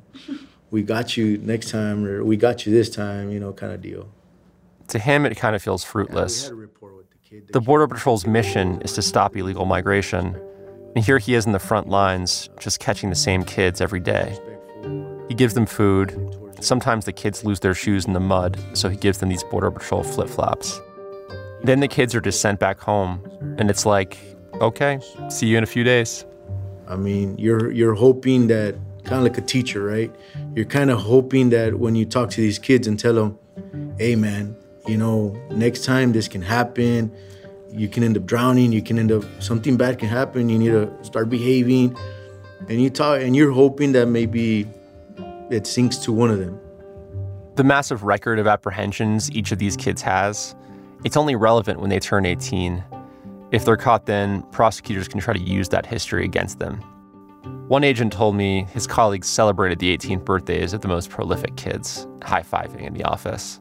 we 0.71 0.83
got 0.83 1.17
you 1.17 1.39
next 1.39 1.71
time, 1.71 2.05
or 2.05 2.25
we 2.25 2.37
got 2.37 2.67
you 2.67 2.73
this 2.73 2.91
time, 2.91 3.31
you 3.31 3.41
know, 3.41 3.53
kind 3.53 3.73
of 3.73 3.83
deal. 3.83 4.09
To 4.89 4.99
him, 4.99 5.27
it 5.27 5.37
kind 5.37 5.55
of 5.55 5.63
feels 5.63 5.85
fruitless. 5.85 6.51
The 7.53 7.61
Border 7.61 7.87
Patrol's 7.87 8.27
mission 8.27 8.81
is 8.81 8.95
to 8.95 9.03
stop 9.03 9.37
illegal 9.37 9.67
migration. 9.67 10.41
And 10.97 11.05
here 11.05 11.19
he 11.19 11.35
is 11.35 11.45
in 11.45 11.53
the 11.53 11.59
front 11.59 11.89
lines, 11.89 12.49
just 12.59 12.81
catching 12.81 13.11
the 13.11 13.17
same 13.17 13.45
kids 13.45 13.83
every 13.83 14.01
day. 14.01 14.39
He 15.29 15.35
gives 15.35 15.53
them 15.53 15.67
food. 15.67 16.17
Sometimes 16.61 17.05
the 17.05 17.13
kids 17.13 17.45
lose 17.45 17.61
their 17.61 17.75
shoes 17.75 18.07
in 18.07 18.15
the 18.15 18.21
mud, 18.21 18.59
so 18.73 18.89
he 18.89 18.97
gives 18.97 19.19
them 19.19 19.29
these 19.29 19.45
Border 19.45 19.71
Patrol 19.71 20.03
flip 20.03 20.29
flops. 20.29 20.81
Then 21.65 21.81
the 21.81 21.89
kids 21.89 22.15
are 22.15 22.21
just 22.21 22.41
sent 22.41 22.61
back 22.61 22.81
home, 22.81 23.21
and 23.59 23.69
it's 23.71 23.85
like, 23.85 24.17
okay, 24.61 25.01
see 25.29 25.47
you 25.47 25.59
in 25.59 25.65
a 25.65 25.67
few 25.67 25.85
days. 25.85 26.25
I 26.87 26.97
mean, 26.97 27.37
you're 27.39 27.71
you're 27.71 27.95
hoping 27.95 28.47
that 28.49 28.77
kind 29.05 29.19
of 29.19 29.23
like 29.25 29.39
a 29.39 29.43
teacher, 29.43 29.85
right? 29.85 30.15
You're 30.55 30.65
kind 30.65 30.91
of 30.91 31.01
hoping 31.01 31.51
that 31.51 31.79
when 31.79 31.95
you 31.95 32.07
talk 32.07 32.31
to 32.31 32.41
these 32.41 32.59
kids 32.59 32.87
and 32.87 32.99
tell 32.99 33.15
them, 33.15 33.39
"Hey, 33.99 34.17
man, 34.17 34.57
you 34.87 34.97
know, 34.97 35.37
next 35.51 35.85
time 35.85 36.13
this 36.13 36.29
can 36.29 36.43
happen. 36.43 37.13
You 37.71 37.89
can 37.89 38.03
end 38.03 38.17
up 38.17 38.25
drowning. 38.25 38.73
You 38.73 38.81
can 38.81 38.99
end 38.99 39.13
up 39.13 39.25
something 39.41 39.77
bad 39.77 39.99
can 39.99 40.09
happen. 40.09 40.49
You 40.49 40.59
need 40.59 40.71
to 40.71 40.91
start 41.03 41.29
behaving." 41.29 41.97
And 42.69 42.81
you 42.83 42.91
talk, 42.91 43.21
and 43.21 43.37
you're 43.37 43.53
hoping 43.53 43.93
that 43.93 44.07
maybe 44.09 44.67
it 45.51 45.67
sinks 45.67 45.97
to 45.99 46.13
one 46.13 46.31
of 46.31 46.39
them. 46.39 46.59
The 47.57 47.65
massive 47.65 48.03
record 48.05 48.39
of 48.39 48.47
apprehensions 48.47 49.31
each 49.33 49.53
of 49.53 49.59
these 49.59 49.77
kids 49.77 50.01
has, 50.03 50.55
it's 51.05 51.17
only 51.17 51.37
relevant 51.37 51.81
when 51.81 51.91
they 51.91 52.01
turn 52.01 52.27
18. 52.27 52.85
If 53.51 53.65
they're 53.65 53.77
caught 53.77 54.07
then, 54.07 54.43
prosecutors 54.51 55.09
can 55.09 55.21
try 55.21 55.33
to 55.33 55.41
use 55.41 55.69
that 55.71 55.87
history 55.87 56.25
against 56.25 56.59
them. 56.59 56.81
One 57.69 57.85
agent 57.85 58.13
told 58.13 58.35
me 58.35 58.67
his 58.73 58.87
colleagues 58.87 59.29
celebrated 59.29 59.79
the 59.79 59.97
18th 59.97 60.25
birthdays 60.25 60.73
of 60.73 60.81
the 60.81 60.89
most 60.89 61.11
prolific 61.11 61.57
kids, 61.57 62.07
high 62.23 62.43
fiving 62.43 62.83
in 62.83 62.95
the 62.95 63.05
office. 63.05 63.61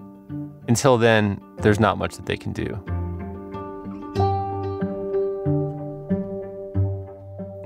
Until 0.68 0.98
then, 0.98 1.42
there's 1.60 1.80
not 1.80 1.98
much 1.98 2.16
that 2.16 2.26
they 2.26 2.38
can 2.38 2.54
do. 2.54 2.68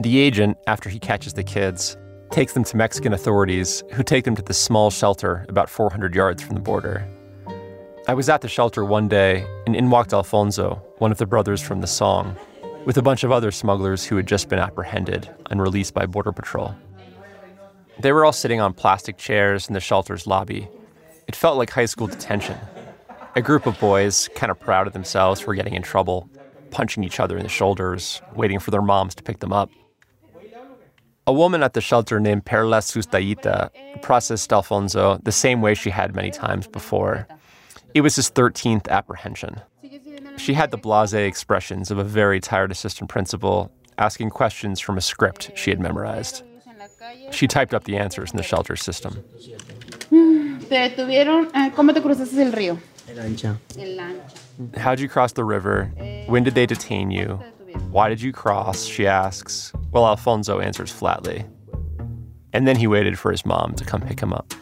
The 0.02 0.20
agent, 0.20 0.58
after 0.68 0.90
he 0.90 1.00
catches 1.00 1.34
the 1.34 1.44
kids, 1.44 1.96
takes 2.32 2.54
them 2.54 2.64
to 2.64 2.78
Mexican 2.78 3.14
authorities, 3.14 3.84
who 3.94 4.04
take 4.04 4.26
them 4.26 4.36
to 4.36 4.42
this 4.42 4.60
small 4.60 4.90
shelter 4.90 5.46
about 5.48 5.70
400 5.70 6.16
yards 6.16 6.42
from 6.42 6.56
the 6.56 6.62
border. 6.62 7.06
I 8.08 8.16
was 8.16 8.30
at 8.30 8.42
the 8.42 8.48
shelter 8.48 8.84
one 8.84 9.08
day, 9.08 9.46
and 9.68 9.76
in 9.76 9.92
walked 9.92 10.12
Alfonso, 10.12 10.82
one 10.98 11.12
of 11.12 11.20
the 11.20 11.28
brothers 11.28 11.62
from 11.62 11.82
the 11.82 11.88
song, 11.88 12.36
with 12.84 12.98
a 12.98 13.02
bunch 13.02 13.24
of 13.24 13.32
other 13.32 13.52
smugglers 13.52 14.04
who 14.04 14.18
had 14.18 14.26
just 14.26 14.50
been 14.50 14.58
apprehended 14.58 15.30
and 15.52 15.62
released 15.62 15.94
by 15.94 16.08
Border 16.08 16.32
Patrol. 16.32 16.74
They 18.00 18.12
were 18.12 18.26
all 18.26 18.34
sitting 18.34 18.60
on 18.60 18.74
plastic 18.74 19.18
chairs 19.18 19.68
in 19.68 19.76
the 19.76 19.80
shelter's 19.80 20.26
lobby. 20.26 20.68
It 21.28 21.36
felt 21.36 21.58
like 21.58 21.70
high 21.70 21.86
school 21.86 22.08
detention. 22.08 22.58
A 23.36 23.42
group 23.42 23.68
of 23.68 23.80
boys, 23.80 24.30
kind 24.34 24.52
of 24.52 24.60
proud 24.60 24.88
of 24.88 24.94
themselves 24.94 25.40
for 25.40 25.54
getting 25.54 25.76
in 25.76 25.84
trouble, 25.84 26.28
punching 26.72 27.04
each 27.04 27.20
other 27.20 27.38
in 27.38 27.44
the 27.44 27.50
shoulders, 27.50 28.20
waiting 28.36 28.58
for 28.58 28.72
their 28.72 28.82
moms 28.82 29.14
to 29.16 29.24
pick 29.24 29.40
them 29.40 29.54
up. 29.54 29.70
A 31.28 31.34
woman 31.34 31.62
at 31.62 31.74
the 31.74 31.82
shelter 31.82 32.20
named 32.20 32.46
Perla 32.46 32.80
Sustaita 32.80 33.70
processed 34.02 34.52
Alfonso 34.52 35.20
the 35.22 35.32
same 35.32 35.62
way 35.62 35.76
she 35.76 35.92
had 35.92 36.16
many 36.16 36.32
times 36.32 36.66
before. 36.66 37.28
It 37.94 38.02
was 38.02 38.16
his 38.16 38.32
13th 38.32 38.88
apprehension. 38.88 39.62
She 40.38 40.54
had 40.54 40.72
the 40.72 40.78
blase 40.78 41.14
expressions 41.14 41.92
of 41.92 41.98
a 41.98 42.04
very 42.04 42.40
tired 42.40 42.72
assistant 42.72 43.10
principal 43.10 43.72
asking 43.98 44.30
questions 44.30 44.80
from 44.80 44.98
a 44.98 45.02
script 45.02 45.52
she 45.56 45.70
had 45.70 45.80
memorized. 45.80 46.44
She 47.32 47.48
typed 47.48 47.74
up 47.74 47.84
the 47.84 47.98
answers 47.98 48.32
in 48.32 48.38
the 48.38 48.44
shelter 48.44 48.76
system. 48.76 49.24
Te 50.10 50.90
detuvieron. 50.90 51.52
Eh, 51.54 51.70
¿Cómo 51.72 51.94
te 51.94 52.02
cruzaste 52.02 52.40
el 52.40 52.52
río? 52.52 52.80
Lancha. 53.14 53.58
El 53.78 53.96
lancha. 53.96 54.78
How'd 54.78 55.00
you 55.00 55.10
cross 55.10 55.34
the 55.34 55.44
river? 55.44 55.92
When 56.28 56.44
did 56.44 56.56
they 56.56 56.66
detain 56.66 57.12
you? 57.12 57.40
Why 57.92 58.10
did 58.10 58.22
you 58.22 58.32
cross? 58.32 58.86
She 58.86 59.08
asks. 59.08 59.74
Well, 59.92 60.06
Alfonso 60.06 60.60
answers 60.60 60.92
flatly. 60.92 61.46
And 62.54 62.68
then 62.68 62.76
he 62.76 62.88
waited 62.88 63.18
for 63.18 63.32
his 63.32 63.46
mom 63.46 63.76
to 63.76 63.86
come 63.86 64.02
pick 64.02 64.20
him 64.20 64.34
up. 64.34 64.54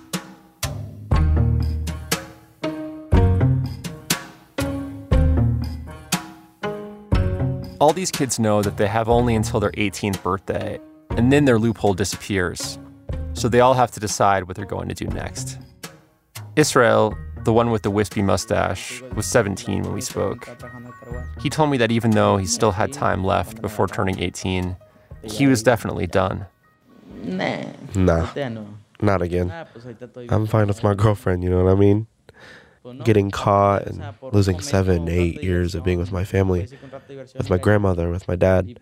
All 7.80 7.94
these 7.94 8.12
kids 8.12 8.40
know 8.40 8.62
that 8.62 8.76
they 8.76 8.88
have 8.88 9.08
only 9.08 9.36
until 9.36 9.62
their 9.62 9.72
18th 9.72 10.22
birthday, 10.22 10.80
and 11.12 11.32
then 11.32 11.46
their 11.46 11.58
loophole 11.58 11.94
disappears. 11.94 12.78
So 13.34 13.48
they 13.48 13.62
all 13.62 13.74
have 13.74 13.90
to 13.92 14.02
decide 14.02 14.44
what 14.44 14.58
they're 14.58 14.66
going 14.66 14.90
to 14.90 14.94
do 14.96 15.06
next. 15.08 15.58
Israel, 16.58 17.18
the 17.46 17.54
one 17.54 17.72
with 17.72 17.84
the 17.84 17.90
wispy 17.90 18.22
mustache, 18.22 19.02
was 19.16 19.26
17 19.28 19.84
when 19.84 19.94
we 19.94 20.02
spoke. 20.02 20.50
He 21.42 21.50
told 21.50 21.72
me 21.72 21.78
that 21.78 21.90
even 21.90 22.12
though 22.12 22.36
he 22.36 22.46
still 22.46 22.72
had 22.72 22.92
time 22.92 23.24
left 23.24 23.62
before 23.62 23.88
turning 23.88 24.20
18, 24.20 24.76
he 25.24 25.48
was 25.48 25.64
definitely 25.64 26.06
done. 26.06 26.48
Nah. 27.24 27.64
Nah, 27.96 28.26
Ahorita 28.26 28.66
not 29.02 29.22
again. 29.22 29.48
Nah, 29.48 29.64
pues 29.64 29.86
ahorita 29.86 30.08
estoy 30.08 30.30
I'm 30.30 30.46
fine 30.48 30.68
with 30.68 30.84
my 30.84 30.94
girlfriend, 30.94 31.46
you 31.46 31.50
know 31.50 31.64
what 31.64 31.72
I 31.72 31.76
mean? 31.76 32.08
Getting 33.04 33.32
caught 33.32 33.88
and 33.88 34.04
losing 34.32 34.60
seven, 34.60 35.08
eight 35.08 35.44
years 35.44 35.76
of 35.76 35.84
being 35.84 36.00
with 36.00 36.12
my 36.12 36.24
family, 36.24 36.68
with 37.36 37.50
my 37.50 37.58
grandmother, 37.58 38.10
with 38.10 38.28
my 38.28 38.36
dad. 38.36 38.80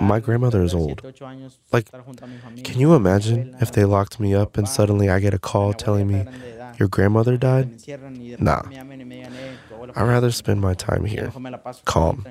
My 0.00 0.20
grandmother 0.20 0.62
is 0.62 0.72
old. 0.72 1.02
Like, 1.72 1.90
can 2.62 2.78
you 2.78 2.94
imagine 2.94 3.56
if 3.60 3.72
they 3.72 3.84
locked 3.84 4.20
me 4.20 4.32
up 4.32 4.56
and 4.56 4.68
suddenly 4.68 5.08
I 5.08 5.18
get 5.18 5.34
a 5.34 5.38
call 5.38 5.72
telling 5.72 6.06
me 6.06 6.24
your 6.78 6.88
grandmother 6.88 7.36
died? 7.36 7.80
Nah. 8.40 8.62
I'd 9.96 10.06
rather 10.06 10.30
spend 10.30 10.60
my 10.60 10.74
time 10.74 11.04
here, 11.04 11.32
calm. 11.84 12.24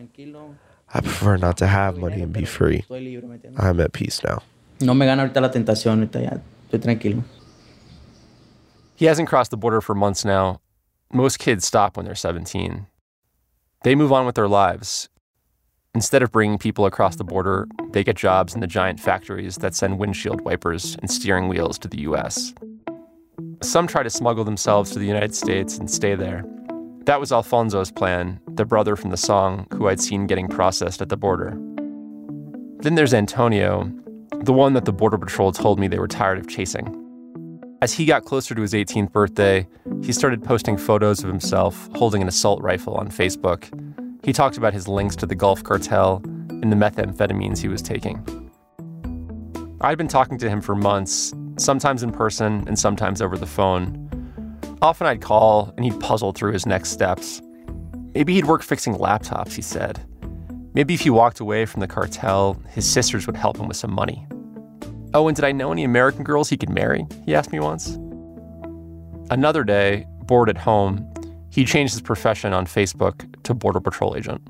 I 0.93 1.01
prefer 1.01 1.37
not 1.37 1.57
to 1.57 1.67
have 1.67 1.97
money 1.97 2.21
and 2.21 2.31
be 2.31 2.45
free. 2.45 2.85
I'm 3.57 3.79
at 3.81 3.93
peace 3.93 4.23
now. 4.23 4.43
No 4.79 4.93
me 4.93 5.05
gana 5.05 5.23
ahorita 5.23 5.41
la 5.41 5.49
tentación, 5.51 5.99
ahorita 5.99 6.21
ya 6.21 6.37
estoy 6.69 6.79
tranquilo. 6.81 7.23
He 8.95 9.05
hasn't 9.05 9.27
crossed 9.27 9.51
the 9.51 9.57
border 9.57 9.81
for 9.81 9.95
months 9.95 10.23
now, 10.23 10.61
Most 11.15 11.37
kids 11.37 11.63
stop 11.63 11.95
when 11.95 12.07
they're 12.07 12.15
17. 12.15 12.87
They 13.83 13.93
move 13.93 14.11
on 14.11 14.25
with 14.25 14.33
their 14.33 14.47
lives. 14.47 15.09
Instead 15.93 16.23
of 16.23 16.31
bringing 16.31 16.57
people 16.57 16.87
across 16.87 17.17
the 17.17 17.23
border, 17.23 17.67
they 17.91 18.03
get 18.03 18.15
jobs 18.15 18.55
in 18.55 18.61
the 18.61 18.67
giant 18.67 18.99
factories 18.99 19.57
that 19.57 19.75
send 19.75 19.99
windshield 19.99 20.41
wipers 20.41 20.97
and 21.01 21.11
steering 21.11 21.49
wheels 21.49 21.77
to 21.77 21.87
the 21.87 22.01
US. 22.01 22.55
Some 23.61 23.85
try 23.85 24.01
to 24.01 24.09
smuggle 24.09 24.43
themselves 24.43 24.89
to 24.89 24.97
the 24.97 25.05
United 25.05 25.35
States 25.35 25.77
and 25.77 25.89
stay 25.89 26.15
there. 26.15 26.43
That 27.05 27.19
was 27.19 27.31
Alfonso's 27.31 27.91
plan, 27.91 28.39
the 28.47 28.65
brother 28.65 28.95
from 28.95 29.11
the 29.11 29.17
song 29.17 29.67
who 29.71 29.89
I'd 29.89 30.01
seen 30.01 30.25
getting 30.25 30.47
processed 30.47 30.99
at 30.99 31.09
the 31.09 31.17
border. 31.17 31.51
Then 32.79 32.95
there's 32.95 33.13
Antonio, 33.13 33.91
the 34.31 34.51
one 34.51 34.73
that 34.73 34.85
the 34.85 34.91
Border 34.91 35.19
Patrol 35.19 35.51
told 35.51 35.77
me 35.77 35.87
they 35.87 35.99
were 35.99 36.07
tired 36.07 36.39
of 36.39 36.47
chasing. 36.47 36.99
As 37.83 37.93
he 37.93 38.05
got 38.05 38.25
closer 38.25 38.55
to 38.55 38.61
his 38.61 38.73
18th 38.73 39.11
birthday, 39.11 39.67
he 40.03 40.11
started 40.11 40.43
posting 40.43 40.77
photos 40.77 41.23
of 41.23 41.29
himself 41.29 41.89
holding 41.95 42.21
an 42.21 42.27
assault 42.27 42.61
rifle 42.61 42.95
on 42.95 43.07
Facebook. 43.07 43.69
He 44.25 44.33
talked 44.33 44.57
about 44.57 44.73
his 44.73 44.87
links 44.87 45.15
to 45.15 45.25
the 45.25 45.33
Gulf 45.33 45.63
Cartel 45.63 46.21
and 46.49 46.69
the 46.69 46.75
methamphetamines 46.75 47.59
he 47.59 47.69
was 47.69 47.81
taking. 47.81 48.21
I'd 49.79 49.97
been 49.97 50.09
talking 50.09 50.37
to 50.39 50.49
him 50.49 50.59
for 50.59 50.75
months, 50.75 51.33
sometimes 51.57 52.03
in 52.03 52.11
person 52.11 52.65
and 52.67 52.77
sometimes 52.77 53.21
over 53.21 53.37
the 53.37 53.45
phone. 53.45 54.09
Often 54.81 55.07
I'd 55.07 55.21
call 55.21 55.73
and 55.77 55.85
he'd 55.85 55.99
puzzle 56.01 56.33
through 56.33 56.51
his 56.51 56.65
next 56.65 56.89
steps. 56.89 57.41
Maybe 58.13 58.33
he'd 58.33 58.45
work 58.45 58.61
fixing 58.61 58.95
laptops, 58.95 59.53
he 59.53 59.61
said. 59.61 60.05
Maybe 60.73 60.93
if 60.95 61.01
he 61.01 61.11
walked 61.11 61.39
away 61.39 61.65
from 61.65 61.79
the 61.79 61.87
cartel, 61.87 62.61
his 62.71 62.89
sisters 62.89 63.25
would 63.25 63.37
help 63.37 63.57
him 63.57 63.69
with 63.69 63.77
some 63.77 63.93
money. 63.93 64.27
Oh, 65.13 65.29
and 65.29 65.35
did 65.35 65.45
I 65.45 65.53
know 65.53 65.71
any 65.71 65.85
American 65.85 66.25
girls 66.25 66.49
he 66.49 66.57
could 66.57 66.69
marry? 66.69 67.05
He 67.25 67.35
asked 67.35 67.53
me 67.53 67.59
once. 67.59 67.97
Another 69.31 69.63
day, 69.63 70.05
bored 70.25 70.49
at 70.49 70.57
home, 70.57 71.07
he 71.49 71.65
changed 71.65 71.93
his 71.93 72.01
profession 72.01 72.53
on 72.53 72.65
Facebook 72.65 73.25
to 73.43 73.53
Border 73.53 73.79
Patrol 73.79 74.15
agent. 74.15 74.41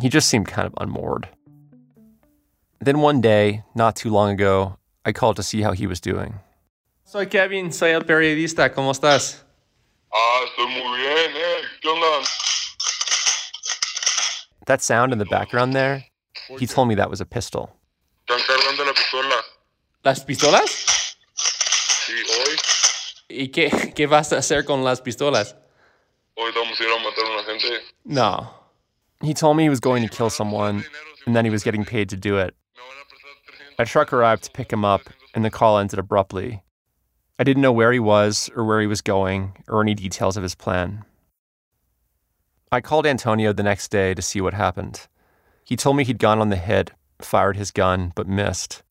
He 0.00 0.08
just 0.08 0.28
seemed 0.28 0.48
kind 0.48 0.66
of 0.66 0.74
unmoored. 0.78 1.28
Then 2.80 3.00
one 3.00 3.20
day, 3.20 3.62
not 3.74 3.96
too 3.96 4.10
long 4.10 4.30
ago, 4.30 4.76
I 5.04 5.12
called 5.12 5.36
to 5.36 5.42
see 5.42 5.62
how 5.62 5.72
he 5.72 5.86
was 5.86 6.00
doing. 6.00 6.34
Soy 7.04 7.26
Kevin, 7.26 7.70
soy 7.70 7.92
el 7.92 8.02
periodista. 8.02 8.68
¿Cómo 8.74 8.90
estás? 8.90 9.42
Ah, 10.12 10.44
estoy 10.46 10.66
muy 10.66 10.98
bien, 10.98 11.36
eh. 11.36 11.62
¿Qué 11.82 11.88
onda? 11.88 12.26
That 14.66 14.82
sound 14.82 15.12
in 15.12 15.18
the 15.18 15.26
background 15.26 15.74
there, 15.74 16.04
he 16.58 16.66
told 16.66 16.88
me 16.88 16.94
that 16.94 17.10
was 17.10 17.20
a 17.20 17.26
pistol. 17.26 17.70
Están 18.26 18.40
cargando 18.46 18.86
la 18.86 18.92
pistola. 18.92 19.42
¿Las 20.04 20.24
pistolas? 20.24 20.93
¿Y 23.34 23.48
qué, 23.48 23.68
qué 23.94 24.06
vas 24.06 24.32
a 24.32 24.38
hacer 24.38 24.64
con 24.64 24.84
las 24.84 25.00
pistolas? 25.00 25.56
Hoy 26.36 26.50
vamos 26.54 26.80
a 26.80 26.84
ir 26.84 26.90
a 26.90 26.98
matar 27.02 27.24
a 27.26 27.32
una 27.32 27.42
gente. 27.44 27.80
No. 28.04 28.50
He 29.22 29.34
told 29.34 29.56
me 29.56 29.64
he 29.64 29.68
was 29.68 29.80
going 29.80 30.06
to 30.06 30.08
kill 30.08 30.30
someone, 30.30 30.84
and 31.26 31.34
then 31.34 31.44
he 31.44 31.50
was 31.50 31.64
getting 31.64 31.84
paid 31.84 32.08
to 32.10 32.16
do 32.16 32.38
it. 32.38 32.54
A 33.78 33.84
truck 33.84 34.12
arrived 34.12 34.44
to 34.44 34.50
pick 34.50 34.72
him 34.72 34.84
up, 34.84 35.02
and 35.34 35.44
the 35.44 35.50
call 35.50 35.78
ended 35.78 35.98
abruptly. 35.98 36.62
I 37.38 37.44
didn't 37.44 37.62
know 37.62 37.72
where 37.72 37.92
he 37.92 37.98
was, 37.98 38.50
or 38.54 38.64
where 38.64 38.80
he 38.80 38.86
was 38.86 39.00
going, 39.00 39.56
or 39.68 39.82
any 39.82 39.94
details 39.94 40.36
of 40.36 40.42
his 40.42 40.54
plan. 40.54 41.04
I 42.70 42.80
called 42.80 43.06
Antonio 43.06 43.52
the 43.52 43.62
next 43.62 43.90
day 43.90 44.14
to 44.14 44.22
see 44.22 44.40
what 44.40 44.54
happened. 44.54 45.08
He 45.64 45.76
told 45.76 45.96
me 45.96 46.04
he'd 46.04 46.18
gone 46.18 46.40
on 46.40 46.50
the 46.50 46.56
hit, 46.56 46.92
fired 47.20 47.56
his 47.56 47.70
gun, 47.70 48.12
but 48.14 48.28
missed. 48.28 48.82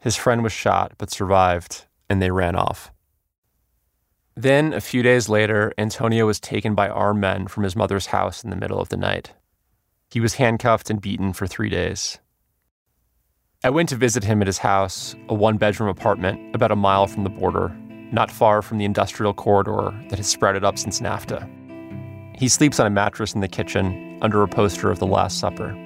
His 0.00 0.16
friend 0.16 0.42
was 0.42 0.52
shot, 0.52 0.92
but 0.98 1.10
survived, 1.10 1.86
and 2.08 2.20
they 2.20 2.30
ran 2.30 2.54
off. 2.54 2.92
Then, 4.38 4.72
a 4.72 4.80
few 4.80 5.02
days 5.02 5.28
later, 5.28 5.72
Antonio 5.78 6.24
was 6.24 6.38
taken 6.38 6.76
by 6.76 6.88
armed 6.88 7.20
men 7.20 7.48
from 7.48 7.64
his 7.64 7.74
mother's 7.74 8.06
house 8.06 8.44
in 8.44 8.50
the 8.50 8.56
middle 8.56 8.78
of 8.78 8.88
the 8.88 8.96
night. 8.96 9.32
He 10.12 10.20
was 10.20 10.34
handcuffed 10.34 10.90
and 10.90 11.00
beaten 11.00 11.32
for 11.32 11.48
three 11.48 11.68
days. 11.68 12.20
I 13.64 13.70
went 13.70 13.88
to 13.88 13.96
visit 13.96 14.22
him 14.22 14.40
at 14.40 14.46
his 14.46 14.58
house, 14.58 15.16
a 15.28 15.34
one 15.34 15.56
bedroom 15.56 15.88
apartment 15.88 16.54
about 16.54 16.70
a 16.70 16.76
mile 16.76 17.08
from 17.08 17.24
the 17.24 17.30
border, 17.30 17.76
not 18.12 18.30
far 18.30 18.62
from 18.62 18.78
the 18.78 18.84
industrial 18.84 19.34
corridor 19.34 19.92
that 20.08 20.18
has 20.18 20.28
sprouted 20.28 20.62
up 20.62 20.78
since 20.78 21.00
NAFTA. 21.00 22.36
He 22.38 22.46
sleeps 22.46 22.78
on 22.78 22.86
a 22.86 22.90
mattress 22.90 23.34
in 23.34 23.40
the 23.40 23.48
kitchen 23.48 24.20
under 24.22 24.44
a 24.44 24.48
poster 24.48 24.88
of 24.88 25.00
the 25.00 25.06
Last 25.06 25.40
Supper. 25.40 25.76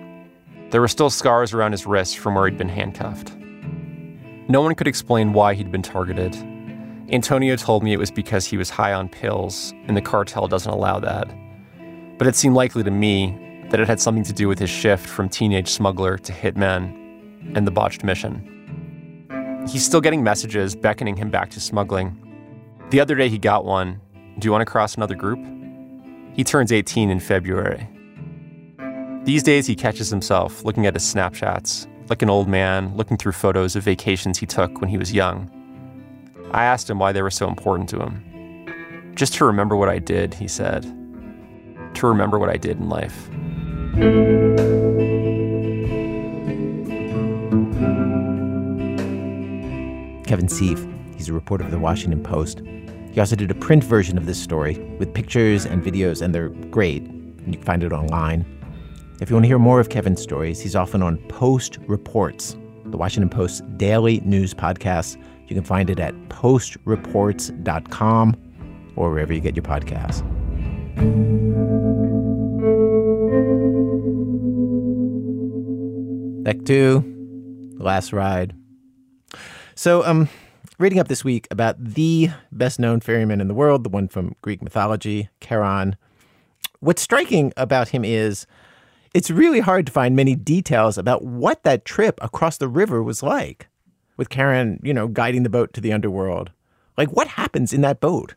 There 0.69 0.83
were 0.83 0.89
still 0.89 1.09
scars 1.09 1.55
around 1.55 1.73
his 1.73 1.87
wrists 1.87 2.15
from 2.15 2.35
where 2.35 2.45
he'd 2.51 2.59
been 2.59 2.69
handcuffed. 2.69 3.35
No 4.51 4.61
one 4.61 4.75
could 4.75 4.89
explain 4.89 5.33
why 5.33 5.55
he'd 5.55 5.73
been 5.73 5.81
targeted. 5.81 6.37
Antonio 7.13 7.57
told 7.57 7.83
me 7.83 7.93
it 7.93 7.99
was 7.99 8.11
because 8.11 8.47
he 8.47 8.57
was 8.57 8.71
high 8.71 8.95
on 8.95 9.07
pills, 9.07 9.75
and 9.87 9.95
the 9.95 10.01
cartel 10.01 10.49
doesn't 10.49 10.73
allow 10.73 10.99
that. 10.99 11.31
But 12.17 12.27
it 12.27 12.35
seemed 12.35 12.55
likely 12.55 12.83
to 12.83 12.91
me 12.91 13.39
that 13.69 13.81
it 13.81 13.87
had 13.87 14.01
something 14.01 14.25
to 14.25 14.33
do 14.33 14.49
with 14.49 14.59
his 14.59 14.71
shift 14.71 15.07
from 15.07 15.29
teenage 15.29 15.69
smuggler 15.69 16.17
to 16.17 16.33
hitman 16.33 17.55
and 17.55 17.67
the 17.67 17.71
botched 17.71 18.03
mission. 18.03 18.49
He's 19.69 19.85
still 19.85 20.01
getting 20.01 20.23
messages 20.23 20.75
beckoning 20.75 21.17
him 21.17 21.31
back 21.31 21.51
to 21.51 21.61
smuggling. 21.61 22.19
The 22.89 23.01
other 23.01 23.15
day 23.15 23.29
he 23.29 23.39
got 23.39 23.67
one 23.67 24.01
Do 24.39 24.47
you 24.47 24.53
want 24.53 24.63
to 24.63 24.71
cross 24.71 24.95
another 24.95 25.15
group? 25.15 25.39
He 26.33 26.45
turns 26.45 26.73
18 26.73 27.11
in 27.11 27.21
February. 27.21 27.87
These 29.25 29.43
days 29.43 29.67
he 29.67 29.77
catches 29.77 30.09
himself 30.09 30.65
looking 30.65 30.87
at 30.87 30.95
his 30.95 31.07
snapshots, 31.07 31.87
like 32.09 32.23
an 32.23 32.31
old 32.31 32.49
man 32.49 32.97
looking 32.97 33.19
through 33.19 33.33
photos 33.33 33.77
of 33.77 33.85
vacations 33.85 34.39
he 34.39 34.47
took 34.47 34.81
when 34.81 34.89
he 34.89 34.97
was 34.97 35.13
young. 35.13 35.51
I 36.53 36.65
asked 36.65 36.91
him 36.91 36.99
why 36.99 37.13
they 37.13 37.23
were 37.23 37.31
so 37.31 37.49
important 37.49 37.89
to 37.91 38.01
him. 38.01 39.13
Just 39.15 39.35
to 39.35 39.45
remember 39.47 39.75
what 39.75 39.89
I 39.89 39.99
did, 39.99 40.35
he 40.35 40.47
said. 40.47 40.83
To 41.95 42.07
remember 42.07 42.39
what 42.39 42.51
I 42.51 42.57
did 42.57 42.79
in 42.79 42.89
life. 42.91 43.29
Kevin 50.27 50.47
Sieff. 50.47 50.89
He's 51.17 51.29
a 51.29 51.33
reporter 51.33 51.65
for 51.65 51.71
the 51.71 51.79
Washington 51.79 52.23
Post. 52.23 52.63
He 53.13 53.21
also 53.21 53.37
did 53.37 53.51
a 53.51 53.55
print 53.55 53.85
version 53.85 54.19
of 54.19 54.27
this 54.27 54.41
story 54.41 54.79
with 54.99 55.13
pictures 55.15 55.67
and 55.67 55.83
videos, 55.83 56.21
and 56.21 56.35
they're 56.35 56.49
great. 56.49 57.03
You 57.03 57.53
can 57.53 57.63
find 57.63 57.83
it 57.83 57.93
online. 57.93 58.45
If 59.21 59.31
you 59.31 59.37
want 59.37 59.45
to 59.45 59.49
hear 59.49 59.59
more 59.59 59.81
of 59.81 59.89
Kevin's 59.89 60.21
stories, 60.21 60.61
he's 60.61 60.75
often 60.75 61.03
on 61.03 61.19
Post 61.29 61.79
Reports, 61.87 62.57
the 62.87 62.97
Washington 62.97 63.31
Post's 63.31 63.61
daily 63.77 64.21
news 64.21 64.53
podcast. 64.53 65.23
You 65.49 65.55
can 65.55 65.65
find 65.65 65.91
it 65.91 66.01
at 66.01 66.15
postreports.com 66.29 68.37
or 68.97 69.11
wherever 69.11 69.33
you 69.33 69.41
get 69.41 69.57
your 69.57 69.65
podcasts. 69.65 70.23
Act 76.47 76.67
Two 76.67 77.05
Last 77.79 78.13
Ride. 78.13 78.55
So, 79.75 80.05
um, 80.05 80.29
reading 80.79 80.99
up 80.99 81.09
this 81.09 81.25
week 81.25 81.47
about 81.51 81.83
the 81.83 82.31
best 82.51 82.79
known 82.79 83.01
ferryman 83.01 83.41
in 83.41 83.49
the 83.49 83.55
world, 83.55 83.85
the 83.85 83.91
one 83.91 84.09
from 84.09 84.35
Greek 84.43 84.63
mythology, 84.63 85.31
Charon. 85.41 85.97
What's 86.81 87.03
striking 87.03 87.53
about 87.57 87.89
him 87.89 88.05
is 88.05 88.47
it's 89.15 89.31
really 89.31 89.61
hard 89.61 89.87
to 89.87 89.93
find 89.93 90.17
many 90.17 90.35
details 90.35 90.99
about 90.99 91.25
what 91.25 91.63
that 91.63 91.85
trip 91.85 92.19
across 92.23 92.59
the 92.59 92.69
river 92.69 93.03
was 93.03 93.23
like 93.23 93.69
with 94.17 94.29
Charon, 94.29 94.81
you 94.83 94.95
know, 94.95 95.09
guiding 95.09 95.43
the 95.43 95.51
boat 95.51 95.73
to 95.75 95.81
the 95.81 95.93
underworld. 95.93 96.51
Like, 96.97 97.11
what 97.13 97.29
happens 97.29 97.73
in 97.73 97.81
that 97.83 98.01
boat? 98.01 98.35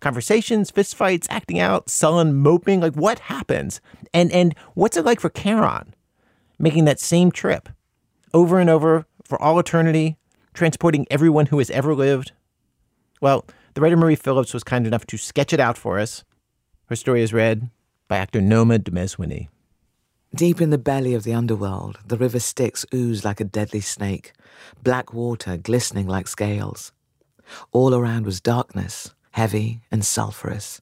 Conversations, 0.00 0.70
fistfights, 0.70 1.26
acting 1.30 1.58
out, 1.58 1.90
sullen, 1.90 2.34
moping. 2.34 2.80
Like, 2.80 2.94
what 2.94 3.18
happens? 3.18 3.80
And 4.14 4.32
and 4.32 4.54
what's 4.74 4.96
it 4.96 5.04
like 5.04 5.20
for 5.20 5.30
Charon, 5.30 5.94
making 6.58 6.84
that 6.86 7.00
same 7.00 7.30
trip 7.30 7.68
over 8.32 8.58
and 8.58 8.70
over 8.70 9.06
for 9.24 9.40
all 9.40 9.58
eternity, 9.58 10.16
transporting 10.54 11.06
everyone 11.10 11.46
who 11.46 11.58
has 11.58 11.70
ever 11.70 11.94
lived? 11.94 12.32
Well, 13.20 13.44
the 13.74 13.80
writer 13.80 13.96
Marie 13.96 14.16
Phillips 14.16 14.54
was 14.54 14.64
kind 14.64 14.86
enough 14.86 15.06
to 15.06 15.16
sketch 15.16 15.52
it 15.52 15.60
out 15.60 15.76
for 15.76 15.98
us. 15.98 16.24
Her 16.86 16.96
story 16.96 17.22
is 17.22 17.32
read 17.32 17.70
by 18.08 18.16
actor 18.18 18.40
Noma 18.40 18.78
Dumezweni. 18.78 19.48
Deep 20.34 20.60
in 20.60 20.70
the 20.70 20.78
belly 20.78 21.12
of 21.14 21.24
the 21.24 21.34
underworld, 21.34 21.98
the 22.06 22.16
river 22.16 22.38
Styx 22.38 22.86
oozed 22.94 23.24
like 23.24 23.40
a 23.40 23.44
deadly 23.44 23.80
snake, 23.80 24.32
black 24.80 25.12
water 25.12 25.56
glistening 25.56 26.06
like 26.06 26.28
scales. 26.28 26.92
All 27.72 27.96
around 27.96 28.26
was 28.26 28.40
darkness, 28.40 29.12
heavy 29.32 29.82
and 29.90 30.04
sulphurous. 30.04 30.80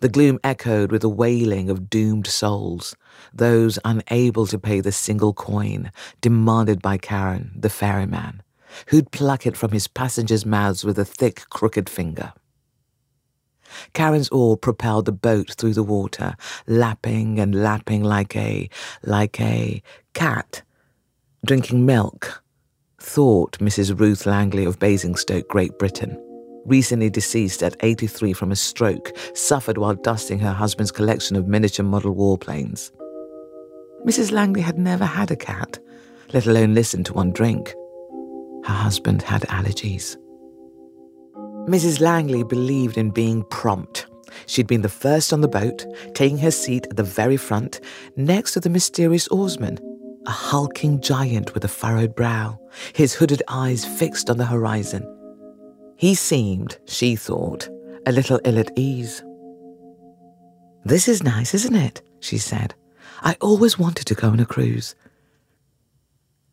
The 0.00 0.08
gloom 0.08 0.40
echoed 0.42 0.90
with 0.90 1.02
the 1.02 1.08
wailing 1.08 1.70
of 1.70 1.88
doomed 1.88 2.26
souls, 2.26 2.96
those 3.32 3.78
unable 3.84 4.48
to 4.48 4.58
pay 4.58 4.80
the 4.80 4.90
single 4.90 5.32
coin 5.32 5.92
demanded 6.20 6.82
by 6.82 6.98
Charon, 6.98 7.52
the 7.54 7.70
ferryman, 7.70 8.42
who'd 8.88 9.12
pluck 9.12 9.46
it 9.46 9.56
from 9.56 9.70
his 9.70 9.86
passengers' 9.86 10.44
mouths 10.44 10.84
with 10.84 10.98
a 10.98 11.04
thick, 11.04 11.44
crooked 11.50 11.88
finger. 11.88 12.32
Charon's 13.94 14.28
oar 14.30 14.56
propelled 14.56 15.04
the 15.06 15.12
boat 15.12 15.54
through 15.56 15.74
the 15.74 15.82
water, 15.82 16.36
lapping 16.66 17.38
and 17.38 17.54
lapping 17.54 18.02
like 18.02 18.36
a, 18.36 18.68
like 19.02 19.40
a 19.40 19.82
cat 20.14 20.62
drinking 21.46 21.86
milk, 21.86 22.42
thought 23.00 23.58
Mrs. 23.58 23.98
Ruth 23.98 24.26
Langley 24.26 24.64
of 24.64 24.78
Basingstoke, 24.80 25.48
Great 25.48 25.78
Britain, 25.78 26.20
recently 26.64 27.08
deceased 27.08 27.62
at 27.62 27.76
83 27.80 28.32
from 28.32 28.50
a 28.50 28.56
stroke, 28.56 29.12
suffered 29.34 29.78
while 29.78 29.94
dusting 29.94 30.40
her 30.40 30.52
husband's 30.52 30.90
collection 30.90 31.36
of 31.36 31.46
miniature 31.46 31.86
model 31.86 32.14
warplanes. 32.14 32.90
Mrs. 34.04 34.32
Langley 34.32 34.60
had 34.60 34.76
never 34.76 35.04
had 35.04 35.30
a 35.30 35.36
cat, 35.36 35.78
let 36.32 36.46
alone 36.46 36.74
listened 36.74 37.06
to 37.06 37.12
one 37.12 37.30
drink. 37.30 37.72
Her 38.64 38.74
husband 38.74 39.22
had 39.22 39.42
allergies. 39.42 40.16
Mrs. 41.66 42.00
Langley 42.00 42.44
believed 42.44 42.96
in 42.96 43.10
being 43.10 43.42
prompt. 43.44 44.06
She'd 44.46 44.68
been 44.68 44.82
the 44.82 44.88
first 44.88 45.32
on 45.32 45.40
the 45.40 45.48
boat, 45.48 45.84
taking 46.14 46.38
her 46.38 46.52
seat 46.52 46.86
at 46.90 46.96
the 46.96 47.02
very 47.02 47.36
front, 47.36 47.80
next 48.16 48.52
to 48.52 48.60
the 48.60 48.70
mysterious 48.70 49.26
oarsman, 49.28 49.78
a 50.26 50.30
hulking 50.30 51.00
giant 51.00 51.54
with 51.54 51.64
a 51.64 51.68
furrowed 51.68 52.14
brow, 52.14 52.58
his 52.94 53.14
hooded 53.14 53.42
eyes 53.48 53.84
fixed 53.84 54.30
on 54.30 54.36
the 54.36 54.44
horizon. 54.44 55.04
He 55.96 56.14
seemed, 56.14 56.78
she 56.86 57.16
thought, 57.16 57.68
a 58.06 58.12
little 58.12 58.40
ill 58.44 58.58
at 58.58 58.70
ease. 58.76 59.24
This 60.84 61.08
is 61.08 61.24
nice, 61.24 61.52
isn't 61.52 61.74
it? 61.74 62.00
she 62.20 62.38
said. 62.38 62.74
I 63.22 63.36
always 63.40 63.76
wanted 63.76 64.06
to 64.06 64.14
go 64.14 64.28
on 64.28 64.38
a 64.38 64.46
cruise. 64.46 64.94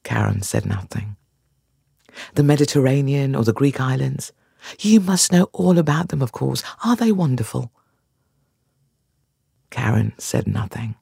Charon 0.03 0.41
said 0.41 0.65
nothing. 0.65 1.17
The 2.33 2.43
Mediterranean 2.43 3.35
or 3.35 3.43
the 3.43 3.53
Greek 3.53 3.79
islands? 3.79 4.31
You 4.79 4.99
must 4.99 5.31
know 5.31 5.49
all 5.53 5.77
about 5.77 6.09
them, 6.09 6.21
of 6.21 6.31
course. 6.31 6.63
Are 6.83 6.95
they 6.95 7.11
wonderful? 7.11 7.71
Charon 9.71 10.13
said 10.17 10.47
nothing. 10.47 10.95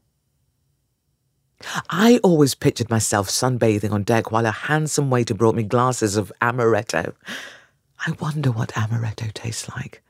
I 1.89 2.19
always 2.23 2.55
pictured 2.55 2.89
myself 2.89 3.29
sunbathing 3.29 3.91
on 3.91 4.03
deck 4.03 4.31
while 4.31 4.45
a 4.45 4.51
handsome 4.51 5.09
waiter 5.09 5.33
brought 5.33 5.55
me 5.55 5.63
glasses 5.63 6.17
of 6.17 6.31
amaretto. 6.41 7.13
I 8.07 8.11
wonder 8.19 8.51
what 8.51 8.69
amaretto 8.69 9.31
tastes 9.33 9.69
like. 9.69 10.01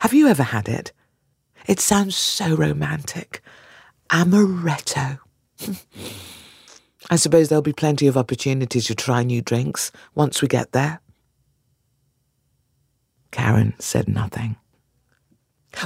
Have 0.00 0.14
you 0.14 0.28
ever 0.28 0.44
had 0.44 0.68
it? 0.68 0.92
It 1.66 1.80
sounds 1.80 2.16
so 2.16 2.54
romantic. 2.54 3.42
Amaretto. 4.10 5.18
I 7.10 7.16
suppose 7.16 7.48
there'll 7.48 7.62
be 7.62 7.72
plenty 7.72 8.06
of 8.06 8.16
opportunities 8.16 8.86
to 8.86 8.94
try 8.94 9.22
new 9.22 9.40
drinks 9.42 9.90
once 10.14 10.42
we 10.42 10.48
get 10.48 10.72
there. 10.72 11.00
Charon 13.36 13.74
said 13.78 14.08
nothing. 14.08 14.56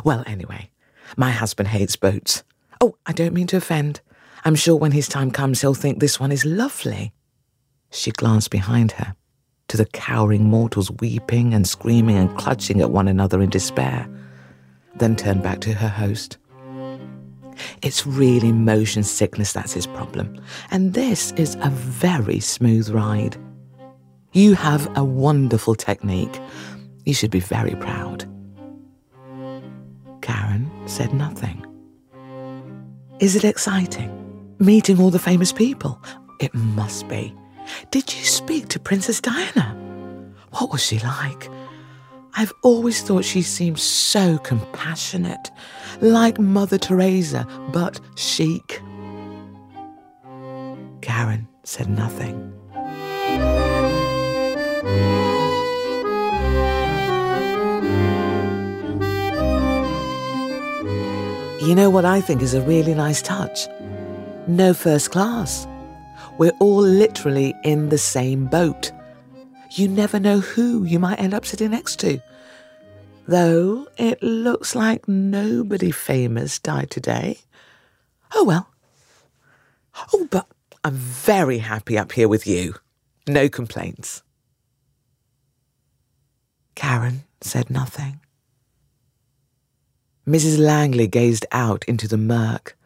Well, 0.05 0.23
anyway, 0.27 0.71
my 1.17 1.31
husband 1.33 1.69
hates 1.69 1.97
boats. 1.97 2.45
Oh, 2.81 2.95
I 3.07 3.13
don't 3.13 3.35
mean 3.35 3.49
to 3.49 3.57
offend. 3.57 4.01
I'm 4.45 4.55
sure 4.55 4.77
when 4.77 4.93
his 4.93 5.09
time 5.09 5.33
comes, 5.33 5.61
he'll 5.61 5.75
think 5.75 5.99
this 5.99 6.21
one 6.21 6.31
is 6.31 6.45
lovely. 6.45 7.13
She 7.91 8.13
glanced 8.13 8.51
behind 8.51 8.93
her 8.93 9.17
to 9.67 9.77
the 9.77 9.87
cowering 9.87 10.45
mortals 10.45 10.93
weeping 11.01 11.53
and 11.53 11.67
screaming 11.67 12.17
and 12.17 12.37
clutching 12.39 12.81
at 12.81 12.93
one 12.93 13.09
another 13.09 13.43
in 13.43 13.51
despair, 13.51 14.09
then 14.95 15.17
turned 15.17 15.43
back 15.43 15.61
to 15.61 15.75
her 15.75 15.89
host. 15.89 16.39
It's 17.83 18.07
really 18.07 18.53
motion 18.53 19.03
sickness 19.03 19.53
that's 19.53 19.73
his 19.73 19.89
problem, 19.89 20.41
and 20.71 20.95
this 20.95 21.33
is 21.33 21.57
a 21.57 21.71
very 21.71 22.39
smooth 22.41 22.89
ride. 22.91 23.37
You 24.33 24.55
have 24.55 24.97
a 24.97 25.03
wonderful 25.03 25.75
technique. 25.75 26.41
You 27.11 27.15
should 27.15 27.33
be 27.33 27.41
very 27.41 27.75
proud. 27.75 28.25
Charon 30.23 30.71
said 30.87 31.13
nothing. 31.13 31.67
Is 33.19 33.35
it 33.35 33.43
exciting? 33.43 34.13
Meeting 34.61 35.01
all 35.01 35.11
the 35.11 35.19
famous 35.19 35.53
people? 35.53 36.01
It 36.39 36.55
must 36.55 37.09
be. 37.09 37.35
Did 37.91 38.15
you 38.15 38.25
speak 38.25 38.69
to 38.69 38.79
Princess 38.79 39.21
Diana? 39.21 39.77
What 40.53 40.71
was 40.71 40.85
she 40.85 41.01
like? 41.01 41.51
I've 42.35 42.53
always 42.63 43.03
thought 43.03 43.25
she 43.25 43.43
seemed 43.43 43.81
so 43.81 44.39
compassionate, 44.39 45.51
like 46.01 46.39
Mother 46.39 46.79
Teresa, 46.79 47.45
but 47.73 47.99
chic. 48.15 48.81
Charon 51.03 51.49
said 51.65 51.91
nothing. 51.91 52.53
You 61.61 61.75
know 61.75 61.91
what 61.91 62.07
I 62.07 62.23
think 62.23 62.41
is 62.41 62.55
a 62.55 62.63
really 62.63 62.95
nice 62.95 63.21
touch? 63.21 63.69
No 64.47 64.73
first 64.73 65.11
class. 65.11 65.69
We're 66.39 66.57
all 66.59 66.81
literally 66.81 67.55
in 67.65 67.91
the 67.91 67.99
same 67.99 68.47
boat. 68.47 68.91
You 69.73 69.87
never 69.87 70.19
know 70.19 70.41
who 70.41 70.85
you 70.85 70.99
might 70.99 71.21
end 71.21 71.35
up 71.35 71.45
sitting 71.45 71.73
next 71.73 71.97
to. 72.01 72.19
Though 73.29 73.87
it 73.99 74.23
looks 74.23 74.75
like 74.75 75.07
nobody 75.07 75.91
famous 75.91 76.59
died 76.59 76.91
today. 76.91 77.41
Oh 78.35 78.45
well. 78.45 78.71
Oh, 80.15 80.27
but 80.31 80.47
I'm 80.83 80.95
very 80.95 81.59
happy 81.59 81.99
up 81.99 82.13
here 82.13 82.27
with 82.27 82.47
you. 82.47 82.77
No 83.29 83.51
complaints. 83.51 84.23
Charon 86.75 87.25
said 87.43 87.69
nothing. 87.69 88.21
Mrs. 90.31 90.61
Langley 90.61 91.09
gazed 91.09 91.45
out 91.51 91.85
into 91.87 92.07
the 92.07 92.17
murk. 92.17 92.77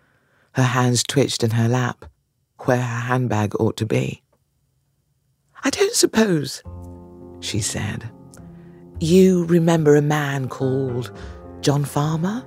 Her 0.53 0.63
hands 0.63 1.03
twitched 1.03 1.45
in 1.45 1.51
her 1.51 1.69
lap, 1.69 2.07
where 2.61 2.81
her 2.81 3.01
handbag 3.01 3.55
ought 3.61 3.77
to 3.77 3.85
be. 3.85 4.23
I 5.63 5.69
don't 5.69 5.93
suppose, 5.93 6.63
she 7.41 7.61
said, 7.61 8.11
you 8.99 9.45
remember 9.45 9.95
a 9.95 10.01
man 10.01 10.49
called 10.49 11.13
John 11.61 11.85
Farmer? 11.85 12.43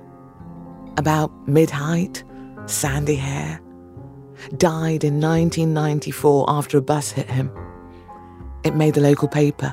About 0.96 1.30
mid 1.46 1.70
height, 1.70 2.24
sandy 2.66 3.14
hair. 3.14 3.60
Died 4.56 5.04
in 5.04 5.20
1994 5.20 6.46
after 6.48 6.76
a 6.76 6.82
bus 6.82 7.12
hit 7.12 7.30
him. 7.30 7.52
It 8.64 8.74
made 8.74 8.94
the 8.94 9.00
local 9.00 9.28
paper. 9.28 9.72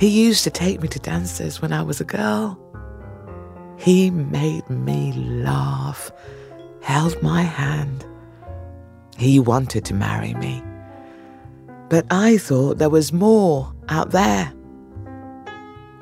He 0.00 0.08
used 0.08 0.42
to 0.42 0.50
take 0.50 0.82
me 0.82 0.88
to 0.88 0.98
dances 0.98 1.62
when 1.62 1.72
I 1.72 1.82
was 1.82 2.00
a 2.00 2.04
girl. 2.04 2.58
He 3.80 4.10
made 4.10 4.68
me 4.68 5.10
laugh, 5.12 6.12
held 6.82 7.22
my 7.22 7.40
hand. 7.40 8.04
He 9.16 9.40
wanted 9.40 9.86
to 9.86 9.94
marry 9.94 10.34
me. 10.34 10.62
But 11.88 12.04
I 12.10 12.36
thought 12.36 12.76
there 12.76 12.90
was 12.90 13.10
more 13.10 13.72
out 13.88 14.10
there. 14.10 14.52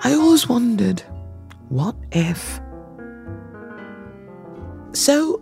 I 0.02 0.12
always 0.12 0.48
wondered, 0.48 1.04
what 1.68 1.94
if? 2.10 2.60
So 4.92 5.40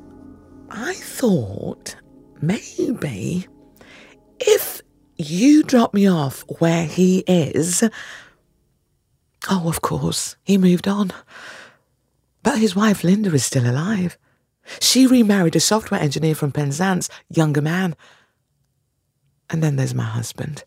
I 0.68 0.92
thought 0.92 1.96
maybe 2.42 3.46
if 4.40 4.82
you 5.16 5.62
drop 5.62 5.94
me 5.94 6.06
off 6.06 6.44
where 6.58 6.84
he 6.84 7.20
is. 7.26 7.82
Oh, 9.48 9.68
of 9.68 9.80
course, 9.80 10.36
he 10.44 10.58
moved 10.58 10.86
on. 10.86 11.12
But 12.46 12.58
his 12.58 12.76
wife 12.76 13.02
Linda 13.02 13.34
is 13.34 13.44
still 13.44 13.68
alive. 13.68 14.16
She 14.78 15.04
remarried 15.04 15.56
a 15.56 15.60
software 15.60 16.00
engineer 16.00 16.36
from 16.36 16.52
Penzance, 16.52 17.10
younger 17.28 17.60
man. 17.60 17.96
And 19.50 19.64
then 19.64 19.74
there's 19.74 19.96
my 19.96 20.04
husband. 20.04 20.62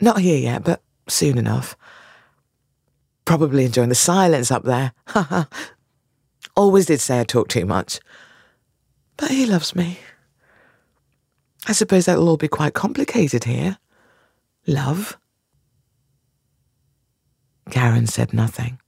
Not 0.00 0.20
here 0.20 0.38
yet, 0.38 0.64
but 0.64 0.80
soon 1.06 1.36
enough. 1.36 1.76
Probably 3.26 3.66
enjoying 3.66 3.90
the 3.90 3.94
silence 3.94 4.50
up 4.50 4.62
there. 4.62 4.94
Always 6.56 6.86
did 6.86 7.02
say 7.02 7.20
I 7.20 7.24
talk 7.24 7.48
too 7.48 7.66
much. 7.66 8.00
But 9.18 9.30
he 9.30 9.44
loves 9.44 9.76
me. 9.76 9.98
I 11.66 11.72
suppose 11.72 12.06
that'll 12.06 12.30
all 12.30 12.38
be 12.38 12.48
quite 12.48 12.72
complicated 12.72 13.44
here. 13.44 13.76
Love. 14.66 15.18
Charon 17.70 18.06
said 18.06 18.32
nothing. 18.32 18.78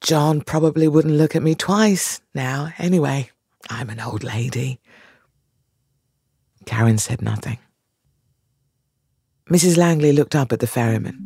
John 0.00 0.40
probably 0.40 0.88
wouldn't 0.88 1.14
look 1.14 1.34
at 1.34 1.42
me 1.42 1.54
twice 1.54 2.20
now, 2.34 2.72
anyway. 2.78 3.30
I'm 3.68 3.90
an 3.90 4.00
old 4.00 4.22
lady. 4.22 4.78
Charon 6.66 6.98
said 6.98 7.22
nothing. 7.22 7.58
Mrs. 9.50 9.76
Langley 9.76 10.12
looked 10.12 10.34
up 10.34 10.52
at 10.52 10.60
the 10.60 10.66
ferryman. 10.66 11.22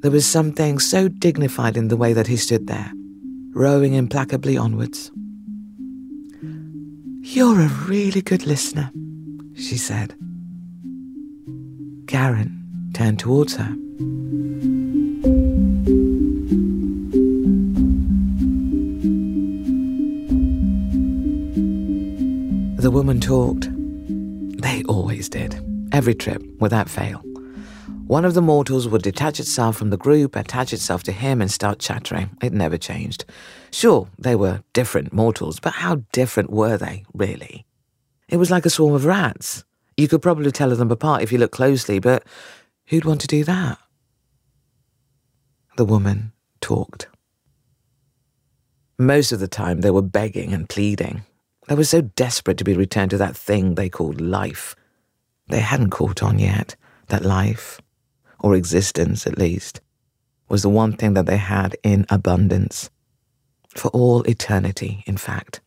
There 0.00 0.10
was 0.10 0.26
something 0.26 0.78
so 0.78 1.08
dignified 1.08 1.76
in 1.76 1.88
the 1.88 1.96
way 1.96 2.12
that 2.12 2.26
he 2.26 2.36
stood 2.36 2.66
there, 2.66 2.92
rowing 3.52 3.94
implacably 3.94 4.56
onwards. 4.56 5.10
You're 7.22 7.60
a 7.60 7.68
really 7.86 8.22
good 8.22 8.46
listener, 8.46 8.90
she 9.54 9.76
said. 9.76 10.14
Charon 12.08 12.90
turned 12.94 13.18
towards 13.18 13.56
her. 13.56 13.76
The 22.80 22.90
woman 22.90 23.20
talked. 23.20 23.68
They 24.62 24.82
always 24.84 25.28
did, 25.28 25.62
every 25.92 26.14
trip, 26.14 26.42
without 26.60 26.88
fail. 26.88 27.18
One 28.06 28.24
of 28.24 28.32
the 28.32 28.40
mortals 28.40 28.88
would 28.88 29.02
detach 29.02 29.38
itself 29.38 29.76
from 29.76 29.90
the 29.90 29.98
group, 29.98 30.34
attach 30.34 30.72
itself 30.72 31.02
to 31.02 31.12
him, 31.12 31.42
and 31.42 31.50
start 31.50 31.78
chattering. 31.78 32.30
It 32.42 32.54
never 32.54 32.78
changed. 32.78 33.26
Sure, 33.70 34.08
they 34.18 34.34
were 34.34 34.62
different 34.72 35.12
mortals, 35.12 35.60
but 35.60 35.74
how 35.74 36.04
different 36.12 36.48
were 36.48 36.78
they, 36.78 37.04
really? 37.12 37.66
It 38.30 38.38
was 38.38 38.50
like 38.50 38.64
a 38.64 38.70
swarm 38.70 38.94
of 38.94 39.04
rats. 39.04 39.62
You 39.98 40.08
could 40.08 40.22
probably 40.22 40.50
tell 40.50 40.70
them 40.74 40.90
apart 40.90 41.22
if 41.22 41.30
you 41.30 41.36
looked 41.36 41.54
closely, 41.54 41.98
but 41.98 42.24
who'd 42.86 43.04
want 43.04 43.20
to 43.20 43.26
do 43.26 43.44
that? 43.44 43.76
The 45.76 45.84
woman 45.84 46.32
talked. 46.62 47.08
Most 48.98 49.32
of 49.32 49.38
the 49.38 49.48
time, 49.48 49.82
they 49.82 49.90
were 49.90 50.00
begging 50.00 50.54
and 50.54 50.66
pleading. 50.66 51.24
They 51.70 51.76
were 51.76 51.84
so 51.84 52.00
desperate 52.00 52.58
to 52.58 52.64
be 52.64 52.74
returned 52.74 53.12
to 53.12 53.18
that 53.18 53.36
thing 53.36 53.76
they 53.76 53.88
called 53.88 54.20
life. 54.20 54.74
They 55.46 55.60
hadn't 55.60 55.90
caught 55.90 56.20
on 56.20 56.40
yet 56.40 56.74
that 57.06 57.24
life, 57.24 57.80
or 58.40 58.56
existence 58.56 59.24
at 59.24 59.38
least, 59.38 59.80
was 60.48 60.62
the 60.62 60.68
one 60.68 60.94
thing 60.94 61.14
that 61.14 61.26
they 61.26 61.36
had 61.36 61.76
in 61.84 62.06
abundance. 62.10 62.90
For 63.76 63.86
all 63.92 64.22
eternity, 64.22 65.04
in 65.06 65.16
fact. 65.16 65.60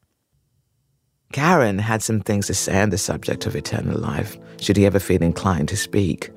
Charon 1.31 1.79
had 1.79 2.03
some 2.03 2.19
things 2.19 2.47
to 2.47 2.53
say 2.53 2.81
on 2.81 2.89
the 2.89 2.97
subject 2.97 3.45
of 3.45 3.55
eternal 3.55 3.97
life, 3.97 4.37
should 4.59 4.75
he 4.75 4.85
ever 4.85 4.99
feel 4.99 5.23
inclined 5.23 5.69
to 5.69 5.77
speak. 5.77 6.31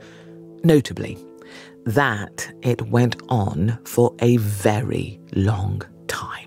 Notably, 0.63 1.19
that 1.87 2.55
it 2.63 2.83
went 2.83 3.17
on 3.29 3.81
for 3.85 4.15
a 4.21 4.37
very 4.37 5.19
long 5.35 5.83
time. 6.07 6.46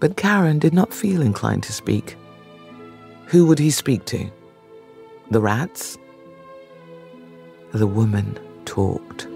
But 0.00 0.16
Charon 0.16 0.58
did 0.58 0.74
not 0.74 0.94
feel 0.94 1.22
inclined 1.22 1.64
to 1.64 1.72
speak. 1.72 2.16
Who 3.26 3.46
would 3.46 3.58
he 3.58 3.70
speak 3.70 4.04
to? 4.06 4.30
The 5.30 5.40
rats? 5.40 5.98
The 7.72 7.86
woman 7.86 8.38
talked. 8.64 9.26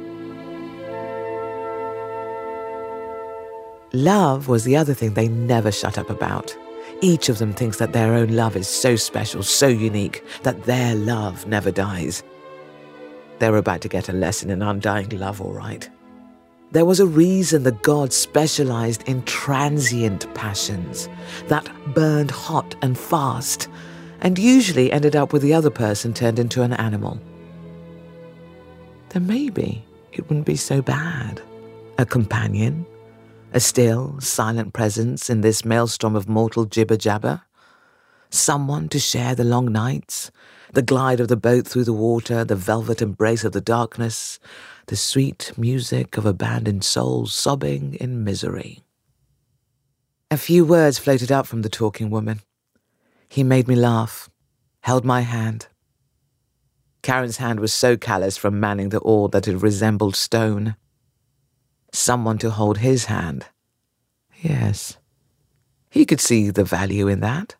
Love 3.93 4.49
was 4.49 4.65
the 4.65 4.77
other 4.77 4.95
thing 4.95 5.13
they 5.13 5.29
never 5.29 5.71
shut 5.71 5.99
up 5.99 6.09
about. 6.09 6.57
Each 7.03 7.29
of 7.29 7.39
them 7.39 7.53
thinks 7.53 7.77
that 7.79 7.93
their 7.93 8.15
own 8.15 8.29
love 8.29 8.57
is 8.57 8.69
so 8.69 8.97
special, 8.97 9.43
so 9.43 9.67
unique, 9.67 10.25
that 10.45 10.63
their 10.63 10.95
love 10.95 11.47
never 11.47 11.71
dies. 11.71 12.23
They 13.39 13.51
were 13.51 13.59
about 13.59 13.81
to 13.83 13.89
get 13.89 14.09
a 14.09 14.13
lesson 14.13 14.49
in 14.49 14.63
undying 14.63 15.11
love, 15.11 15.41
all 15.43 15.53
right. 15.53 15.91
There 16.73 16.87
was 16.87 17.01
a 17.01 17.07
reason 17.07 17.65
the 17.65 17.73
gods 17.73 18.17
specialized 18.17 19.07
in 19.07 19.23
transient 19.25 20.33
passions 20.33 21.07
that 21.49 21.71
burned 21.93 22.31
hot 22.31 22.75
and 22.81 22.97
fast, 22.97 23.69
and 24.23 24.39
usually 24.39 24.91
ended 24.91 25.15
up 25.15 25.35
with 25.35 25.43
the 25.43 25.53
other 25.53 25.69
person 25.69 26.15
turned 26.15 26.39
into 26.39 26.63
an 26.63 26.73
animal. 26.73 27.21
Then 29.11 29.27
maybe 29.27 29.85
it 30.13 30.27
wouldn't 30.31 30.47
be 30.47 30.57
so 30.57 30.81
bad. 30.81 31.43
A 31.99 32.07
companion, 32.07 32.87
a 33.53 33.61
still, 33.61 34.19
silent 34.21 34.73
presence 34.73 35.29
in 35.29 35.43
this 35.43 35.67
maelstrom 35.67 36.17
of 36.17 36.27
mortal 36.27 36.65
jibber 36.65 36.97
jabber. 36.97 37.43
Someone 38.31 38.89
to 38.89 38.99
share 38.99 39.35
the 39.35 39.45
long 39.45 39.71
nights, 39.71 40.31
the 40.73 40.81
glide 40.81 41.21
of 41.21 41.29
the 41.29 41.37
boat 41.37 41.69
through 41.69 41.85
the 41.85 41.93
water, 41.93 42.45
the 42.45 42.57
velvet 42.57 43.03
embrace 43.03 43.45
of 43.45 43.53
the 43.53 43.61
darkness, 43.61 44.41
the 44.87 44.97
sweet 44.97 45.53
music 45.57 46.17
of 46.17 46.27
abandoned 46.27 46.85
souls 46.85 47.33
sobbing 47.33 47.95
in 47.95 48.25
misery. 48.25 48.81
A 50.31 50.37
few 50.37 50.65
words 50.65 50.99
floated 50.99 51.31
out 51.31 51.47
from 51.47 51.63
the 51.63 51.69
talking 51.69 52.11
woman. 52.11 52.41
He 53.29 53.45
made 53.45 53.69
me 53.69 53.75
laugh, 53.75 54.31
held 54.81 55.05
my 55.05 55.21
hand. 55.21 55.67
Charon's 57.03 57.39
hand 57.39 57.61
was 57.61 57.75
so 57.75 57.97
callous 57.97 58.37
from 58.37 58.61
manning 58.61 58.91
the 58.91 58.99
oar 59.01 59.29
that 59.31 59.49
it 59.49 59.57
resembled 59.57 60.17
stone. 60.17 60.77
Someone 61.93 62.39
to 62.39 62.51
hold 62.51 62.79
his 62.79 63.07
hand. 63.07 63.47
Yes, 64.41 64.97
he 65.91 66.05
could 66.05 66.21
see 66.21 66.51
the 66.51 66.65
value 66.65 67.09
in 67.09 67.21
that. 67.21 67.57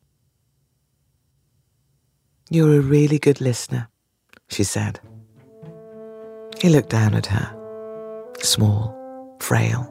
You're 2.49 2.79
a 2.79 2.81
really 2.81 3.19
good 3.19 3.41
listener, 3.41 3.89
she 4.49 4.65
said. 4.65 5.01
He 6.63 6.69
looked 6.69 6.91
down 6.91 7.15
at 7.15 7.27
her, 7.27 7.53
small, 8.39 8.95
frail, 9.41 9.83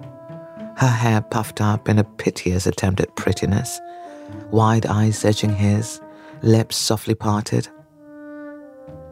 her 0.78 0.88
hair 0.88 1.20
puffed 1.20 1.60
up 1.60 1.90
in 1.90 2.00
a 2.00 2.06
piteous 2.06 2.66
attempt 2.66 3.02
at 3.02 3.14
prettiness, 3.18 3.82
wide 4.52 4.86
eyes 4.86 5.20
searching 5.20 5.54
his, 5.54 6.00
lips 6.44 6.78
softly 6.78 7.14
parted. 7.14 7.68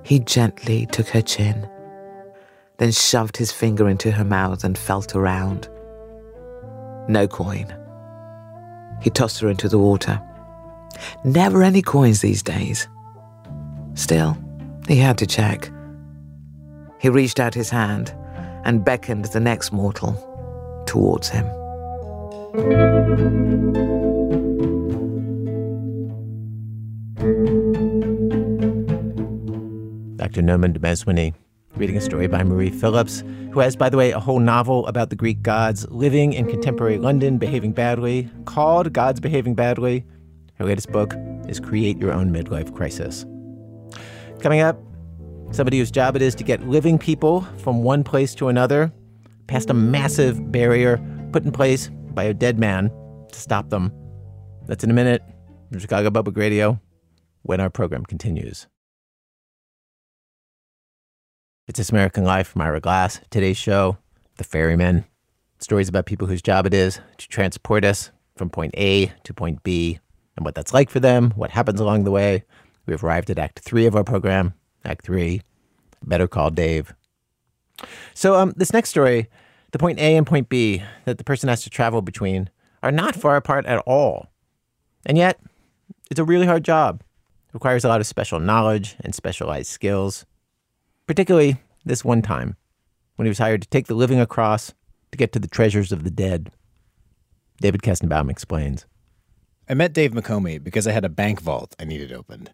He 0.04 0.20
gently 0.20 0.86
took 0.86 1.10
her 1.10 1.22
chin, 1.22 1.70
then 2.78 2.94
shoved 2.94 3.36
his 3.36 3.52
finger 3.52 3.90
into 3.90 4.10
her 4.10 4.24
mouth 4.24 4.64
and 4.64 4.78
felt 4.78 5.14
around. 5.14 5.68
No 7.10 7.28
coin. 7.28 7.76
He 9.02 9.10
tossed 9.10 9.42
her 9.42 9.50
into 9.50 9.68
the 9.68 9.80
water. 9.80 10.22
Never 11.26 11.62
any 11.62 11.82
coins 11.82 12.22
these 12.22 12.42
days. 12.42 12.88
Still, 13.96 14.38
he 14.88 14.96
had 14.96 15.18
to 15.18 15.28
check. 15.28 15.70
He 17.00 17.10
reached 17.10 17.40
out 17.40 17.54
his 17.54 17.70
hand 17.70 18.14
and 18.64 18.84
beckoned 18.84 19.26
the 19.26 19.40
next 19.40 19.72
mortal 19.72 20.14
towards 20.86 21.30
him. 21.30 21.46
Dr. 30.18 30.42
Noma 30.42 30.68
Dumezweni 30.70 31.34
reading 31.80 31.96
a 31.96 32.02
story 32.02 32.28
by 32.28 32.44
Marie 32.44 32.70
Phillips, 32.70 33.24
who 33.52 33.62
has, 33.62 33.76
by 33.76 33.90
the 33.90 33.96
way, 33.96 34.12
a 34.12 34.20
whole 34.20 34.40
novel 34.40 34.86
about 34.88 35.10
the 35.10 35.16
Greek 35.16 35.42
gods 35.42 35.90
living 35.90 36.34
in 36.34 36.46
contemporary 36.46 36.98
London 36.98 37.38
behaving 37.38 37.72
badly, 37.72 38.30
called 38.44 38.92
Gods 38.92 39.22
Behaving 39.22 39.56
Badly. 39.56 40.04
Her 40.56 40.66
latest 40.66 40.92
book 40.92 41.14
is 41.48 41.60
Create 41.60 41.98
Your 41.98 42.12
Own 42.12 42.34
Midlife 42.34 42.76
Crisis. 42.76 43.26
Coming 44.42 44.60
up, 44.60 44.78
somebody 45.52 45.80
whose 45.80 45.92
job 45.92 46.16
it 46.16 46.22
is 46.22 46.36
to 46.36 46.44
get 46.44 46.68
living 46.68 46.98
people 46.98 47.42
from 47.58 47.84
one 47.84 48.04
place 48.04 48.36
to 48.36 48.48
another 48.48 48.92
past 49.48 49.70
a 49.70 49.74
massive 49.74 50.52
barrier 50.52 50.98
put 51.32 51.44
in 51.44 51.52
place 51.52 51.90
by 52.14 52.24
a 52.24 52.34
dead 52.34 52.60
man 52.60 52.92
to 53.32 53.40
stop 53.40 53.70
them. 53.70 53.92
That's 54.68 54.84
in 54.84 54.92
a 54.92 54.94
minute 54.94 55.24
from 55.70 55.80
Chicago 55.80 56.12
Public 56.12 56.38
Radio 56.38 56.80
when 57.42 57.60
our 57.60 57.70
program 57.70 58.06
continues. 58.06 58.68
It's 61.68 61.78
This 61.78 61.90
American 61.90 62.24
Life 62.24 62.50
from 62.50 62.62
Ira 62.62 62.80
Glass. 62.80 63.20
Today's 63.30 63.58
show, 63.58 63.98
The 64.38 64.44
Ferrymen. 64.44 65.06
Stories 65.60 65.90
about 65.90 66.06
people 66.06 66.28
whose 66.28 66.42
job 66.42 66.66
it 66.66 66.74
is 66.74 67.00
to 67.18 67.28
transport 67.28 67.84
us 67.84 68.12
from 68.36 68.50
point 68.50 68.74
A 68.78 69.12
to 69.24 69.34
point 69.34 69.64
B 69.64 70.00
and 70.36 70.46
what 70.46 70.56
that's 70.56 70.74
like 70.74 70.90
for 70.90 71.00
them, 71.00 71.32
what 71.36 71.52
happens 71.52 71.80
along 71.80 72.04
the 72.04 72.12
way. 72.12 72.44
We've 72.86 73.04
arrived 73.04 73.30
at 73.30 73.40
Act 73.40 73.60
Three 73.60 73.86
of 73.86 73.96
our 73.96 74.04
program. 74.04 74.54
Act 74.86 75.06
Three, 75.06 75.42
Better 76.04 76.28
Call 76.28 76.50
Dave. 76.50 76.94
So, 78.14 78.36
um, 78.36 78.54
this 78.56 78.74
next 78.74 78.90
story, 78.90 79.30
the 79.72 79.80
point 79.80 80.00
A 80.00 80.16
and 80.16 80.28
point 80.28 80.50
B 80.50 80.84
that 81.06 81.18
the 81.18 81.24
person 81.24 81.50
has 81.50 81.64
to 81.64 81.70
travel 81.70 82.02
between 82.02 82.50
are 82.84 82.92
not 82.92 83.16
far 83.16 83.36
apart 83.36 83.66
at 83.66 83.80
all. 83.80 84.28
And 85.06 85.18
yet, 85.18 85.40
it's 86.10 86.20
a 86.20 86.26
really 86.26 86.46
hard 86.46 86.64
job. 86.64 87.02
It 87.48 87.54
requires 87.54 87.84
a 87.84 87.88
lot 87.88 88.02
of 88.02 88.08
special 88.08 88.40
knowledge 88.40 88.96
and 89.00 89.16
specialized 89.16 89.70
skills 89.70 90.26
particularly 91.10 91.58
this 91.84 92.06
one 92.06 92.22
time 92.22 92.56
when 93.16 93.26
he 93.26 93.30
was 93.30 93.40
hired 93.40 93.64
to 93.64 93.68
take 93.70 93.88
the 93.88 93.96
living 93.96 94.20
across 94.20 94.76
to 95.12 95.18
get 95.18 95.32
to 95.32 95.40
the 95.40 95.48
treasures 95.48 95.92
of 95.92 96.04
the 96.04 96.12
dead. 96.12 96.52
David 97.60 97.82
Kestenbaum 97.82 98.30
explains. 98.30 98.86
I 99.68 99.74
met 99.74 99.92
Dave 99.92 100.12
McOmie 100.12 100.64
because 100.64 100.86
I 100.86 100.92
had 100.92 101.04
a 101.04 101.10
bank 101.10 101.42
vault 101.42 101.76
I 101.80 101.86
needed 101.86 102.14
opened, 102.14 102.52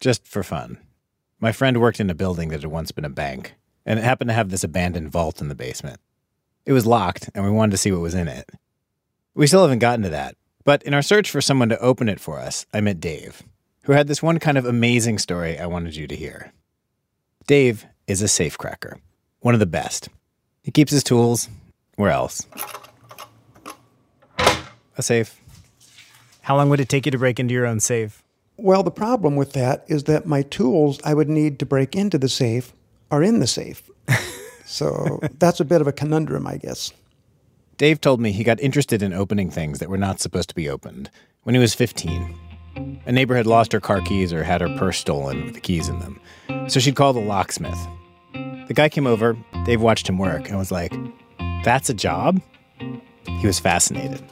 just 0.00 0.28
for 0.28 0.42
fun. 0.42 0.76
My 1.44 1.52
friend 1.52 1.78
worked 1.78 2.00
in 2.00 2.08
a 2.08 2.14
building 2.14 2.48
that 2.48 2.62
had 2.62 2.70
once 2.70 2.90
been 2.90 3.04
a 3.04 3.10
bank, 3.10 3.52
and 3.84 3.98
it 3.98 4.02
happened 4.02 4.30
to 4.30 4.34
have 4.34 4.48
this 4.48 4.64
abandoned 4.64 5.12
vault 5.12 5.42
in 5.42 5.48
the 5.48 5.54
basement. 5.54 6.00
It 6.64 6.72
was 6.72 6.86
locked, 6.86 7.28
and 7.34 7.44
we 7.44 7.50
wanted 7.50 7.72
to 7.72 7.76
see 7.76 7.92
what 7.92 8.00
was 8.00 8.14
in 8.14 8.28
it. 8.28 8.48
We 9.34 9.46
still 9.46 9.60
haven't 9.60 9.80
gotten 9.80 10.04
to 10.04 10.08
that, 10.08 10.36
but 10.64 10.82
in 10.84 10.94
our 10.94 11.02
search 11.02 11.30
for 11.30 11.42
someone 11.42 11.68
to 11.68 11.78
open 11.80 12.08
it 12.08 12.18
for 12.18 12.40
us, 12.40 12.64
I 12.72 12.80
met 12.80 12.98
Dave, 12.98 13.42
who 13.82 13.92
had 13.92 14.06
this 14.06 14.22
one 14.22 14.38
kind 14.38 14.56
of 14.56 14.64
amazing 14.64 15.18
story 15.18 15.58
I 15.58 15.66
wanted 15.66 15.96
you 15.96 16.06
to 16.06 16.16
hear. 16.16 16.54
Dave 17.46 17.84
is 18.06 18.22
a 18.22 18.24
safecracker, 18.24 18.98
one 19.40 19.52
of 19.52 19.60
the 19.60 19.66
best. 19.66 20.08
He 20.62 20.70
keeps 20.70 20.92
his 20.92 21.04
tools 21.04 21.50
where 21.96 22.10
else? 22.10 22.46
A 24.96 25.02
safe. 25.02 25.38
How 26.40 26.56
long 26.56 26.70
would 26.70 26.80
it 26.80 26.88
take 26.88 27.04
you 27.04 27.12
to 27.12 27.18
break 27.18 27.38
into 27.38 27.52
your 27.52 27.66
own 27.66 27.80
safe? 27.80 28.23
Well, 28.56 28.82
the 28.82 28.90
problem 28.90 29.36
with 29.36 29.52
that 29.52 29.84
is 29.88 30.04
that 30.04 30.26
my 30.26 30.42
tools 30.42 31.00
I 31.04 31.14
would 31.14 31.28
need 31.28 31.58
to 31.58 31.66
break 31.66 31.96
into 31.96 32.18
the 32.18 32.28
safe 32.28 32.72
are 33.10 33.22
in 33.22 33.40
the 33.40 33.46
safe. 33.46 33.90
so 34.64 35.20
that's 35.38 35.60
a 35.60 35.64
bit 35.64 35.80
of 35.80 35.86
a 35.86 35.92
conundrum, 35.92 36.46
I 36.46 36.58
guess. 36.58 36.92
Dave 37.76 38.00
told 38.00 38.20
me 38.20 38.30
he 38.30 38.44
got 38.44 38.60
interested 38.60 39.02
in 39.02 39.12
opening 39.12 39.50
things 39.50 39.80
that 39.80 39.88
were 39.88 39.98
not 39.98 40.20
supposed 40.20 40.48
to 40.48 40.54
be 40.54 40.68
opened 40.68 41.10
when 41.42 41.54
he 41.54 41.60
was 41.60 41.74
15. 41.74 42.36
A 43.06 43.12
neighbor 43.12 43.36
had 43.36 43.46
lost 43.46 43.72
her 43.72 43.80
car 43.80 44.00
keys 44.00 44.32
or 44.32 44.44
had 44.44 44.60
her 44.60 44.76
purse 44.78 44.98
stolen 44.98 45.44
with 45.44 45.54
the 45.54 45.60
keys 45.60 45.88
in 45.88 45.98
them, 45.98 46.20
so 46.68 46.80
she'd 46.80 46.96
call 46.96 47.12
the 47.12 47.20
locksmith. 47.20 47.78
The 48.32 48.74
guy 48.74 48.88
came 48.88 49.06
over, 49.06 49.36
Dave 49.64 49.80
watched 49.80 50.08
him 50.08 50.18
work, 50.18 50.48
and 50.48 50.58
was 50.58 50.72
like, 50.72 50.92
That's 51.64 51.88
a 51.90 51.94
job? 51.94 52.40
He 52.78 53.46
was 53.46 53.60
fascinated. 53.60 54.22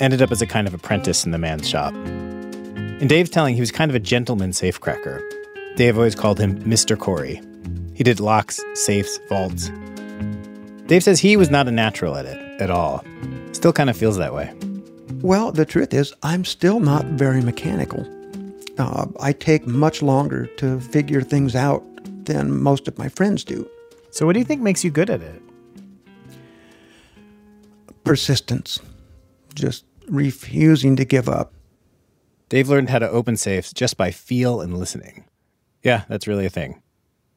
Ended 0.00 0.22
up 0.22 0.30
as 0.30 0.40
a 0.40 0.46
kind 0.46 0.66
of 0.66 0.74
apprentice 0.74 1.24
in 1.24 1.32
the 1.32 1.38
man's 1.38 1.68
shop. 1.68 1.92
In 3.00 3.08
Dave's 3.08 3.30
telling, 3.30 3.56
he 3.56 3.60
was 3.60 3.72
kind 3.72 3.90
of 3.90 3.96
a 3.96 4.00
gentleman 4.00 4.50
safecracker. 4.50 5.20
Dave 5.74 5.96
always 5.96 6.14
called 6.14 6.38
him 6.38 6.62
Mr. 6.62 6.96
Corey. 6.96 7.42
He 7.92 8.04
did 8.04 8.20
locks, 8.20 8.60
safes, 8.74 9.18
vaults. 9.28 9.72
Dave 10.86 11.02
says 11.02 11.18
he 11.18 11.36
was 11.36 11.50
not 11.50 11.66
a 11.66 11.72
natural 11.72 12.16
at 12.16 12.24
it 12.24 12.60
at 12.60 12.70
all. 12.70 13.04
Still 13.50 13.72
kind 13.72 13.90
of 13.90 13.96
feels 13.96 14.16
that 14.18 14.32
way. 14.32 14.54
Well, 15.22 15.50
the 15.50 15.64
truth 15.64 15.92
is, 15.92 16.12
I'm 16.22 16.44
still 16.44 16.78
not 16.78 17.04
very 17.06 17.40
mechanical. 17.40 18.06
Uh, 18.78 19.06
I 19.18 19.32
take 19.32 19.66
much 19.66 20.00
longer 20.00 20.46
to 20.58 20.78
figure 20.78 21.22
things 21.22 21.56
out 21.56 21.82
than 22.26 22.56
most 22.56 22.86
of 22.86 22.96
my 22.96 23.08
friends 23.08 23.42
do. 23.42 23.68
So, 24.10 24.24
what 24.24 24.34
do 24.34 24.38
you 24.38 24.44
think 24.44 24.62
makes 24.62 24.84
you 24.84 24.90
good 24.90 25.10
at 25.10 25.20
it? 25.20 25.42
Persistence, 28.04 28.78
just 29.54 29.84
refusing 30.06 30.94
to 30.96 31.04
give 31.04 31.28
up. 31.28 31.53
Dave 32.48 32.68
learned 32.68 32.90
how 32.90 32.98
to 32.98 33.10
open 33.10 33.36
safes 33.36 33.72
just 33.72 33.96
by 33.96 34.10
feel 34.10 34.60
and 34.60 34.78
listening. 34.78 35.24
Yeah, 35.82 36.04
that's 36.08 36.26
really 36.26 36.46
a 36.46 36.50
thing. 36.50 36.82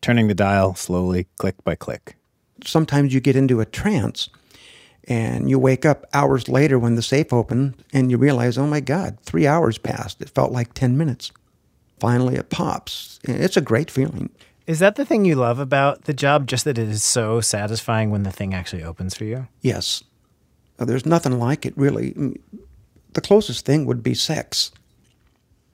Turning 0.01 0.27
the 0.27 0.35
dial 0.35 0.75
slowly, 0.75 1.27
click 1.37 1.63
by 1.63 1.75
click. 1.75 2.15
Sometimes 2.63 3.13
you 3.13 3.19
get 3.19 3.35
into 3.35 3.59
a 3.59 3.65
trance 3.65 4.29
and 5.07 5.49
you 5.49 5.57
wake 5.57 5.85
up 5.85 6.05
hours 6.13 6.49
later 6.49 6.77
when 6.77 6.95
the 6.95 7.01
safe 7.01 7.31
opened 7.31 7.83
and 7.93 8.11
you 8.11 8.17
realize, 8.17 8.57
oh 8.57 8.67
my 8.67 8.79
God, 8.79 9.19
three 9.21 9.47
hours 9.47 9.77
passed. 9.77 10.21
It 10.21 10.29
felt 10.29 10.51
like 10.51 10.73
10 10.73 10.97
minutes. 10.97 11.31
Finally, 11.99 12.35
it 12.35 12.49
pops. 12.49 13.19
It's 13.23 13.57
a 13.57 13.61
great 13.61 13.89
feeling. 13.89 14.29
Is 14.67 14.79
that 14.79 14.95
the 14.95 15.05
thing 15.05 15.23
you 15.23 15.35
love 15.35 15.59
about 15.59 16.03
the 16.03 16.13
job? 16.13 16.45
Just 16.45 16.65
that 16.65 16.77
it 16.77 16.89
is 16.89 17.01
so 17.01 17.39
satisfying 17.39 18.11
when 18.11 18.23
the 18.23 18.31
thing 18.31 18.53
actually 18.53 18.83
opens 18.83 19.15
for 19.15 19.23
you? 19.23 19.47
Yes. 19.61 20.03
There's 20.77 21.05
nothing 21.05 21.39
like 21.39 21.65
it, 21.65 21.75
really. 21.77 22.37
The 23.13 23.21
closest 23.21 23.65
thing 23.65 23.85
would 23.85 24.03
be 24.03 24.13
sex. 24.13 24.71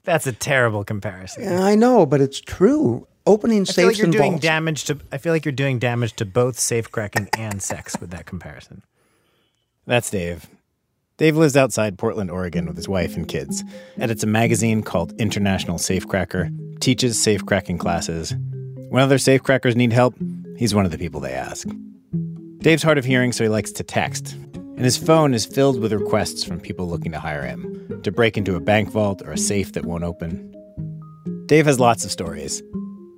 That's 0.04 0.26
a 0.26 0.32
terrible 0.32 0.84
comparison. 0.84 1.44
Yeah, 1.44 1.62
I 1.62 1.74
know, 1.74 2.06
but 2.06 2.20
it's 2.20 2.40
true. 2.40 3.06
Opening 3.26 3.62
I 3.62 3.64
safes 3.64 3.74
feel 3.76 3.86
like 3.86 3.98
you're 3.98 4.04
and 4.04 4.12
doing 4.12 4.30
vaults- 4.32 4.42
damage 4.42 4.84
to. 4.84 4.98
I 5.10 5.18
feel 5.18 5.32
like 5.32 5.44
you're 5.46 5.52
doing 5.52 5.78
damage 5.78 6.12
to 6.16 6.26
both 6.26 6.58
safe 6.58 6.90
cracking 6.92 7.28
and 7.36 7.62
sex 7.62 7.96
with 7.98 8.10
that 8.10 8.26
comparison. 8.26 8.82
That's 9.86 10.10
Dave. 10.10 10.46
Dave 11.16 11.36
lives 11.36 11.56
outside 11.56 11.96
Portland, 11.96 12.30
Oregon 12.30 12.66
with 12.66 12.76
his 12.76 12.88
wife 12.88 13.16
and 13.16 13.26
kids, 13.28 13.62
edits 13.98 14.24
a 14.24 14.26
magazine 14.26 14.82
called 14.82 15.12
International 15.20 15.78
Safecracker, 15.78 16.80
teaches 16.80 17.16
safecracking 17.16 17.78
classes. 17.78 18.34
When 18.88 19.02
other 19.02 19.18
safecrackers 19.18 19.76
need 19.76 19.92
help, 19.92 20.14
he's 20.56 20.74
one 20.74 20.84
of 20.84 20.90
the 20.90 20.98
people 20.98 21.20
they 21.20 21.32
ask. 21.32 21.68
Dave's 22.58 22.82
hard 22.82 22.98
of 22.98 23.04
hearing, 23.04 23.30
so 23.32 23.44
he 23.44 23.48
likes 23.48 23.70
to 23.72 23.84
text, 23.84 24.32
and 24.54 24.80
his 24.80 24.96
phone 24.96 25.34
is 25.34 25.46
filled 25.46 25.80
with 25.80 25.92
requests 25.92 26.42
from 26.44 26.58
people 26.60 26.88
looking 26.88 27.12
to 27.12 27.20
hire 27.20 27.46
him 27.46 27.83
to 28.04 28.12
break 28.12 28.36
into 28.36 28.54
a 28.54 28.60
bank 28.60 28.90
vault 28.90 29.22
or 29.22 29.32
a 29.32 29.38
safe 29.38 29.72
that 29.72 29.84
won't 29.84 30.04
open. 30.04 30.54
Dave 31.46 31.66
has 31.66 31.80
lots 31.80 32.04
of 32.04 32.10
stories. 32.10 32.62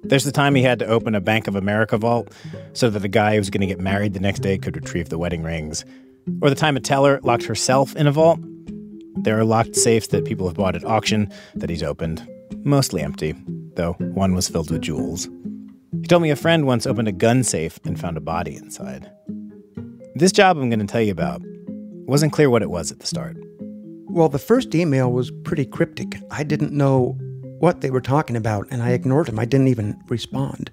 There's 0.03 0.25
the 0.25 0.33
time 0.33 0.55
he 0.55 0.63
had 0.63 0.79
to 0.79 0.87
open 0.87 1.15
a 1.15 1.21
Bank 1.21 1.49
of 1.49 1.57
America 1.57 1.99
vault 1.99 2.33
so 2.73 2.89
that 2.91 3.01
the 3.01 3.09
guy 3.09 3.33
who 3.33 3.39
was 3.39 3.51
going 3.51 3.61
to 3.61 3.67
get 3.67 3.81
married 3.81 4.15
the 4.15 4.21
next 4.21 4.41
day 4.41 4.57
could 4.57 4.77
retrieve 4.77 5.09
the 5.09 5.19
wedding 5.19 5.43
rings. 5.43 5.85
Or 6.41 6.49
the 6.49 6.57
time 6.57 6.77
a 6.77 6.81
teller 6.81 7.21
locked 7.23 7.45
herself 7.45 7.95
in 7.97 8.07
a 8.07 8.13
vault. 8.13 8.39
There 9.17 9.39
are 9.39 9.45
locked 9.45 9.75
safes 9.75 10.09
that 10.09 10.25
people 10.25 10.47
have 10.47 10.57
bought 10.57 10.77
at 10.77 10.85
auction 10.85 11.33
that 11.55 11.71
he's 11.71 11.83
opened, 11.83 12.27
mostly 12.65 13.03
empty, 13.03 13.35
though 13.75 13.95
one 13.95 14.35
was 14.35 14.49
filled 14.49 14.71
with 14.71 14.83
jewels. 14.83 15.29
He 16.01 16.07
told 16.07 16.23
me 16.23 16.31
a 16.31 16.37
friend 16.37 16.67
once 16.67 16.87
opened 16.87 17.09
a 17.09 17.13
gun 17.13 17.43
safe 17.43 17.81
and 17.85 17.99
found 17.99 18.17
a 18.17 18.21
body 18.21 18.57
inside. 18.57 19.11
This 20.15 20.33
job 20.33 20.57
I'm 20.57 20.71
going 20.71 20.81
to 20.81 20.87
tell 20.87 21.01
you 21.01 21.13
about 21.13 21.43
wasn't 22.07 22.33
clear 22.33 22.51
what 22.51 22.63
it 22.63 22.71
was 22.71 22.93
at 22.93 23.01
the 23.01 23.07
start. 23.07 23.37
Well, 24.17 24.31
the 24.31 24.39
first 24.39 24.75
email 24.75 25.13
was 25.13 25.31
pretty 25.31 25.67
cryptic. 25.67 26.17
I 26.31 26.43
didn't 26.43 26.73
know 26.73 27.19
what 27.59 27.83
they 27.83 27.91
were 27.91 28.01
talking 28.01 28.35
about, 28.35 28.67
and 28.71 28.83
I 28.83 28.93
ignored 28.93 29.27
them. 29.27 29.39
I 29.39 29.45
didn't 29.45 29.69
even 29.69 30.01
respond. 30.09 30.71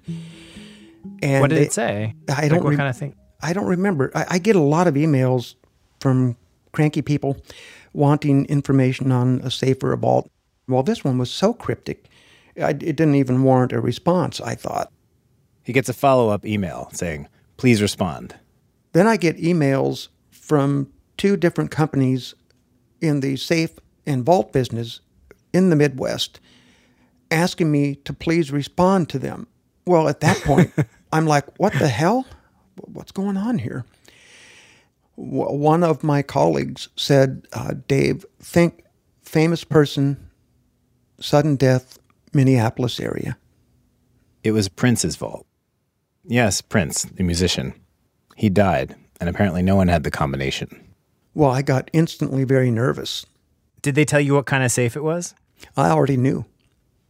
And 1.22 1.42
what 1.42 1.50
did 1.50 1.58
they- 1.58 1.64
it 1.66 1.72
say? 1.74 2.14
I 2.34 2.48
don't. 2.48 2.64
what 2.64 2.70
rem- 2.70 2.78
kind 2.78 2.88
of 2.88 2.96
thing? 2.96 3.14
I 3.42 3.52
don't 3.52 3.66
remember. 3.66 4.10
I, 4.14 4.24
I 4.30 4.38
get 4.38 4.56
a 4.56 4.60
lot 4.60 4.86
of 4.86 4.94
emails 4.94 5.56
from 6.00 6.38
cranky 6.72 7.02
people 7.02 7.36
wanting 7.92 8.46
information 8.46 9.12
on 9.12 9.42
a 9.42 9.50
safer 9.50 9.92
or 9.92 9.96
vault. 9.98 10.30
Well, 10.66 10.82
this 10.82 11.04
one 11.04 11.18
was 11.18 11.30
so 11.30 11.52
cryptic, 11.52 12.06
I, 12.56 12.70
it 12.70 12.78
didn't 12.78 13.16
even 13.16 13.42
warrant 13.42 13.72
a 13.72 13.80
response. 13.80 14.40
I 14.40 14.54
thought. 14.54 14.90
He 15.64 15.74
gets 15.74 15.90
a 15.90 15.92
follow 15.92 16.30
up 16.30 16.46
email 16.46 16.88
saying, 16.94 17.28
please 17.58 17.82
respond. 17.82 18.36
Then 18.92 19.06
I 19.06 19.18
get 19.18 19.36
emails 19.36 20.08
from 20.30 20.90
two 21.18 21.36
different 21.36 21.70
companies 21.70 22.34
in 23.00 23.20
the 23.20 23.36
safe 23.36 23.72
and 24.06 24.24
vault 24.24 24.52
business 24.52 25.00
in 25.52 25.70
the 25.70 25.76
Midwest 25.76 26.40
asking 27.30 27.70
me 27.70 27.96
to 27.96 28.12
please 28.12 28.52
respond 28.52 29.08
to 29.10 29.18
them. 29.18 29.46
Well, 29.86 30.08
at 30.08 30.20
that 30.20 30.38
point, 30.38 30.72
I'm 31.12 31.26
like, 31.26 31.58
what 31.58 31.72
the 31.74 31.88
hell? 31.88 32.26
What's 32.76 33.12
going 33.12 33.36
on 33.36 33.58
here? 33.58 33.84
One 35.16 35.84
of 35.84 36.02
my 36.02 36.22
colleagues 36.22 36.88
said, 36.96 37.46
uh, 37.52 37.74
Dave, 37.86 38.24
think 38.40 38.84
famous 39.22 39.62
person, 39.62 40.28
sudden 41.20 41.56
death, 41.56 41.98
Minneapolis 42.32 42.98
area. 42.98 43.36
It 44.42 44.52
was 44.52 44.68
Prince's 44.68 45.16
vault. 45.16 45.46
Yes, 46.24 46.60
Prince, 46.60 47.04
the 47.04 47.22
musician. 47.22 47.74
He 48.36 48.48
died, 48.48 48.96
and 49.20 49.28
apparently 49.28 49.62
no 49.62 49.76
one 49.76 49.88
had 49.88 50.02
the 50.02 50.10
combination. 50.10 50.83
Well, 51.34 51.50
I 51.50 51.62
got 51.62 51.90
instantly 51.92 52.44
very 52.44 52.70
nervous. 52.70 53.26
Did 53.82 53.94
they 53.96 54.04
tell 54.04 54.20
you 54.20 54.34
what 54.34 54.46
kind 54.46 54.62
of 54.64 54.70
safe 54.72 54.96
it 54.96 55.02
was? 55.02 55.34
I 55.76 55.90
already 55.90 56.16
knew. 56.16 56.44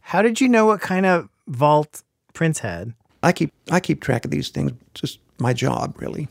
How 0.01 0.21
did 0.21 0.41
you 0.41 0.47
know 0.49 0.65
what 0.65 0.81
kind 0.81 1.05
of 1.05 1.29
vault 1.47 2.03
Prince 2.33 2.59
had? 2.59 2.93
I 3.23 3.31
keep 3.31 3.51
I 3.71 3.79
keep 3.79 4.01
track 4.01 4.25
of 4.25 4.31
these 4.31 4.49
things. 4.49 4.71
Just 4.93 5.19
my 5.39 5.53
job, 5.53 5.95
really. 5.99 6.27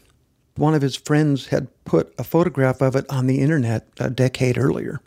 One 0.56 0.74
of 0.74 0.82
his 0.82 0.94
friends 0.96 1.46
had 1.46 1.66
put 1.84 2.14
a 2.18 2.24
photograph 2.24 2.80
of 2.80 2.94
it 2.94 3.04
on 3.10 3.26
the 3.26 3.40
internet 3.40 3.88
a 3.98 4.08
decade 4.10 4.56
earlier, 4.56 5.00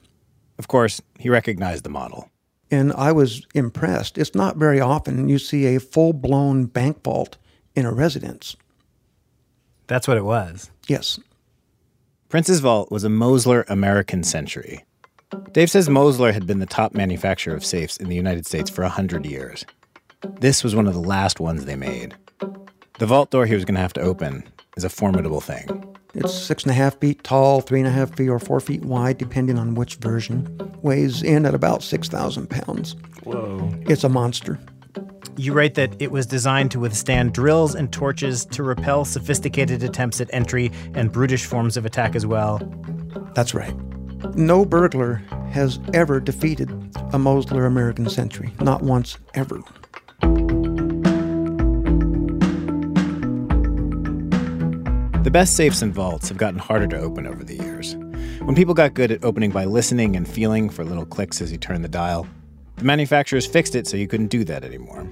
Of 0.60 0.68
course, 0.68 1.02
he 1.20 1.30
recognized 1.30 1.84
the 1.86 1.90
model. 1.90 2.30
and 2.70 2.92
I 2.94 3.14
was 3.14 3.46
impressed. 3.56 4.18
It's 4.18 4.36
not 4.36 4.58
very 4.58 4.82
often 4.82 5.30
you 5.30 5.40
see 5.40 5.66
a 5.74 5.80
full-blown 5.80 6.66
bank 6.66 7.02
vault 7.04 7.38
in 7.76 7.86
a 7.86 7.94
residence. 7.94 8.58
That's 9.88 10.06
what 10.08 10.18
it 10.18 10.26
was. 10.26 10.70
Yes. 10.88 11.18
Prince's 12.30 12.60
vault 12.60 12.92
was 12.92 13.06
a 13.06 13.10
Mosler 13.10 13.64
American 13.70 14.22
Century. 14.22 14.84
Dave 15.54 15.72
says 15.72 15.88
Mosler 15.88 16.34
had 16.34 16.46
been 16.46 16.60
the 16.60 16.66
top 16.66 16.94
manufacturer 16.94 17.56
of 17.56 17.64
safes 17.64 17.96
in 17.96 18.10
the 18.10 18.18
United 18.18 18.46
States 18.46 18.70
for 18.70 18.82
100 18.82 19.26
years. 19.26 19.66
This 20.42 20.62
was 20.62 20.76
one 20.76 20.88
of 20.88 20.94
the 20.94 21.00
last 21.00 21.40
ones 21.40 21.64
they 21.64 21.78
made. 21.78 22.16
The 23.00 23.06
vault 23.06 23.32
door 23.32 23.46
he 23.46 23.56
was 23.56 23.64
going 23.64 23.76
to 23.76 23.82
have 23.82 23.94
to 23.94 24.02
open 24.02 24.44
is 24.76 24.84
a 24.84 24.90
formidable 24.90 25.40
thing. 25.40 25.96
It's 26.16 26.34
six 26.34 26.64
and 26.64 26.72
a 26.72 26.76
half 26.76 27.00
feet 27.00 27.24
tall, 27.24 27.62
three 27.62 27.80
and 27.80 27.88
a 27.88 27.92
half 27.92 28.14
feet 28.18 28.28
or 28.28 28.40
four 28.40 28.60
feet 28.60 28.84
wide, 28.84 29.18
depending 29.18 29.58
on 29.58 29.76
which 29.76 29.96
version. 29.96 30.58
Weighs 30.82 31.24
in 31.24 31.46
at 31.46 31.56
about 31.56 31.82
6,000 31.82 32.50
pounds. 32.50 32.98
Whoa. 33.24 33.72
It's 33.88 34.04
a 34.04 34.10
monster. 34.10 34.60
You 35.36 35.54
write 35.54 35.76
that 35.76 36.02
it 36.02 36.12
was 36.12 36.26
designed 36.26 36.72
to 36.72 36.80
withstand 36.80 37.34
drills 37.34 37.76
and 37.76 37.92
torches 37.94 38.46
to 38.46 38.64
repel 38.64 39.06
sophisticated 39.06 39.84
attempts 39.84 40.20
at 40.20 40.30
entry 40.34 40.72
and 40.96 41.12
brutish 41.12 41.46
forms 41.46 41.78
of 41.78 41.86
attack 41.86 42.16
as 42.16 42.26
well. 42.26 42.60
That's 43.36 43.54
right. 43.54 43.76
No 44.36 44.66
burglar 44.66 45.22
has 45.52 45.80
ever 45.94 46.20
defeated 46.20 46.72
a 46.72 47.20
Mosler 47.20 47.68
American 47.68 48.10
Century, 48.10 48.54
Not 48.60 48.82
once, 48.82 49.18
ever. 49.36 49.62
The 55.24 55.32
best 55.32 55.56
safes 55.56 55.82
and 55.82 55.94
vaults 55.94 56.30
have 56.30 56.38
gotten 56.38 56.60
harder 56.60 56.88
to 56.88 56.98
open 56.98 57.28
over 57.28 57.44
the 57.44 57.56
years. 57.56 57.96
When 58.42 58.56
people 58.56 58.74
got 58.74 58.94
good 58.94 59.12
at 59.12 59.24
opening 59.24 59.52
by 59.52 59.66
listening 59.66 60.16
and 60.16 60.28
feeling 60.28 60.70
for 60.70 60.86
little 60.86 61.06
clicks 61.06 61.42
as 61.42 61.52
you 61.52 61.58
turn 61.58 61.82
the 61.82 61.90
dial, 61.90 62.26
the 62.78 62.84
manufacturers 62.84 63.46
fixed 63.46 63.76
it 63.76 63.88
so 63.88 63.98
you 63.98 64.08
couldn't 64.08 64.28
do 64.28 64.44
that 64.44 64.64
anymore. 64.64 65.04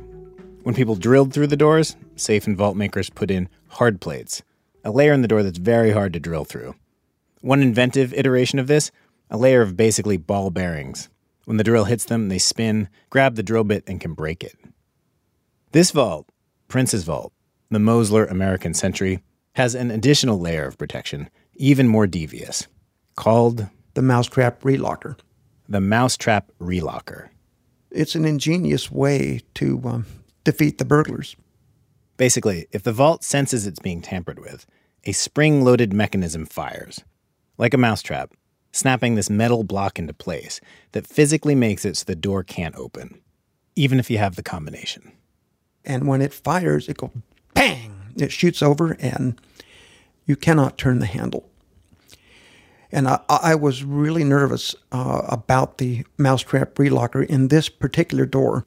When 0.63 0.75
people 0.75 0.95
drilled 0.95 1.33
through 1.33 1.47
the 1.47 1.57
doors, 1.57 1.95
safe 2.15 2.47
and 2.47 2.57
vault 2.57 2.75
makers 2.75 3.09
put 3.09 3.29
in 3.29 3.49
hard 3.67 3.99
plates, 4.01 4.41
a 4.83 4.91
layer 4.91 5.13
in 5.13 5.21
the 5.21 5.27
door 5.27 5.43
that's 5.43 5.57
very 5.57 5.91
hard 5.91 6.13
to 6.13 6.19
drill 6.19 6.45
through. 6.45 6.75
One 7.41 7.61
inventive 7.61 8.13
iteration 8.13 8.59
of 8.59 8.67
this, 8.67 8.91
a 9.29 9.37
layer 9.37 9.61
of 9.61 9.75
basically 9.75 10.17
ball 10.17 10.51
bearings. 10.51 11.09
When 11.45 11.57
the 11.57 11.63
drill 11.63 11.85
hits 11.85 12.05
them, 12.05 12.29
they 12.29 12.37
spin, 12.37 12.89
grab 13.09 13.35
the 13.35 13.43
drill 13.43 13.63
bit, 13.63 13.83
and 13.87 13.99
can 14.01 14.13
break 14.13 14.43
it. 14.43 14.57
This 15.71 15.91
vault, 15.91 16.29
Prince's 16.67 17.03
Vault, 17.03 17.33
the 17.69 17.79
Mosler 17.79 18.29
American 18.29 18.73
Century, 18.73 19.21
has 19.53 19.75
an 19.75 19.91
additional 19.91 20.39
layer 20.39 20.65
of 20.65 20.77
protection, 20.77 21.29
even 21.55 21.87
more 21.87 22.07
devious, 22.07 22.67
called 23.15 23.67
the 23.93 24.01
Mousetrap 24.01 24.61
Relocker. 24.61 25.17
The 25.67 25.81
Mousetrap 25.81 26.51
Relocker. 26.59 27.29
It's 27.95 28.13
an 28.13 28.25
ingenious 28.25 28.91
way 28.91 29.39
to 29.53 29.81
um, 29.85 30.05
defeat 30.43 30.79
the 30.79 30.85
burglars. 30.85 31.37
Basically, 32.17 32.67
if 32.73 32.83
the 32.83 32.91
vault 32.91 33.23
senses 33.23 33.65
it's 33.65 33.79
being 33.79 34.01
tampered 34.01 34.37
with, 34.37 34.65
a 35.05 35.13
spring 35.13 35.63
loaded 35.63 35.93
mechanism 35.93 36.45
fires, 36.45 37.05
like 37.57 37.73
a 37.73 37.77
mousetrap, 37.77 38.33
snapping 38.73 39.15
this 39.15 39.29
metal 39.29 39.63
block 39.63 39.97
into 39.97 40.13
place 40.13 40.59
that 40.91 41.07
physically 41.07 41.55
makes 41.55 41.85
it 41.85 41.95
so 41.95 42.03
the 42.03 42.17
door 42.17 42.43
can't 42.43 42.75
open, 42.75 43.21
even 43.77 43.97
if 43.97 44.11
you 44.11 44.17
have 44.17 44.35
the 44.35 44.43
combination. 44.43 45.13
And 45.85 46.05
when 46.05 46.21
it 46.21 46.33
fires, 46.33 46.89
it 46.89 46.97
goes 46.97 47.11
bang! 47.53 47.95
It 48.17 48.33
shoots 48.33 48.61
over, 48.61 48.97
and 48.99 49.39
you 50.25 50.35
cannot 50.35 50.77
turn 50.77 50.99
the 50.99 51.05
handle. 51.05 51.49
And 52.95 53.09
I, 53.09 53.19
I 53.27 53.55
was 53.55 53.83
really 53.83 54.23
nervous 54.23 54.73
uh, 54.93 55.23
about 55.27 55.79
the 55.79 56.05
mousetrap 56.17 56.75
relocker 56.75 57.25
in 57.25 57.49
this 57.49 57.67
particular 57.67 58.25
door. 58.25 58.65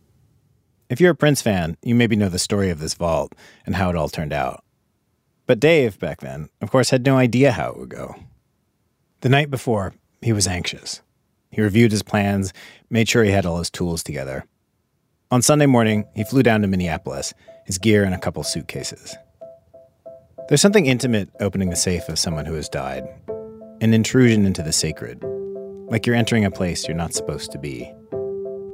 If 0.91 1.01
you're 1.01 1.13
a 1.13 1.17
Prince 1.17 1.41
fan, 1.41 1.79
you 1.83 1.95
maybe 1.95 2.15
know 2.15 2.29
the 2.29 2.39
story 2.39 2.69
of 2.69 2.79
this 2.79 2.93
vault 2.93 3.35
and 3.65 3.77
how 3.77 3.89
it 3.89 3.97
all 3.97 4.11
turned 4.11 4.35
out. 4.35 4.63
But 5.47 5.61
Dave, 5.61 5.99
back 5.99 6.21
then, 6.21 6.51
of 6.61 6.71
course, 6.71 6.91
had 6.91 7.07
no 7.07 7.17
idea 7.17 7.53
how 7.53 7.71
it 7.71 7.79
would 7.79 7.89
go. 7.89 8.17
The 9.23 9.31
night 9.31 9.51
before, 9.51 9.95
he 10.21 10.35
was 10.35 10.47
anxious. 10.47 11.01
He 11.51 11.63
reviewed 11.63 11.91
his 11.91 12.03
plans, 12.03 12.53
made 12.91 13.09
sure 13.09 13.25
he 13.25 13.31
had 13.31 13.47
all 13.47 13.57
his 13.57 13.71
tools 13.71 14.03
together. 14.03 14.45
On 15.31 15.41
Sunday 15.41 15.65
morning, 15.65 16.05
he 16.15 16.23
flew 16.23 16.43
down 16.43 16.61
to 16.61 16.69
Minneapolis, 16.69 17.33
his 17.65 17.79
gear 17.79 18.05
in 18.05 18.13
a 18.13 18.21
couple 18.21 18.43
suitcases. 18.43 19.17
There's 20.49 20.61
something 20.61 20.85
intimate 20.85 21.31
opening 21.41 21.71
the 21.71 21.77
safe 21.77 22.11
of 22.11 22.19
someone 22.19 22.45
who 22.45 22.55
has 22.55 22.69
died, 22.69 23.09
an 23.81 23.95
intrusion 23.95 24.45
into 24.45 24.63
the 24.63 24.73
sacred, 24.73 25.23
like 25.89 26.07
you're 26.07 26.17
entering 26.17 26.45
a 26.45 26.51
place 26.51 26.89
you're 26.89 26.97
not 26.97 27.15
supposed 27.15 27.53
to 27.53 27.59
be. 27.59 27.91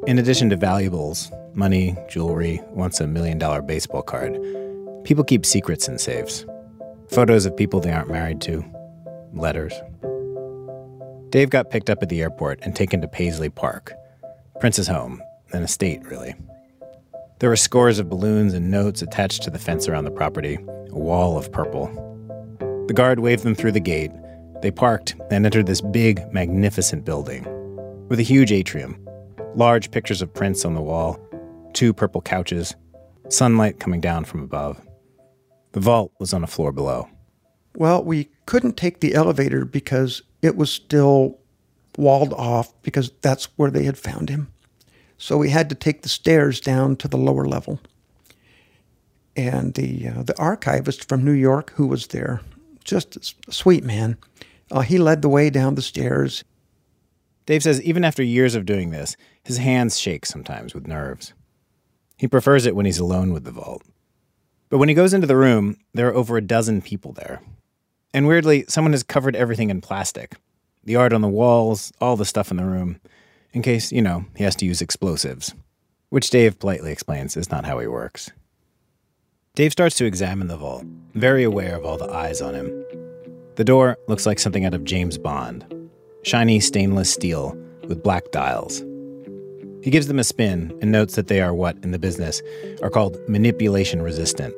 In 0.06 0.18
addition 0.18 0.48
to 0.50 0.56
valuables, 0.56 1.30
money, 1.52 1.96
jewelry, 2.08 2.60
once 2.70 3.00
a 3.00 3.06
million 3.06 3.38
dollar 3.38 3.60
baseball 3.60 4.02
card, 4.02 4.38
people 5.04 5.22
keep 5.22 5.44
secrets 5.44 5.88
in 5.88 5.98
safes. 5.98 6.46
Photos 7.10 7.44
of 7.44 7.56
people 7.56 7.80
they 7.80 7.92
aren't 7.92 8.10
married 8.10 8.40
to, 8.42 8.64
letters. 9.34 9.74
Dave 11.28 11.50
got 11.50 11.70
picked 11.70 11.90
up 11.90 12.02
at 12.02 12.08
the 12.08 12.22
airport 12.22 12.60
and 12.62 12.74
taken 12.74 13.00
to 13.02 13.08
Paisley 13.08 13.50
Park, 13.50 13.92
Prince's 14.58 14.88
home, 14.88 15.20
an 15.52 15.62
estate, 15.62 16.02
really. 16.04 16.34
There 17.40 17.50
were 17.50 17.56
scores 17.56 17.98
of 17.98 18.08
balloons 18.08 18.54
and 18.54 18.70
notes 18.70 19.02
attached 19.02 19.42
to 19.42 19.50
the 19.50 19.58
fence 19.58 19.86
around 19.86 20.04
the 20.04 20.10
property, 20.10 20.54
a 20.54 20.98
wall 20.98 21.36
of 21.36 21.52
purple. 21.52 21.88
The 22.86 22.94
guard 22.94 23.18
waved 23.18 23.42
them 23.42 23.54
through 23.54 23.72
the 23.72 23.80
gate. 23.80 24.12
They 24.64 24.70
parked 24.70 25.14
and 25.30 25.44
entered 25.44 25.66
this 25.66 25.82
big, 25.82 26.32
magnificent 26.32 27.04
building 27.04 27.44
with 28.08 28.18
a 28.18 28.22
huge 28.22 28.50
atrium, 28.50 28.98
large 29.54 29.90
pictures 29.90 30.22
of 30.22 30.32
Prince 30.32 30.64
on 30.64 30.72
the 30.72 30.80
wall, 30.80 31.20
two 31.74 31.92
purple 31.92 32.22
couches, 32.22 32.74
sunlight 33.28 33.78
coming 33.78 34.00
down 34.00 34.24
from 34.24 34.42
above. 34.42 34.80
The 35.72 35.80
vault 35.80 36.12
was 36.18 36.32
on 36.32 36.42
a 36.42 36.46
floor 36.46 36.72
below. 36.72 37.10
Well, 37.74 38.02
we 38.02 38.30
couldn't 38.46 38.78
take 38.78 39.00
the 39.00 39.12
elevator 39.14 39.66
because 39.66 40.22
it 40.40 40.56
was 40.56 40.70
still 40.70 41.40
walled 41.98 42.32
off 42.32 42.72
because 42.80 43.12
that's 43.20 43.50
where 43.58 43.70
they 43.70 43.84
had 43.84 43.98
found 43.98 44.30
him. 44.30 44.50
So 45.18 45.36
we 45.36 45.50
had 45.50 45.68
to 45.68 45.74
take 45.74 46.00
the 46.00 46.08
stairs 46.08 46.58
down 46.58 46.96
to 46.96 47.08
the 47.08 47.18
lower 47.18 47.44
level. 47.44 47.80
And 49.36 49.74
the 49.74 50.08
uh, 50.08 50.22
the 50.22 50.38
archivist 50.38 51.06
from 51.06 51.22
New 51.22 51.32
York 51.32 51.72
who 51.72 51.86
was 51.86 52.06
there, 52.06 52.40
just 52.82 53.36
a 53.46 53.52
sweet 53.52 53.84
man, 53.84 54.16
uh, 54.70 54.80
he 54.80 54.98
led 54.98 55.22
the 55.22 55.28
way 55.28 55.50
down 55.50 55.74
the 55.74 55.82
stairs. 55.82 56.44
Dave 57.46 57.62
says 57.62 57.82
even 57.82 58.04
after 58.04 58.22
years 58.22 58.54
of 58.54 58.66
doing 58.66 58.90
this, 58.90 59.16
his 59.42 59.58
hands 59.58 59.98
shake 59.98 60.24
sometimes 60.26 60.74
with 60.74 60.86
nerves. 60.86 61.34
He 62.16 62.28
prefers 62.28 62.64
it 62.64 62.74
when 62.74 62.86
he's 62.86 62.98
alone 62.98 63.32
with 63.32 63.44
the 63.44 63.50
vault. 63.50 63.82
But 64.70 64.78
when 64.78 64.88
he 64.88 64.94
goes 64.94 65.12
into 65.12 65.26
the 65.26 65.36
room, 65.36 65.76
there 65.92 66.08
are 66.08 66.14
over 66.14 66.36
a 66.36 66.42
dozen 66.42 66.80
people 66.80 67.12
there. 67.12 67.42
And 68.12 68.26
weirdly, 68.26 68.64
someone 68.68 68.92
has 68.92 69.02
covered 69.02 69.36
everything 69.36 69.70
in 69.70 69.80
plastic 69.80 70.36
the 70.84 70.96
art 70.96 71.12
on 71.12 71.22
the 71.22 71.28
walls, 71.28 71.92
all 72.00 72.16
the 72.16 72.24
stuff 72.24 72.50
in 72.50 72.58
the 72.58 72.64
room, 72.64 73.00
in 73.52 73.62
case, 73.62 73.90
you 73.90 74.02
know, 74.02 74.26
he 74.36 74.44
has 74.44 74.54
to 74.56 74.66
use 74.66 74.82
explosives, 74.82 75.54
which 76.10 76.30
Dave 76.30 76.58
politely 76.58 76.92
explains 76.92 77.36
is 77.36 77.50
not 77.50 77.64
how 77.64 77.78
he 77.78 77.86
works. 77.86 78.30
Dave 79.54 79.72
starts 79.72 79.96
to 79.96 80.04
examine 80.04 80.48
the 80.48 80.56
vault, 80.56 80.84
very 81.14 81.44
aware 81.44 81.76
of 81.76 81.84
all 81.84 81.96
the 81.96 82.10
eyes 82.10 82.42
on 82.42 82.54
him. 82.54 83.03
The 83.56 83.64
door 83.64 83.96
looks 84.08 84.26
like 84.26 84.40
something 84.40 84.64
out 84.64 84.74
of 84.74 84.84
James 84.84 85.16
Bond 85.16 85.64
shiny 86.24 86.58
stainless 86.58 87.12
steel 87.12 87.56
with 87.86 88.02
black 88.02 88.30
dials. 88.30 88.82
He 89.82 89.90
gives 89.90 90.06
them 90.06 90.18
a 90.18 90.24
spin 90.24 90.76
and 90.80 90.90
notes 90.90 91.14
that 91.16 91.28
they 91.28 91.42
are 91.42 91.54
what, 91.54 91.76
in 91.84 91.90
the 91.90 91.98
business, 91.98 92.42
are 92.82 92.88
called 92.88 93.18
manipulation 93.28 94.00
resistant, 94.00 94.54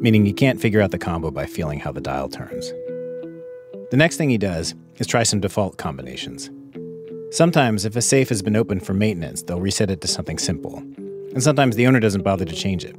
meaning 0.00 0.24
you 0.24 0.32
can't 0.32 0.60
figure 0.60 0.80
out 0.80 0.92
the 0.92 0.98
combo 0.98 1.30
by 1.30 1.44
feeling 1.44 1.80
how 1.80 1.90
the 1.90 2.00
dial 2.00 2.28
turns. 2.28 2.70
The 3.90 3.96
next 3.96 4.16
thing 4.16 4.30
he 4.30 4.38
does 4.38 4.74
is 4.98 5.06
try 5.06 5.24
some 5.24 5.40
default 5.40 5.76
combinations. 5.76 6.50
Sometimes, 7.32 7.84
if 7.84 7.96
a 7.96 8.02
safe 8.02 8.28
has 8.28 8.40
been 8.40 8.56
opened 8.56 8.86
for 8.86 8.94
maintenance, 8.94 9.42
they'll 9.42 9.60
reset 9.60 9.90
it 9.90 10.00
to 10.02 10.08
something 10.08 10.38
simple. 10.38 10.78
And 10.78 11.42
sometimes 11.42 11.76
the 11.76 11.86
owner 11.86 11.98
doesn't 11.98 12.22
bother 12.22 12.44
to 12.44 12.54
change 12.54 12.84
it. 12.84 12.94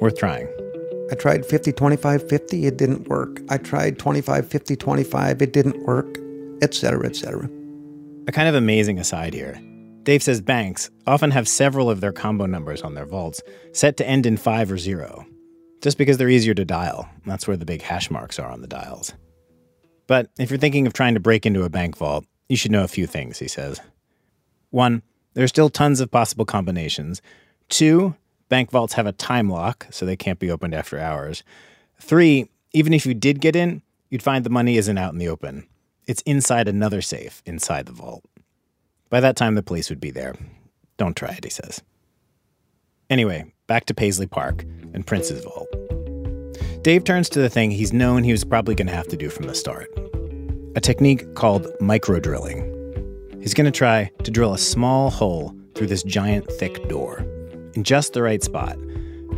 Worth 0.00 0.16
trying. 0.16 0.48
I 1.10 1.14
tried 1.14 1.46
50 1.46 1.72
25 1.72 2.28
50, 2.28 2.66
it 2.66 2.76
didn't 2.76 3.08
work. 3.08 3.40
I 3.48 3.58
tried 3.58 3.98
25 3.98 4.48
50 4.48 4.76
25, 4.76 5.42
it 5.42 5.52
didn't 5.52 5.86
work, 5.86 6.18
etc., 6.62 7.06
etc. 7.06 7.48
A 8.26 8.32
kind 8.32 8.48
of 8.48 8.54
amazing 8.54 8.98
aside 8.98 9.32
here. 9.32 9.60
Dave 10.02 10.22
says 10.22 10.40
banks 10.40 10.90
often 11.06 11.30
have 11.30 11.48
several 11.48 11.90
of 11.90 12.00
their 12.00 12.12
combo 12.12 12.46
numbers 12.46 12.82
on 12.82 12.94
their 12.94 13.06
vaults 13.06 13.42
set 13.72 13.96
to 13.98 14.06
end 14.06 14.26
in 14.26 14.36
5 14.36 14.72
or 14.72 14.78
0, 14.78 15.26
just 15.82 15.98
because 15.98 16.16
they're 16.16 16.28
easier 16.28 16.54
to 16.54 16.64
dial. 16.64 17.08
That's 17.26 17.46
where 17.46 17.56
the 17.56 17.66
big 17.66 17.82
hash 17.82 18.10
marks 18.10 18.38
are 18.38 18.50
on 18.50 18.60
the 18.60 18.66
dials. 18.66 19.12
But 20.06 20.30
if 20.38 20.50
you're 20.50 20.58
thinking 20.58 20.86
of 20.86 20.94
trying 20.94 21.14
to 21.14 21.20
break 21.20 21.44
into 21.44 21.64
a 21.64 21.70
bank 21.70 21.96
vault, 21.96 22.24
you 22.48 22.56
should 22.56 22.72
know 22.72 22.84
a 22.84 22.88
few 22.88 23.06
things, 23.06 23.38
he 23.38 23.48
says. 23.48 23.80
One, 24.70 25.02
there 25.34 25.44
are 25.44 25.48
still 25.48 25.68
tons 25.68 26.00
of 26.00 26.10
possible 26.10 26.44
combinations. 26.44 27.20
Two, 27.68 28.14
bank 28.48 28.70
vaults 28.70 28.94
have 28.94 29.06
a 29.06 29.12
time 29.12 29.48
lock, 29.48 29.86
so 29.90 30.04
they 30.04 30.16
can't 30.16 30.38
be 30.38 30.50
opened 30.50 30.74
after 30.74 30.98
hours. 30.98 31.42
Three, 32.00 32.48
even 32.72 32.92
if 32.92 33.06
you 33.06 33.14
did 33.14 33.40
get 33.40 33.56
in, 33.56 33.82
you'd 34.10 34.22
find 34.22 34.44
the 34.44 34.50
money 34.50 34.76
isn't 34.76 34.98
out 34.98 35.12
in 35.12 35.18
the 35.18 35.28
open. 35.28 35.66
It's 36.06 36.22
inside 36.22 36.68
another 36.68 37.02
safe 37.02 37.42
inside 37.44 37.86
the 37.86 37.92
vault. 37.92 38.24
By 39.10 39.20
that 39.20 39.36
time, 39.36 39.54
the 39.54 39.62
police 39.62 39.90
would 39.90 40.00
be 40.00 40.10
there. 40.10 40.34
Don't 40.96 41.16
try 41.16 41.30
it, 41.30 41.44
he 41.44 41.50
says. 41.50 41.82
Anyway, 43.10 43.52
back 43.66 43.86
to 43.86 43.94
Paisley 43.94 44.26
Park 44.26 44.64
and 44.92 45.06
Prince's 45.06 45.44
vault. 45.44 45.68
Dave 46.82 47.04
turns 47.04 47.28
to 47.30 47.40
the 47.40 47.48
thing 47.48 47.70
he's 47.70 47.92
known 47.92 48.22
he 48.22 48.32
was 48.32 48.44
probably 48.44 48.74
going 48.74 48.88
to 48.88 48.94
have 48.94 49.08
to 49.08 49.16
do 49.16 49.28
from 49.28 49.46
the 49.46 49.54
start 49.54 49.88
a 50.76 50.80
technique 50.80 51.34
called 51.34 51.66
micro 51.80 52.20
drilling. 52.20 52.62
He's 53.40 53.54
going 53.54 53.64
to 53.64 53.76
try 53.76 54.12
to 54.22 54.30
drill 54.30 54.54
a 54.54 54.58
small 54.58 55.10
hole 55.10 55.56
through 55.74 55.88
this 55.88 56.04
giant, 56.04 56.46
thick 56.52 56.88
door 56.88 57.24
in 57.74 57.84
just 57.84 58.12
the 58.12 58.22
right 58.22 58.42
spot 58.42 58.78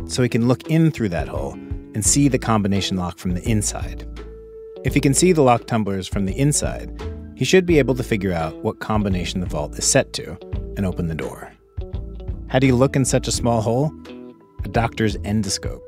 so 0.05 0.23
he 0.23 0.29
can 0.29 0.47
look 0.47 0.69
in 0.69 0.91
through 0.91 1.09
that 1.09 1.27
hole 1.27 1.53
and 1.93 2.05
see 2.05 2.27
the 2.27 2.39
combination 2.39 2.97
lock 2.97 3.17
from 3.17 3.33
the 3.33 3.43
inside. 3.49 4.07
If 4.83 4.93
he 4.93 5.01
can 5.01 5.13
see 5.13 5.31
the 5.31 5.43
lock 5.43 5.67
tumblers 5.67 6.07
from 6.07 6.25
the 6.25 6.37
inside, 6.37 7.01
he 7.35 7.45
should 7.45 7.65
be 7.65 7.79
able 7.79 7.95
to 7.95 8.03
figure 8.03 8.33
out 8.33 8.55
what 8.63 8.79
combination 8.79 9.39
the 9.39 9.45
vault 9.45 9.77
is 9.77 9.85
set 9.85 10.13
to 10.13 10.37
and 10.77 10.85
open 10.85 11.07
the 11.07 11.15
door. 11.15 11.51
How 12.47 12.59
do 12.59 12.67
you 12.67 12.75
look 12.75 12.95
in 12.95 13.05
such 13.05 13.27
a 13.27 13.31
small 13.31 13.61
hole? 13.61 13.91
A 14.63 14.69
doctor's 14.69 15.17
endoscope 15.17 15.81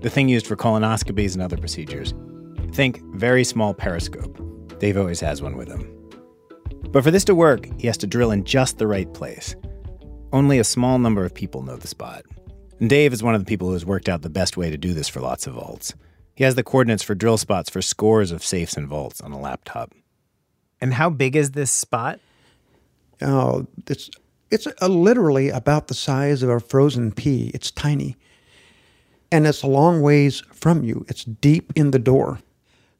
the 0.00 0.10
thing 0.10 0.28
used 0.28 0.46
for 0.46 0.56
colonoscopies 0.56 1.34
and 1.34 1.42
other 1.42 1.56
procedures. 1.56 2.14
Think 2.72 3.02
very 3.14 3.44
small 3.44 3.74
periscope. 3.74 4.38
Dave 4.78 4.96
always 4.96 5.20
has 5.20 5.42
one 5.42 5.56
with 5.56 5.68
him. 5.68 5.94
But 6.90 7.04
for 7.04 7.10
this 7.10 7.24
to 7.24 7.34
work, 7.34 7.68
he 7.78 7.86
has 7.86 7.98
to 7.98 8.06
drill 8.06 8.30
in 8.30 8.44
just 8.44 8.78
the 8.78 8.86
right 8.86 9.12
place. 9.12 9.54
Only 10.32 10.58
a 10.58 10.64
small 10.64 10.98
number 10.98 11.24
of 11.24 11.34
people 11.34 11.62
know 11.62 11.76
the 11.76 11.88
spot. 11.88 12.24
And 12.78 12.88
Dave 12.88 13.12
is 13.12 13.22
one 13.22 13.34
of 13.34 13.40
the 13.40 13.48
people 13.48 13.68
who 13.68 13.74
has 13.74 13.84
worked 13.84 14.08
out 14.08 14.22
the 14.22 14.30
best 14.30 14.56
way 14.56 14.70
to 14.70 14.76
do 14.76 14.94
this 14.94 15.08
for 15.08 15.20
lots 15.20 15.46
of 15.46 15.54
vaults. 15.54 15.94
He 16.34 16.44
has 16.44 16.54
the 16.54 16.62
coordinates 16.62 17.02
for 17.02 17.14
drill 17.14 17.36
spots 17.36 17.68
for 17.68 17.82
scores 17.82 18.32
of 18.32 18.44
safes 18.44 18.76
and 18.76 18.88
vaults 18.88 19.20
on 19.20 19.32
a 19.32 19.40
laptop. 19.40 19.92
And 20.80 20.94
how 20.94 21.10
big 21.10 21.36
is 21.36 21.50
this 21.50 21.70
spot? 21.70 22.20
Oh, 23.20 23.66
it's 23.86 24.10
it's 24.50 24.66
uh, 24.66 24.88
literally 24.88 25.50
about 25.50 25.88
the 25.88 25.94
size 25.94 26.42
of 26.42 26.48
a 26.48 26.58
frozen 26.58 27.12
pea. 27.12 27.50
It's 27.52 27.70
tiny 27.70 28.16
and 29.32 29.46
it's 29.46 29.62
a 29.62 29.68
long 29.68 30.02
ways 30.02 30.40
from 30.52 30.82
you. 30.82 31.04
It's 31.08 31.24
deep 31.24 31.72
in 31.76 31.90
the 31.90 31.98
door. 31.98 32.40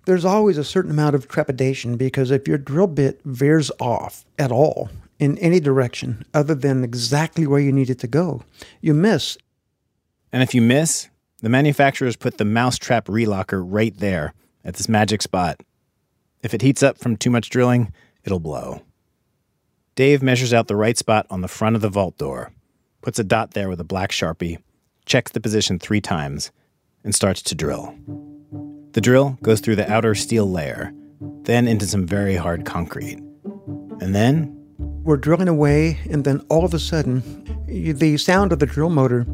There's 0.06 0.24
always 0.24 0.58
a 0.58 0.64
certain 0.64 0.90
amount 0.90 1.14
of 1.14 1.28
trepidation 1.28 1.96
because 1.96 2.30
if 2.30 2.48
your 2.48 2.58
drill 2.58 2.86
bit 2.86 3.20
veers 3.24 3.70
off 3.80 4.24
at 4.38 4.50
all 4.50 4.90
in 5.20 5.38
any 5.38 5.60
direction 5.60 6.24
other 6.34 6.54
than 6.54 6.82
exactly 6.82 7.46
where 7.46 7.60
you 7.60 7.70
need 7.70 7.90
it 7.90 7.98
to 8.00 8.08
go, 8.08 8.42
you 8.80 8.94
miss. 8.94 9.36
And 10.32 10.42
if 10.42 10.54
you 10.54 10.62
miss, 10.62 11.08
the 11.42 11.48
manufacturers 11.50 12.16
put 12.16 12.38
the 12.38 12.44
mousetrap 12.44 13.06
relocker 13.06 13.62
right 13.64 13.96
there 13.96 14.32
at 14.64 14.74
this 14.74 14.88
magic 14.88 15.22
spot. 15.22 15.60
If 16.42 16.54
it 16.54 16.62
heats 16.62 16.82
up 16.82 16.98
from 16.98 17.16
too 17.16 17.30
much 17.30 17.50
drilling, 17.50 17.92
it'll 18.24 18.40
blow. 18.40 18.82
Dave 19.94 20.22
measures 20.22 20.54
out 20.54 20.68
the 20.68 20.76
right 20.76 20.96
spot 20.96 21.26
on 21.28 21.42
the 21.42 21.48
front 21.48 21.76
of 21.76 21.82
the 21.82 21.90
vault 21.90 22.16
door, 22.16 22.52
puts 23.02 23.18
a 23.18 23.24
dot 23.24 23.52
there 23.52 23.68
with 23.68 23.80
a 23.80 23.84
black 23.84 24.10
sharpie, 24.10 24.58
checks 25.04 25.32
the 25.32 25.40
position 25.40 25.78
three 25.78 26.00
times, 26.00 26.50
and 27.04 27.14
starts 27.14 27.42
to 27.42 27.54
drill. 27.54 27.94
The 28.92 29.00
drill 29.00 29.38
goes 29.42 29.60
through 29.60 29.76
the 29.76 29.90
outer 29.90 30.14
steel 30.14 30.50
layer, 30.50 30.92
then 31.42 31.68
into 31.68 31.86
some 31.86 32.06
very 32.06 32.36
hard 32.36 32.64
concrete. 32.64 33.18
And 34.00 34.14
then 34.14 34.59
We're 35.02 35.16
drilling 35.16 35.48
away, 35.48 35.98
and 36.10 36.24
then 36.24 36.40
all 36.48 36.64
of 36.64 36.74
a 36.74 36.78
sudden, 36.78 37.22
the 37.66 38.16
sound 38.16 38.52
of 38.52 38.58
the 38.58 38.66
drill 38.66 38.90
motor 38.90 39.26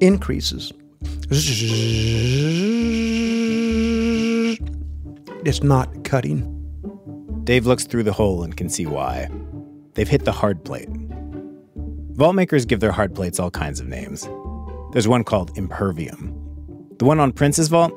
increases. 0.00 0.72
It's 5.44 5.62
not 5.62 6.04
cutting. 6.04 6.52
Dave 7.44 7.66
looks 7.66 7.84
through 7.84 8.02
the 8.02 8.12
hole 8.12 8.42
and 8.42 8.56
can 8.56 8.68
see 8.68 8.86
why. 8.86 9.28
They've 9.94 10.08
hit 10.08 10.24
the 10.24 10.32
hard 10.32 10.64
plate. 10.64 10.88
Vault 12.14 12.34
makers 12.34 12.64
give 12.64 12.80
their 12.80 12.92
hard 12.92 13.14
plates 13.14 13.38
all 13.38 13.50
kinds 13.50 13.78
of 13.78 13.86
names. 13.86 14.28
There's 14.92 15.06
one 15.06 15.24
called 15.24 15.56
Impervium. 15.56 16.34
The 16.98 17.04
one 17.04 17.20
on 17.20 17.32
Prince's 17.32 17.68
vault? 17.68 17.92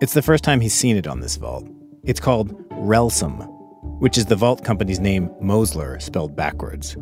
It's 0.00 0.12
the 0.14 0.22
first 0.22 0.44
time 0.44 0.60
he's 0.60 0.74
seen 0.74 0.96
it 0.96 1.06
on 1.06 1.20
this 1.20 1.36
vault. 1.36 1.66
It's 2.04 2.20
called 2.20 2.54
Relsom, 2.70 3.46
which 3.98 4.16
is 4.16 4.26
the 4.26 4.36
vault 4.36 4.64
company's 4.64 5.00
name 5.00 5.28
Mosler 5.42 6.00
spelled 6.00 6.36
backwards. 6.36 6.96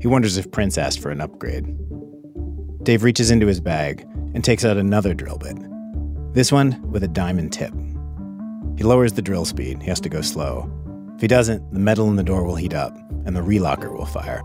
He 0.00 0.08
wonders 0.08 0.36
if 0.36 0.50
Prince 0.50 0.78
asked 0.78 1.00
for 1.00 1.10
an 1.10 1.20
upgrade. 1.20 1.66
Dave 2.82 3.02
reaches 3.02 3.30
into 3.30 3.46
his 3.46 3.60
bag 3.60 4.06
and 4.34 4.44
takes 4.44 4.64
out 4.64 4.76
another 4.76 5.14
drill 5.14 5.38
bit. 5.38 5.56
This 6.34 6.52
one 6.52 6.80
with 6.90 7.04
a 7.04 7.08
diamond 7.08 7.52
tip. 7.52 7.72
He 8.76 8.84
lowers 8.84 9.12
the 9.12 9.22
drill 9.22 9.44
speed. 9.44 9.82
He 9.82 9.88
has 9.88 10.00
to 10.00 10.08
go 10.08 10.20
slow. 10.20 10.70
If 11.14 11.20
he 11.20 11.28
doesn't, 11.28 11.72
the 11.72 11.78
metal 11.78 12.08
in 12.08 12.16
the 12.16 12.22
door 12.22 12.44
will 12.44 12.56
heat 12.56 12.74
up 12.74 12.96
and 13.24 13.36
the 13.36 13.40
relocker 13.40 13.92
will 13.92 14.04
fire. 14.04 14.42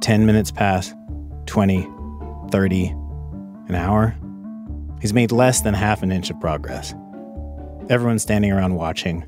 10 0.00 0.26
minutes 0.26 0.50
pass, 0.50 0.92
20, 1.46 1.88
30, 2.50 2.86
an 3.68 3.74
hour. 3.74 4.16
He's 5.00 5.14
made 5.14 5.32
less 5.32 5.60
than 5.60 5.74
half 5.74 6.02
an 6.02 6.12
inch 6.12 6.30
of 6.30 6.40
progress. 6.40 6.94
Everyone's 7.88 8.22
standing 8.22 8.50
around 8.50 8.74
watching, 8.74 9.24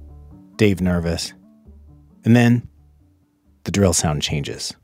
Dave 0.57 0.81
nervous. 0.81 1.33
And 2.25 2.35
then 2.35 2.69
the 3.65 3.71
drill 3.71 3.93
sound 3.93 4.23
changes. 4.23 4.75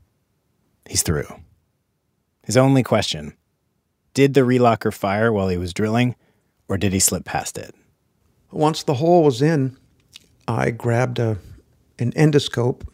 He's 0.87 1.03
through. 1.03 1.27
His 2.43 2.57
only 2.57 2.83
question 2.83 3.35
did 4.13 4.33
the 4.35 4.41
relocker 4.41 4.93
fire 4.93 5.33
while 5.33 5.49
he 5.49 5.57
was 5.57 5.73
drilling, 5.73 6.15
or 6.67 6.77
did 6.77 6.93
he 6.93 6.99
slip 6.99 7.25
past 7.25 7.57
it? 7.57 7.73
Once 8.51 8.83
the 8.83 8.93
hole 8.95 9.23
was 9.23 9.41
in, 9.41 9.75
I 10.47 10.69
grabbed 10.69 11.17
a, 11.17 11.39
an 11.97 12.11
endoscope, 12.11 12.87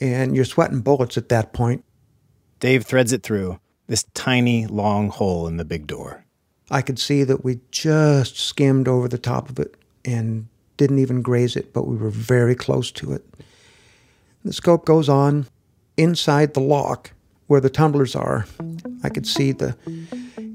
and 0.00 0.34
you're 0.34 0.46
sweating 0.46 0.80
bullets 0.80 1.18
at 1.18 1.28
that 1.28 1.52
point. 1.52 1.84
Dave 2.60 2.86
threads 2.86 3.12
it 3.12 3.22
through 3.22 3.60
this 3.86 4.04
tiny, 4.14 4.66
long 4.66 5.10
hole 5.10 5.46
in 5.46 5.58
the 5.58 5.64
big 5.64 5.86
door. 5.86 6.24
I 6.70 6.80
could 6.80 6.98
see 6.98 7.24
that 7.24 7.44
we 7.44 7.60
just 7.70 8.38
skimmed 8.38 8.88
over 8.88 9.08
the 9.08 9.18
top 9.18 9.50
of 9.50 9.58
it 9.58 9.74
and 10.04 10.48
didn't 10.78 11.00
even 11.00 11.20
graze 11.20 11.56
it, 11.56 11.74
but 11.74 11.86
we 11.86 11.96
were 11.96 12.08
very 12.08 12.54
close 12.54 12.90
to 12.92 13.12
it. 13.12 13.22
The 14.44 14.54
scope 14.54 14.86
goes 14.86 15.10
on 15.10 15.46
inside 15.98 16.54
the 16.54 16.60
lock 16.60 17.12
where 17.48 17.60
the 17.60 17.68
tumblers 17.68 18.16
are. 18.16 18.46
I 19.02 19.10
could 19.10 19.26
see 19.26 19.52
the 19.52 19.76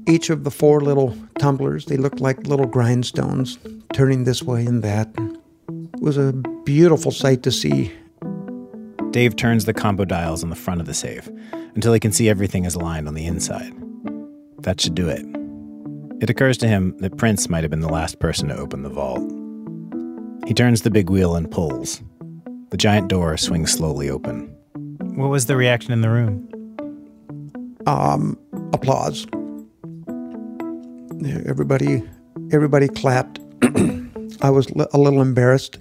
each 0.08 0.30
of 0.30 0.44
the 0.44 0.50
four 0.50 0.80
little 0.80 1.16
tumblers. 1.38 1.86
They 1.86 1.96
looked 1.96 2.20
like 2.20 2.46
little 2.46 2.66
grindstones 2.66 3.58
turning 3.92 4.24
this 4.24 4.42
way 4.42 4.66
and 4.66 4.82
that. 4.82 5.08
It 5.68 6.00
was 6.00 6.16
a 6.16 6.32
beautiful 6.64 7.12
sight 7.12 7.42
to 7.44 7.52
see. 7.52 7.92
Dave 9.10 9.36
turns 9.36 9.64
the 9.64 9.72
combo 9.72 10.04
dials 10.04 10.42
on 10.42 10.50
the 10.50 10.56
front 10.56 10.80
of 10.80 10.86
the 10.86 10.94
safe 10.94 11.28
until 11.74 11.92
he 11.92 12.00
can 12.00 12.12
see 12.12 12.28
everything 12.28 12.64
is 12.64 12.74
aligned 12.74 13.06
on 13.06 13.14
the 13.14 13.26
inside. 13.26 13.72
That 14.60 14.80
should 14.80 14.94
do 14.94 15.08
it. 15.08 15.24
It 16.20 16.30
occurs 16.30 16.56
to 16.58 16.68
him 16.68 16.96
that 16.98 17.16
Prince 17.16 17.48
might 17.48 17.64
have 17.64 17.70
been 17.70 17.80
the 17.80 17.88
last 17.88 18.18
person 18.18 18.48
to 18.48 18.56
open 18.56 18.82
the 18.82 18.88
vault. 18.88 19.43
He 20.46 20.52
turns 20.52 20.82
the 20.82 20.90
big 20.90 21.08
wheel 21.08 21.36
and 21.36 21.50
pulls. 21.50 22.02
The 22.70 22.76
giant 22.76 23.08
door 23.08 23.36
swings 23.38 23.72
slowly 23.72 24.10
open. 24.10 24.54
What 25.14 25.30
was 25.30 25.46
the 25.46 25.56
reaction 25.56 25.92
in 25.92 26.02
the 26.02 26.10
room? 26.10 26.46
Um, 27.86 28.38
applause. 28.74 29.26
Everybody, 31.46 32.02
everybody 32.52 32.88
clapped. 32.88 33.38
I 34.42 34.50
was 34.50 34.70
li- 34.70 34.86
a 34.92 34.98
little 34.98 35.22
embarrassed. 35.22 35.78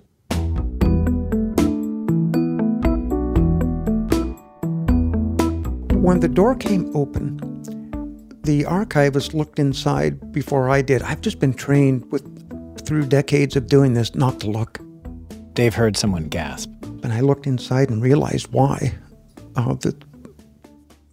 When 5.97 6.19
the 6.21 6.29
door 6.29 6.55
came 6.55 6.89
open, 6.95 7.39
the 8.43 8.65
archivist 8.65 9.33
looked 9.33 9.59
inside 9.59 10.31
before 10.31 10.69
I 10.69 10.81
did. 10.81 11.01
I've 11.01 11.21
just 11.21 11.39
been 11.39 11.53
trained 11.53 12.09
with 12.11 12.32
through 12.85 13.05
decades 13.05 13.55
of 13.55 13.67
doing 13.67 13.93
this 13.93 14.15
not 14.15 14.39
to 14.41 14.49
look. 14.49 14.79
Dave 15.53 15.75
heard 15.75 15.95
someone 15.95 16.27
gasp. 16.27 16.69
And 17.03 17.13
I 17.13 17.19
looked 17.19 17.47
inside 17.47 17.89
and 17.89 18.01
realized 18.01 18.51
why. 18.51 18.93
Uh, 19.55 19.73
the 19.75 19.95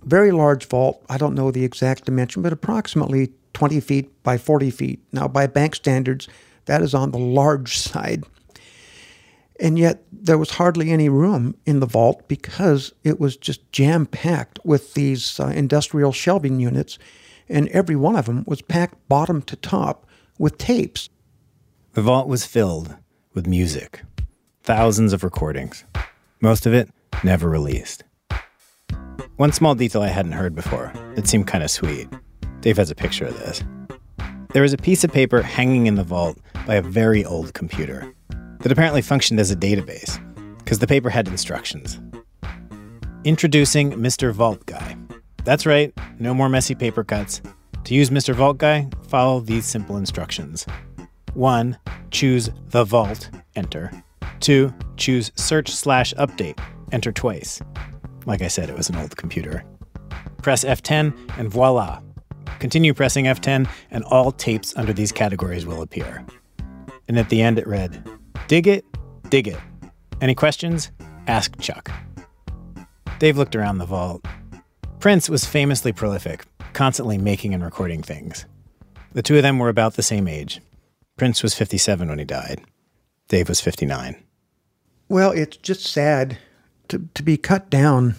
very 0.05 0.33
large 0.33 0.67
vault, 0.67 1.05
I 1.09 1.19
don't 1.19 1.35
know 1.35 1.51
the 1.51 1.65
exact 1.65 2.07
dimension, 2.07 2.43
but 2.43 2.53
approximately 2.53 3.33
20 3.55 3.81
feet 3.81 4.23
by 4.23 4.39
40 4.39 4.71
feet. 4.71 5.01
Now, 5.13 5.29
by 5.29 5.47
bank 5.47 5.75
standards, 5.75 6.29
that 6.67 6.83
is 6.83 6.95
on 6.95 7.11
the 7.11 7.19
large 7.19 7.77
side. 7.89 8.25
And 9.59 9.79
yet, 9.79 10.03
there 10.11 10.39
was 10.39 10.53
hardly 10.53 10.91
any 10.91 11.11
room 11.11 11.55
in 11.67 11.81
the 11.81 11.87
vault 11.87 12.27
because 12.29 12.95
it 13.05 13.21
was 13.21 13.37
just 13.37 13.71
jam 13.73 14.07
packed 14.07 14.59
with 14.65 14.95
these 14.95 15.39
uh, 15.39 15.49
industrial 15.49 16.13
shelving 16.13 16.61
units, 16.61 16.99
and 17.47 17.69
every 17.69 17.97
one 17.97 18.17
of 18.17 18.25
them 18.25 18.45
was 18.47 18.63
packed 18.63 19.07
bottom 19.09 19.43
to 19.43 19.57
top 19.57 20.07
with 20.39 20.57
tapes. 20.57 21.11
The 21.95 22.03
vault 22.03 22.29
was 22.29 22.47
filled 22.47 22.97
with 23.35 23.49
music, 23.49 24.03
thousands 24.63 25.13
of 25.13 25.25
recordings, 25.25 25.85
most 26.41 26.65
of 26.65 26.73
it 26.73 26.89
never 27.25 27.49
released. 27.49 28.05
One 29.39 29.51
small 29.51 29.75
detail 29.75 30.01
I 30.01 30.07
hadn't 30.07 30.33
heard 30.33 30.55
before 30.55 30.93
that 31.17 31.27
seemed 31.27 31.49
kind 31.49 31.65
of 31.65 31.71
sweet. 31.71 32.09
Dave 32.61 32.77
has 32.77 32.93
a 32.93 32.95
picture 32.95 33.27
of 33.27 33.37
this. 33.41 33.65
There 34.53 34.63
was 34.63 34.73
a 34.73 34.79
piece 34.79 35.03
of 35.03 35.13
paper 35.13 35.43
hanging 35.43 35.89
in 35.89 35.97
the 35.97 36.05
vault 36.05 36.39
by 36.65 36.77
a 36.77 36.83
very 36.83 37.25
old 37.25 37.55
computer 37.55 38.15
that 38.61 38.71
apparently 38.71 39.03
functioned 39.03 39.41
as 39.41 39.51
a 39.51 39.57
database 39.57 40.17
because 40.59 40.79
the 40.79 40.87
paper 40.87 41.11
had 41.11 41.27
instructions. 41.27 42.01
Introducing 43.25 43.95
Mr. 43.95 44.33
Vault 44.33 44.65
Guy. 44.67 44.97
That's 45.43 45.67
right, 45.67 45.93
no 46.21 46.35
more 46.35 46.49
messy 46.49 46.77
paper 46.77 47.03
cuts. 47.03 47.43
To 47.83 47.95
use 47.95 48.11
Mr. 48.11 48.33
Vault 48.33 48.59
Guy, 48.59 48.89
follow 49.09 49.41
these 49.41 49.67
simple 49.67 49.97
instructions. 49.97 50.67
1. 51.35 51.79
Choose 52.11 52.51
the 52.69 52.85
vault, 52.85 53.31
enter. 53.57 53.91
2. 54.41 54.73
Choose 54.97 55.33
search 55.37 55.71
slash 55.71 56.15
update, 56.15 56.59
enter 56.93 57.13
twice. 57.13 57.61
Like 58.27 58.43
I 58.43 58.49
said, 58.49 58.69
it 58.69 58.77
was 58.77 58.89
an 58.89 58.97
old 58.97 59.17
computer. 59.17 59.65
Press 60.43 60.65
F10 60.65 61.39
and 61.39 61.51
voila. 61.51 62.01
Continue 62.59 62.95
pressing 62.95 63.25
F10 63.27 63.69
and 63.91 64.05
all 64.05 64.33
tapes 64.33 64.77
under 64.77 64.93
these 64.93 65.13
categories 65.13 65.67
will 65.67 65.83
appear. 65.83 66.25
And 67.09 67.19
at 67.19 67.29
the 67.29 67.43
end 67.43 67.59
it 67.59 67.67
read, 67.67 68.03
Dig 68.49 68.67
it, 68.67 68.85
dig 69.29 69.49
it. 69.49 69.59
Any 70.21 70.35
questions? 70.35 70.91
Ask 71.27 71.59
Chuck. 71.61 71.91
Dave 73.19 73.37
looked 73.37 73.57
around 73.57 73.79
the 73.79 73.87
vault. 73.87 74.25
Prince 74.99 75.31
was 75.31 75.45
famously 75.45 75.93
prolific, 75.93 76.45
constantly 76.73 77.17
making 77.17 77.55
and 77.55 77.65
recording 77.65 78.03
things. 78.03 78.47
The 79.13 79.23
two 79.23 79.37
of 79.37 79.43
them 79.43 79.59
were 79.59 79.69
about 79.69 79.95
the 79.95 80.03
same 80.03 80.29
age. 80.29 80.61
Prince 81.21 81.43
was 81.43 81.53
57 81.53 82.09
when 82.09 82.19
he 82.19 82.25
died. 82.25 82.63
Dave 83.29 83.51
was 83.51 83.61
59. 83.61 84.17
Well, 85.11 85.33
it's 85.33 85.59
just 85.59 85.85
sad 85.85 86.39
to, 86.89 87.11
to 87.13 87.23
be 87.23 87.37
cut 87.37 87.69
down 87.69 88.15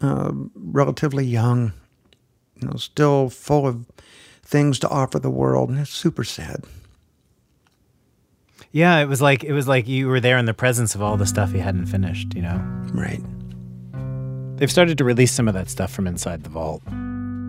uh, 0.00 0.32
relatively 0.56 1.24
young, 1.24 1.72
you 2.56 2.66
know, 2.66 2.74
still 2.74 3.30
full 3.30 3.64
of 3.64 3.86
things 4.42 4.80
to 4.80 4.88
offer 4.88 5.20
the 5.20 5.30
world, 5.30 5.70
and 5.70 5.78
it's 5.78 5.90
super 5.92 6.24
sad. 6.24 6.64
Yeah, 8.72 8.98
it 8.98 9.06
was 9.06 9.22
like 9.22 9.44
it 9.44 9.52
was 9.52 9.68
like 9.68 9.86
you 9.86 10.08
were 10.08 10.18
there 10.18 10.36
in 10.36 10.46
the 10.46 10.52
presence 10.52 10.96
of 10.96 11.00
all 11.00 11.16
the 11.16 11.26
stuff 11.26 11.52
he 11.52 11.60
hadn't 11.60 11.86
finished, 11.86 12.34
you 12.34 12.42
know. 12.42 12.56
Right. 12.92 13.22
They've 14.56 14.68
started 14.68 14.98
to 14.98 15.04
release 15.04 15.30
some 15.30 15.46
of 15.46 15.54
that 15.54 15.70
stuff 15.70 15.92
from 15.92 16.08
inside 16.08 16.42
the 16.42 16.50
vault. 16.50 16.82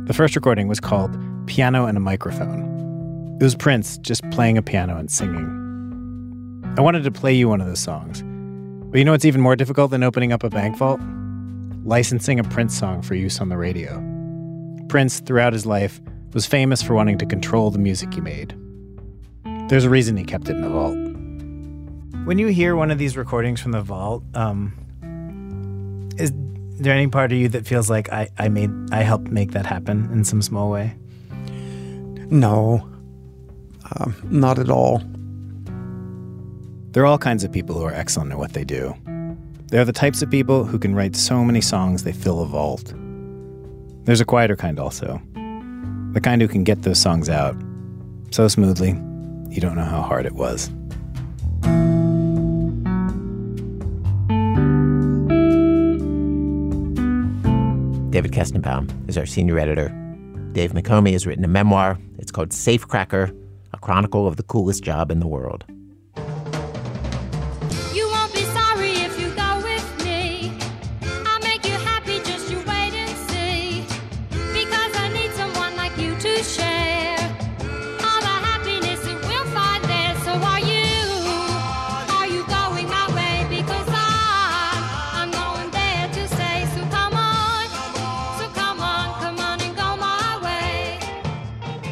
The 0.06 0.14
first 0.14 0.36
recording 0.36 0.68
was 0.68 0.80
called 0.80 1.18
Piano 1.48 1.88
and 1.88 1.98
a 1.98 2.00
Microphone. 2.00 2.74
It 3.40 3.44
was 3.44 3.56
Prince 3.56 3.98
just 3.98 4.22
playing 4.32 4.58
a 4.58 4.62
piano 4.62 4.98
and 4.98 5.10
singing. 5.10 6.74
I 6.78 6.82
wanted 6.82 7.04
to 7.04 7.12
play 7.12 7.34
you 7.34 7.50
one 7.50 7.62
of 7.62 7.68
those 7.68 7.80
songs. 7.80 8.22
But 8.92 9.00
you 9.00 9.06
know 9.06 9.12
what's 9.12 9.26
even 9.26 9.42
more 9.42 9.56
difficult 9.56 9.92
than 9.92 10.04
opening 10.04 10.32
up 10.32 10.44
a 10.44 10.50
bank 10.50 10.78
vault? 10.78 11.02
Licensing 11.84 12.40
a 12.40 12.44
Prince 12.44 12.78
song 12.78 13.02
for 13.02 13.16
use 13.16 13.42
on 13.42 13.50
the 13.50 13.58
radio. 13.58 14.02
Prince, 14.88 15.20
throughout 15.20 15.52
his 15.52 15.66
life, 15.66 16.00
was 16.34 16.46
famous 16.46 16.82
for 16.82 16.94
wanting 16.94 17.18
to 17.18 17.26
control 17.26 17.72
the 17.72 17.80
music 17.80 18.14
he 18.14 18.22
made. 18.22 18.56
There's 19.68 19.84
a 19.84 19.90
reason 19.90 20.16
he 20.16 20.24
kept 20.24 20.48
it 20.50 20.56
in 20.56 20.62
the 20.62 20.70
vault. 20.70 20.96
When 22.26 22.38
you 22.38 22.48
hear 22.48 22.76
one 22.76 22.92
of 22.92 22.98
these 22.98 23.18
recordings 23.18 23.60
from 23.60 23.72
the 23.72 23.82
vault, 23.82 24.24
um, 24.36 24.72
is 26.18 26.32
there 26.80 26.94
any 26.94 27.08
part 27.08 27.32
of 27.32 27.38
you 27.38 27.50
that 27.50 27.66
feels 27.66 27.90
like 27.90 28.12
I, 28.12 28.30
I 28.38 28.50
made 28.50 28.70
I 28.92 29.02
helped 29.02 29.28
make 29.30 29.52
that 29.52 29.66
happen 29.66 30.10
in 30.14 30.24
some 30.24 30.42
small 30.42 30.70
way? 30.70 30.96
No, 32.30 32.88
Uh, 33.96 34.12
not 34.26 34.58
at 34.58 34.70
all. 34.70 35.04
There 36.92 37.04
are 37.04 37.06
all 37.06 37.18
kinds 37.18 37.44
of 37.44 37.52
people 37.52 37.76
who 37.76 37.84
are 37.84 37.94
excellent 37.94 38.32
at 38.32 38.38
what 38.38 38.54
they 38.54 38.64
do. 38.64 38.96
They're 39.68 39.86
the 39.86 39.94
types 39.94 40.22
of 40.22 40.30
people 40.30 40.66
who 40.66 40.78
can 40.78 40.96
write 40.96 41.16
so 41.16 41.44
many 41.44 41.62
songs 41.62 42.04
they 42.04 42.12
fill 42.12 42.42
a 42.42 42.46
vault. 42.46 42.94
There's 44.06 44.22
a 44.22 44.26
quieter 44.26 44.56
kind 44.56 44.80
also. 44.80 45.22
The 46.14 46.22
kind 46.22 46.42
who 46.42 46.48
can 46.48 46.64
get 46.64 46.84
those 46.84 47.00
songs 47.00 47.30
out 47.30 47.56
so 48.32 48.48
smoothly, 48.48 48.90
you 49.50 49.62
don't 49.62 49.76
know 49.76 49.84
how 49.84 50.02
hard 50.02 50.26
it 50.26 50.34
was. 50.34 50.70
David 58.12 58.32
Kestenbaum 58.32 59.10
is 59.10 59.18
our 59.18 59.26
senior 59.26 59.58
editor. 59.58 59.90
Dave 60.52 60.74
McOmie 60.74 61.14
has 61.14 61.26
written 61.26 61.44
a 61.44 61.48
memoir. 61.48 61.98
It's 62.20 62.32
called 62.32 62.50
Safecracker, 62.50 63.36
a 63.74 63.78
chronicle 63.78 64.28
of 64.28 64.38
the 64.38 64.44
coolest 64.44 64.84
job 64.84 65.12
in 65.12 65.20
the 65.20 65.28
world. 65.28 65.66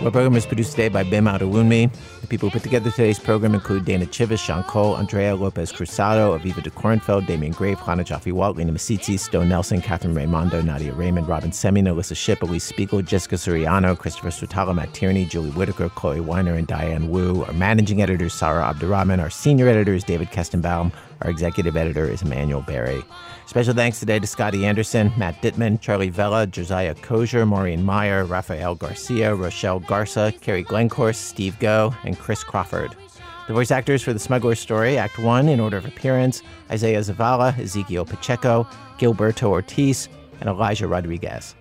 Our 0.04 0.10
program 0.10 0.36
is 0.36 0.48
produced 0.48 0.72
today 0.72 0.90
by 0.90 1.04
Bim 1.04 1.26
Adewunmi. 1.26 1.92
The 2.22 2.28
people 2.28 2.50
who 2.50 2.54
put 2.54 2.64
together 2.64 2.90
today's 2.90 3.20
program 3.20 3.54
include 3.54 3.86
Dana 3.86 4.08
Chivas, 4.08 4.40
Sean 4.40 4.64
Cole, 4.64 4.96
Andrea 4.96 5.36
Lopez 5.36 5.72
Cruzado, 5.72 6.36
Aviva 6.36 6.64
de 6.64 6.72
Kornfeld, 6.72 7.28
Damian 7.28 7.54
Graef, 7.54 7.78
Chana 7.78 8.04
Joffe 8.04 8.32
Walt, 8.34 8.58
Lena 8.58 8.72
Masitzi, 8.72 9.20
Stowe 9.20 9.44
Nelson, 9.44 9.80
Catherine 9.80 10.16
Raimondo, 10.16 10.60
Nadia 10.64 10.92
Raymond, 10.94 11.28
Robin 11.28 11.52
Semien, 11.52 11.86
Alissa 11.86 12.16
Shipp, 12.18 12.42
Elise 12.42 12.64
Spiegel, 12.64 13.04
Jessica 13.04 13.36
Suriano, 13.36 13.96
Christopher 13.96 14.30
Swetala, 14.30 14.74
Matt 14.74 14.92
Tierney, 14.96 15.24
Julie 15.24 15.52
Whitaker, 15.52 15.88
Chloe 15.90 16.20
Weiner, 16.20 16.56
and 16.56 16.66
Diane 16.66 17.10
Wu. 17.10 17.44
Our 17.44 17.54
managing 17.54 18.02
editor 18.02 18.26
is 18.26 18.34
Sarah 18.34 18.64
Abdurrahman. 18.64 19.20
Our 19.20 19.30
senior 19.30 19.68
editor 19.68 19.94
is 19.94 20.04
David 20.04 20.32
Kestenbaum. 20.32 20.92
Our 21.22 21.30
executive 21.30 21.78
editor 21.78 22.06
is 22.06 22.24
Emanuele 22.24 22.64
Berry. 22.64 23.04
Special 23.52 23.74
thanks 23.74 24.00
today 24.00 24.18
to 24.18 24.26
Scotty 24.26 24.66
Anderson, 24.66 25.12
Matt 25.18 25.42
Dittman, 25.42 25.82
Charlie 25.82 26.08
Vella, 26.08 26.48
Josiah 26.48 26.96
Kozier, 26.96 27.46
Maureen 27.46 27.84
Meyer, 27.84 28.24
Rafael 28.24 28.76
Garcia, 28.76 29.36
Rochelle 29.36 29.82
Garza, 29.82 30.34
Carrie 30.40 30.64
Glencourse, 30.64 31.18
Steve 31.18 31.60
Go, 31.60 31.94
and 32.06 32.18
Chris 32.18 32.46
Crawford. 32.46 32.96
The 33.48 33.54
voice 33.54 33.70
actors 33.70 34.02
for 34.02 34.14
The 34.14 34.20
Smuggler's 34.20 34.62
Story, 34.62 34.98
Act 34.98 35.20
1, 35.20 35.50
in 35.50 35.60
order 35.60 35.76
of 35.76 35.84
appearance 35.84 36.44
Isaiah 36.70 37.02
Zavala, 37.02 37.60
Ezekiel 37.60 38.06
Pacheco, 38.06 38.66
Gilberto 38.98 39.50
Ortiz, 39.50 40.08
and 40.40 40.48
Elijah 40.48 40.88
Rodriguez. 40.88 41.54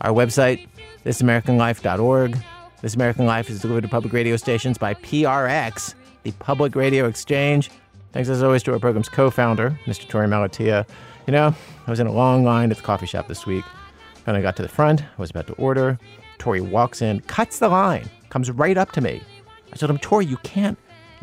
Our 0.00 0.12
website, 0.12 0.66
thisamericanlife.org. 1.04 2.38
This 2.80 2.94
American 2.94 3.26
Life 3.26 3.50
is 3.50 3.60
delivered 3.60 3.82
to 3.82 3.88
public 3.88 4.14
radio 4.14 4.38
stations 4.38 4.78
by 4.78 4.94
PRX, 4.94 5.92
the 6.22 6.32
Public 6.38 6.74
Radio 6.74 7.04
Exchange. 7.06 7.70
Thanks 8.12 8.30
as 8.30 8.42
always 8.42 8.62
to 8.62 8.72
our 8.72 8.78
program's 8.78 9.10
co 9.10 9.30
founder, 9.30 9.78
Mr. 9.84 10.06
Torey 10.06 10.26
Malatia. 10.26 10.86
You 11.28 11.32
know, 11.32 11.54
I 11.86 11.90
was 11.90 12.00
in 12.00 12.06
a 12.06 12.12
long 12.12 12.42
line 12.42 12.70
at 12.70 12.78
the 12.78 12.82
coffee 12.82 13.04
shop 13.04 13.28
this 13.28 13.44
week. 13.44 13.66
When 14.24 14.34
I 14.34 14.40
got 14.40 14.56
to 14.56 14.62
the 14.62 14.68
front, 14.68 15.02
I 15.02 15.20
was 15.20 15.28
about 15.28 15.46
to 15.48 15.52
order. 15.56 15.98
Torey 16.38 16.66
walks 16.66 17.02
in, 17.02 17.20
cuts 17.20 17.58
the 17.58 17.68
line, 17.68 18.08
comes 18.30 18.50
right 18.50 18.78
up 18.78 18.92
to 18.92 19.02
me. 19.02 19.20
I 19.70 19.76
told 19.76 19.90
him, 19.90 19.98
Torey, 19.98 20.26
you 20.26 20.38
can't 20.38 20.78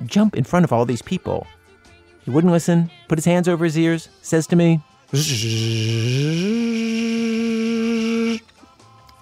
jump 0.06 0.36
in 0.36 0.44
front 0.44 0.64
of 0.64 0.72
all 0.72 0.86
these 0.86 1.02
people. 1.02 1.48
He 2.24 2.30
wouldn't 2.30 2.54
listen, 2.54 2.92
put 3.08 3.18
his 3.18 3.26
hands 3.26 3.48
over 3.48 3.66
his 3.66 3.80
ears, 3.80 4.10
says 4.22 4.46
to 4.46 4.56
me, 4.56 4.80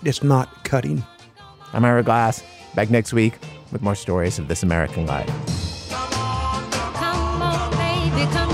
It's 0.04 0.22
not 0.22 0.66
cutting. 0.66 1.02
I'm 1.72 1.86
Ira 1.86 2.04
Glass, 2.04 2.44
back 2.76 2.90
next 2.90 3.14
week 3.14 3.36
with 3.72 3.82
more 3.82 3.96
stories 3.96 4.38
of 4.38 4.50
this 4.50 4.64
American 4.64 5.06
life. 5.06 5.30
Come 5.90 7.42
on, 7.42 7.72
baby, 7.72 8.30
come 8.34 8.53